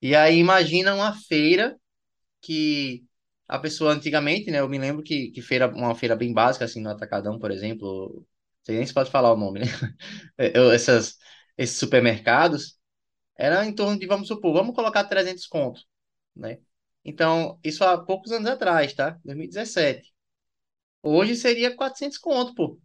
E 0.00 0.14
aí 0.14 0.36
imagina 0.38 0.94
uma 0.94 1.14
feira 1.14 1.78
que 2.42 3.04
a 3.48 3.58
pessoa 3.58 3.92
antigamente, 3.92 4.50
né, 4.50 4.60
eu 4.60 4.68
me 4.68 4.78
lembro 4.78 5.02
que, 5.04 5.30
que 5.32 5.42
feira, 5.42 5.68
uma 5.68 5.94
feira 5.94 6.16
bem 6.16 6.32
básica, 6.32 6.64
assim, 6.64 6.80
no 6.82 6.90
Atacadão, 6.90 7.38
por 7.38 7.50
exemplo, 7.52 8.26
sei 8.64 8.76
nem 8.78 8.86
se 8.86 8.94
pode 8.94 9.10
falar 9.10 9.32
o 9.32 9.36
nome, 9.36 9.60
né? 9.60 9.66
Eu- 10.38 10.72
Essas, 10.72 11.16
esses 11.58 11.78
supermercados, 11.78 12.78
era 13.36 13.64
em 13.66 13.74
torno 13.74 13.98
de, 13.98 14.06
vamos 14.06 14.28
supor, 14.28 14.54
vamos 14.54 14.74
colocar 14.76 15.04
300 15.04 15.46
conto, 15.46 15.82
né? 16.36 16.58
Então, 17.04 17.58
isso 17.64 17.84
há 17.84 17.98
poucos 18.04 18.32
anos 18.32 18.48
atrás, 18.50 18.94
tá? 18.94 19.18
2017. 19.24 20.12
Hoje 21.02 21.36
seria 21.36 21.76
400 21.76 22.18
conto, 22.18 22.54
pô. 22.54 22.80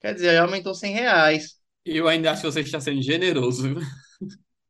Quer 0.00 0.14
dizer, 0.14 0.38
aumentou 0.38 0.74
100 0.74 0.92
reais. 0.94 1.56
Eu 1.84 2.06
ainda 2.08 2.30
acho 2.32 2.42
que 2.42 2.46
você 2.52 2.60
está 2.60 2.80
sendo 2.80 3.02
generoso? 3.02 3.74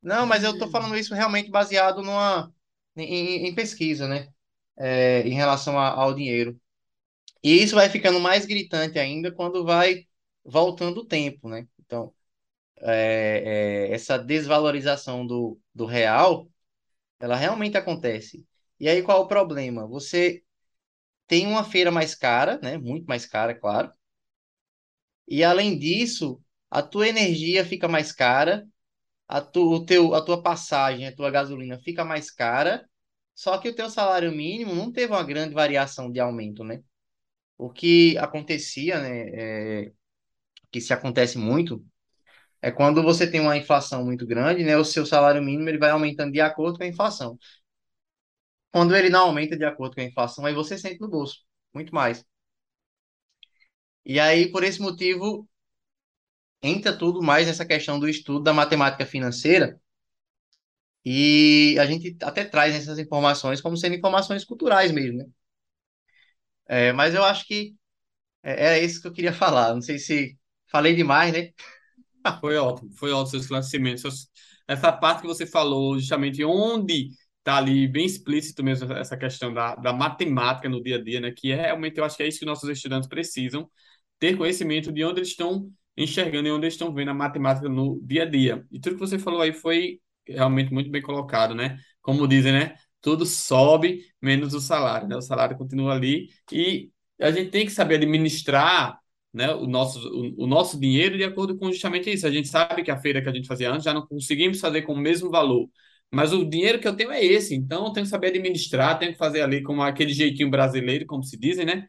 Não, 0.02 0.26
mas 0.26 0.44
eu 0.44 0.56
tô 0.58 0.68
falando 0.70 0.96
isso 0.96 1.14
realmente 1.14 1.50
baseado 1.50 2.02
numa, 2.02 2.52
em, 2.96 3.02
em- 3.44 3.46
em 3.48 3.54
pesquisa, 3.54 4.06
né? 4.08 4.28
É, 4.76 5.20
em 5.22 5.34
relação 5.34 5.78
a- 5.78 5.88
ao 5.90 6.14
dinheiro. 6.14 6.58
E 7.42 7.62
isso 7.62 7.76
vai 7.76 7.88
ficando 7.90 8.20
mais 8.20 8.46
gritante 8.46 8.98
ainda 8.98 9.32
quando 9.32 9.64
vai 9.64 10.06
voltando 10.44 11.00
o 11.02 11.06
tempo, 11.06 11.48
né? 11.48 11.68
Então, 11.80 12.14
é, 12.82 13.88
é, 13.90 13.94
essa 13.94 14.18
desvalorização 14.18 15.26
do, 15.26 15.60
do 15.74 15.86
real, 15.86 16.50
ela 17.20 17.36
realmente 17.36 17.76
acontece. 17.78 18.46
E 18.80 18.88
aí, 18.88 19.02
qual 19.02 19.18
é 19.22 19.24
o 19.24 19.28
problema? 19.28 19.86
Você 19.88 20.42
tem 21.28 21.46
uma 21.46 21.64
feira 21.64 21.90
mais 21.92 22.14
cara, 22.14 22.58
né? 22.62 22.78
Muito 22.78 23.06
mais 23.06 23.26
cara, 23.26 23.54
claro. 23.54 23.92
E 25.26 25.44
além 25.44 25.78
disso, 25.78 26.40
a 26.70 26.82
tua 26.82 27.08
energia 27.08 27.64
fica 27.64 27.86
mais 27.88 28.12
cara, 28.12 28.66
a 29.28 29.40
tu, 29.42 29.60
o 29.72 29.84
teu, 29.86 30.14
a 30.14 30.22
tua 30.24 30.42
passagem, 30.42 31.06
a 31.08 31.14
tua 31.16 31.30
gasolina 31.30 31.78
fica 31.80 32.04
mais 32.04 32.30
cara, 32.30 32.88
só 33.34 33.58
que 33.58 33.68
o 33.68 33.74
teu 33.76 33.90
salário 33.90 34.32
mínimo 34.32 34.74
não 34.74 34.92
teve 34.92 35.12
uma 35.12 35.24
grande 35.24 35.54
variação 35.54 36.10
de 36.10 36.20
aumento, 36.20 36.64
né? 36.64 36.82
O 37.58 37.70
que 37.70 38.16
acontecia, 38.18 39.00
né? 39.00 39.84
É, 39.86 39.92
que 40.72 40.80
se 40.80 40.92
acontece 40.94 41.38
muito 41.38 41.84
É 42.62 42.70
quando 42.72 43.02
você 43.02 43.30
tem 43.30 43.40
uma 43.40 43.56
inflação 43.56 44.04
muito 44.04 44.26
grande, 44.26 44.64
né? 44.64 44.76
O 44.76 44.84
seu 44.84 45.06
salário 45.06 45.42
mínimo 45.42 45.68
ele 45.68 45.78
vai 45.78 45.90
aumentando 45.90 46.32
de 46.32 46.40
acordo 46.40 46.78
com 46.78 46.84
a 46.84 46.88
inflação. 46.88 47.38
Quando 48.72 48.96
ele 48.96 49.10
não 49.10 49.26
aumenta 49.26 49.56
de 49.58 49.64
acordo 49.66 49.94
com 49.94 50.00
a 50.00 50.04
inflação, 50.04 50.44
aí 50.46 50.54
você 50.54 50.78
sente 50.78 51.00
no 51.00 51.08
bolso, 51.08 51.44
muito 51.74 51.94
mais. 51.94 52.24
E 54.04 54.18
aí, 54.18 54.50
por 54.50 54.64
esse 54.64 54.80
motivo, 54.80 55.48
entra 56.62 56.96
tudo 56.96 57.22
mais 57.22 57.46
nessa 57.46 57.66
questão 57.66 57.98
do 58.00 58.08
estudo 58.08 58.42
da 58.44 58.52
matemática 58.54 59.06
financeira, 59.06 59.80
e 61.04 61.76
a 61.80 61.86
gente 61.86 62.16
até 62.22 62.44
traz 62.44 62.74
essas 62.74 62.98
informações 62.98 63.60
como 63.60 63.76
sendo 63.76 63.94
informações 63.96 64.44
culturais 64.44 64.92
mesmo, 64.92 65.18
né? 65.18 65.24
É, 66.66 66.92
mas 66.92 67.14
eu 67.14 67.24
acho 67.24 67.46
que 67.46 67.74
é, 68.42 68.66
era 68.76 68.78
isso 68.80 69.00
que 69.02 69.08
eu 69.08 69.12
queria 69.12 69.32
falar. 69.34 69.74
Não 69.74 69.82
sei 69.82 69.98
se 69.98 70.38
falei 70.70 70.94
demais, 70.96 71.32
né? 71.32 71.50
Foi 72.40 72.56
ótimo, 72.56 72.92
foi 72.96 73.12
ótimo. 73.12 73.42
Seus- 73.98 74.28
Essa 74.66 74.92
parte 74.92 75.22
que 75.22 75.26
você 75.26 75.46
falou, 75.46 75.98
justamente 75.98 76.44
onde 76.44 77.08
está 77.38 77.56
ali 77.58 77.88
bem 77.88 78.04
explícito 78.06 78.62
mesmo 78.62 78.92
essa 78.92 79.16
questão 79.16 79.52
da, 79.52 79.74
da 79.76 79.92
matemática 79.92 80.68
no 80.68 80.82
dia 80.82 80.96
a 80.96 81.02
dia, 81.02 81.20
né? 81.20 81.32
Que 81.36 81.52
é 81.52 81.56
realmente, 81.62 81.98
eu 81.98 82.04
acho 82.04 82.16
que 82.16 82.22
é 82.22 82.28
isso 82.28 82.38
que 82.40 82.44
nossos 82.46 82.68
estudantes 82.68 83.08
precisam, 83.08 83.70
ter 84.18 84.36
conhecimento 84.36 84.92
de 84.92 85.04
onde 85.04 85.20
eles 85.20 85.30
estão 85.30 85.70
enxergando 86.02 86.48
e 86.48 86.52
onde 86.52 86.66
estão 86.66 86.92
vendo 86.94 87.10
a 87.10 87.14
matemática 87.14 87.68
no 87.68 88.00
dia 88.02 88.22
a 88.22 88.26
dia. 88.26 88.66
E 88.70 88.80
tudo 88.80 88.94
que 88.94 89.00
você 89.00 89.18
falou 89.18 89.40
aí 89.40 89.52
foi 89.52 90.00
realmente 90.26 90.72
muito 90.72 90.90
bem 90.90 91.02
colocado, 91.02 91.54
né? 91.54 91.78
Como 92.02 92.26
dizem, 92.28 92.52
né? 92.52 92.74
Tudo 93.00 93.24
sobe 93.26 94.02
menos 94.20 94.54
o 94.54 94.60
salário, 94.60 95.08
né? 95.08 95.16
O 95.16 95.22
salário 95.22 95.56
continua 95.56 95.94
ali 95.94 96.28
e 96.52 96.90
a 97.20 97.30
gente 97.30 97.50
tem 97.50 97.64
que 97.66 97.72
saber 97.72 97.96
administrar 97.96 98.98
né, 99.32 99.52
o 99.54 99.66
nosso, 99.66 99.98
o, 100.08 100.44
o 100.44 100.46
nosso 100.46 100.78
dinheiro 100.80 101.16
de 101.16 101.24
acordo 101.24 101.56
com 101.58 101.70
justamente 101.70 102.10
isso. 102.12 102.26
A 102.26 102.30
gente 102.30 102.48
sabe 102.48 102.82
que 102.82 102.90
a 102.90 102.98
feira 103.00 103.22
que 103.22 103.28
a 103.28 103.32
gente 103.32 103.46
fazia 103.48 103.70
antes 103.70 103.84
já 103.84 103.94
não 103.94 104.06
conseguimos 104.06 104.60
fazer 104.60 104.82
com 104.82 104.92
o 104.94 104.98
mesmo 104.98 105.30
valor, 105.30 105.68
mas 106.10 106.32
o 106.32 106.44
dinheiro 106.44 106.80
que 106.80 106.88
eu 106.88 106.96
tenho 106.96 107.10
é 107.10 107.22
esse, 107.24 107.54
então 107.54 107.86
eu 107.86 107.92
tenho 107.92 108.04
que 108.06 108.10
saber 108.10 108.28
administrar, 108.28 108.98
tenho 108.98 109.12
que 109.12 109.18
fazer 109.18 109.42
ali 109.42 109.62
com 109.62 109.82
aquele 109.82 110.12
jeitinho 110.12 110.50
brasileiro, 110.50 111.06
como 111.06 111.22
se 111.22 111.36
dizem, 111.38 111.66
né? 111.66 111.86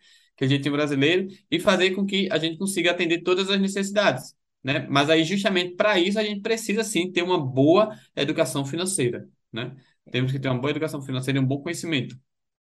Jeitinho 0.48 0.74
brasileiro, 0.74 1.28
e 1.50 1.60
fazer 1.60 1.92
com 1.92 2.06
que 2.06 2.30
a 2.32 2.38
gente 2.38 2.58
consiga 2.58 2.92
atender 2.92 3.22
todas 3.22 3.50
as 3.50 3.60
necessidades. 3.60 4.36
Né? 4.64 4.86
Mas 4.90 5.10
aí, 5.10 5.24
justamente 5.24 5.76
para 5.76 6.00
isso, 6.00 6.20
a 6.20 6.24
gente 6.24 6.42
precisa 6.42 6.84
sim 6.84 7.12
ter 7.12 7.24
uma 7.24 7.40
boa 7.40 7.96
educação 8.16 8.66
financeira. 8.66 9.28
Né? 9.52 9.76
Temos 10.12 10.32
que 10.32 10.40
ter 10.40 10.50
uma 10.50 10.60
boa 10.60 10.72
educação 10.72 11.02
financeira 11.02 11.40
e 11.40 11.42
um 11.42 11.46
bom 11.46 11.62
conhecimento. 11.62 12.18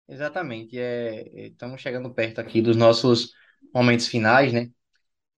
Exatamente. 0.07 0.77
É, 0.77 1.27
é, 1.33 1.47
estamos 1.47 1.81
chegando 1.81 2.13
perto 2.13 2.39
aqui 2.39 2.61
dos 2.61 2.75
nossos 2.75 3.33
momentos 3.73 4.07
finais, 4.07 4.53
né? 4.53 4.69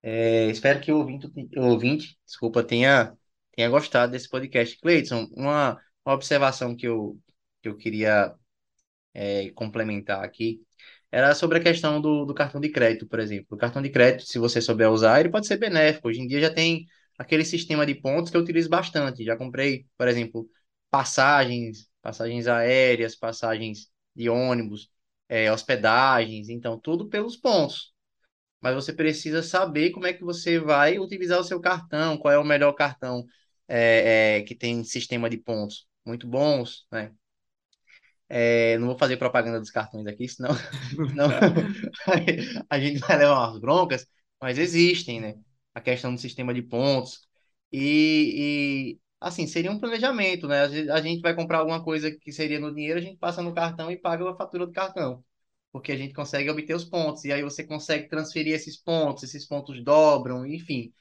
É, 0.01 0.47
espero 0.49 0.79
que 0.79 0.91
o 0.91 0.97
ouvinte, 0.99 1.27
o 1.57 1.65
ouvinte, 1.65 2.17
desculpa, 2.25 2.63
tenha, 2.63 3.13
tenha 3.55 3.69
gostado 3.69 4.11
desse 4.11 4.29
podcast. 4.29 4.77
Cleiton, 4.79 5.27
uma, 5.33 5.79
uma 6.05 6.13
observação 6.15 6.75
que 6.75 6.87
eu, 6.87 7.19
que 7.61 7.69
eu 7.69 7.75
queria 7.77 8.33
é, 9.13 9.49
complementar 9.51 10.23
aqui 10.23 10.61
era 11.11 11.33
sobre 11.35 11.57
a 11.59 11.61
questão 11.63 12.01
do, 12.01 12.25
do 12.25 12.33
cartão 12.33 12.61
de 12.61 12.69
crédito, 12.69 13.07
por 13.07 13.19
exemplo. 13.19 13.47
O 13.51 13.57
cartão 13.57 13.81
de 13.81 13.89
crédito, 13.89 14.25
se 14.25 14.39
você 14.39 14.61
souber 14.61 14.89
usar, 14.91 15.19
ele 15.19 15.29
pode 15.29 15.47
ser 15.47 15.57
benéfico. 15.57 16.07
Hoje 16.07 16.21
em 16.21 16.27
dia 16.27 16.41
já 16.41 16.53
tem 16.53 16.85
aquele 17.17 17.43
sistema 17.45 17.85
de 17.85 17.95
pontos 17.95 18.31
que 18.31 18.37
eu 18.37 18.41
utilizo 18.41 18.69
bastante. 18.69 19.23
Já 19.23 19.35
comprei, 19.37 19.85
por 19.97 20.07
exemplo, 20.07 20.47
passagens, 20.89 21.89
passagens 22.01 22.47
aéreas, 22.47 23.15
passagens 23.15 23.89
de 24.15 24.29
ônibus, 24.29 24.89
é, 25.27 25.51
hospedagens, 25.51 26.49
então 26.49 26.79
tudo 26.79 27.07
pelos 27.07 27.37
pontos 27.37 27.93
mas 28.61 28.75
você 28.75 28.93
precisa 28.93 29.41
saber 29.41 29.91
como 29.91 30.07
é 30.07 30.13
que 30.13 30.23
você 30.23 30.59
vai 30.59 30.99
utilizar 30.99 31.39
o 31.39 31.43
seu 31.43 31.59
cartão, 31.59 32.17
qual 32.17 32.33
é 32.33 32.37
o 32.37 32.43
melhor 32.43 32.73
cartão 32.73 33.25
é, 33.67 34.37
é, 34.39 34.41
que 34.43 34.55
tem 34.55 34.83
sistema 34.83 35.29
de 35.29 35.37
pontos 35.37 35.87
muito 36.05 36.27
bons, 36.27 36.85
né? 36.91 37.11
É, 38.29 38.77
não 38.77 38.87
vou 38.87 38.97
fazer 38.97 39.17
propaganda 39.17 39.59
dos 39.59 39.71
cartões 39.71 40.05
aqui, 40.07 40.27
senão, 40.27 40.51
senão 41.09 41.29
a 42.69 42.79
gente 42.79 42.99
vai 42.99 43.17
levar 43.17 43.49
umas 43.49 43.59
broncas, 43.59 44.07
mas 44.41 44.57
existem, 44.57 45.19
né? 45.19 45.35
A 45.73 45.81
questão 45.81 46.13
do 46.13 46.21
sistema 46.21 46.53
de 46.53 46.61
pontos. 46.61 47.21
E, 47.71 48.95
e, 48.95 48.99
assim, 49.19 49.47
seria 49.47 49.71
um 49.71 49.79
planejamento, 49.79 50.47
né? 50.47 50.63
A 50.91 51.01
gente 51.01 51.21
vai 51.21 51.35
comprar 51.35 51.59
alguma 51.59 51.83
coisa 51.83 52.11
que 52.11 52.31
seria 52.31 52.59
no 52.59 52.73
dinheiro, 52.73 52.99
a 52.99 53.01
gente 53.01 53.17
passa 53.17 53.41
no 53.41 53.53
cartão 53.53 53.91
e 53.91 53.97
paga 53.97 54.29
a 54.29 54.35
fatura 54.35 54.65
do 54.65 54.71
cartão 54.73 55.23
porque 55.71 55.91
a 55.91 55.97
gente 55.97 56.13
consegue 56.13 56.49
obter 56.49 56.75
os 56.75 56.85
pontos, 56.85 57.23
e 57.25 57.31
aí 57.31 57.43
você 57.43 57.63
consegue 57.63 58.07
transferir 58.07 58.53
esses 58.53 58.77
pontos, 58.77 59.23
esses 59.23 59.45
pontos 59.45 59.83
dobram, 59.83 60.45
enfim. 60.45 60.91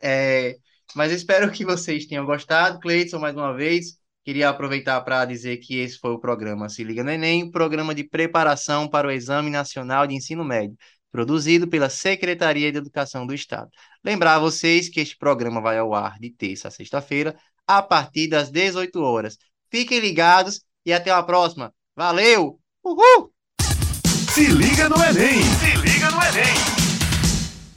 É, 0.00 0.58
mas 0.94 1.12
espero 1.12 1.50
que 1.52 1.64
vocês 1.64 2.06
tenham 2.06 2.26
gostado. 2.26 2.80
Cleiton, 2.80 3.18
mais 3.18 3.34
uma 3.36 3.54
vez, 3.54 3.98
queria 4.24 4.48
aproveitar 4.48 5.00
para 5.02 5.24
dizer 5.24 5.58
que 5.58 5.78
esse 5.78 5.98
foi 5.98 6.12
o 6.12 6.18
programa 6.18 6.68
Se 6.68 6.82
Liga 6.82 7.04
no 7.04 7.10
Enem, 7.10 7.50
programa 7.50 7.94
de 7.94 8.02
preparação 8.02 8.88
para 8.88 9.06
o 9.06 9.10
Exame 9.10 9.50
Nacional 9.50 10.06
de 10.06 10.14
Ensino 10.14 10.44
Médio, 10.44 10.76
produzido 11.12 11.68
pela 11.68 11.90
Secretaria 11.90 12.72
de 12.72 12.78
Educação 12.78 13.26
do 13.26 13.34
Estado. 13.34 13.68
Lembrar 14.02 14.36
a 14.36 14.38
vocês 14.40 14.88
que 14.88 15.00
este 15.00 15.16
programa 15.16 15.60
vai 15.60 15.78
ao 15.78 15.94
ar 15.94 16.18
de 16.18 16.30
terça 16.30 16.68
a 16.68 16.70
sexta-feira, 16.70 17.36
a 17.66 17.82
partir 17.82 18.28
das 18.28 18.50
18 18.50 19.00
horas. 19.00 19.36
Fiquem 19.70 20.00
ligados 20.00 20.62
e 20.84 20.92
até 20.92 21.10
a 21.10 21.22
próxima. 21.22 21.72
Valeu! 21.94 22.58
Uhul! 22.82 23.32
Se 24.32 24.46
liga 24.46 24.88
no 24.88 24.96
Enem! 24.96 25.42
Se 25.42 25.76
liga 25.76 26.10
no 26.10 26.22
Enem! 26.22 26.83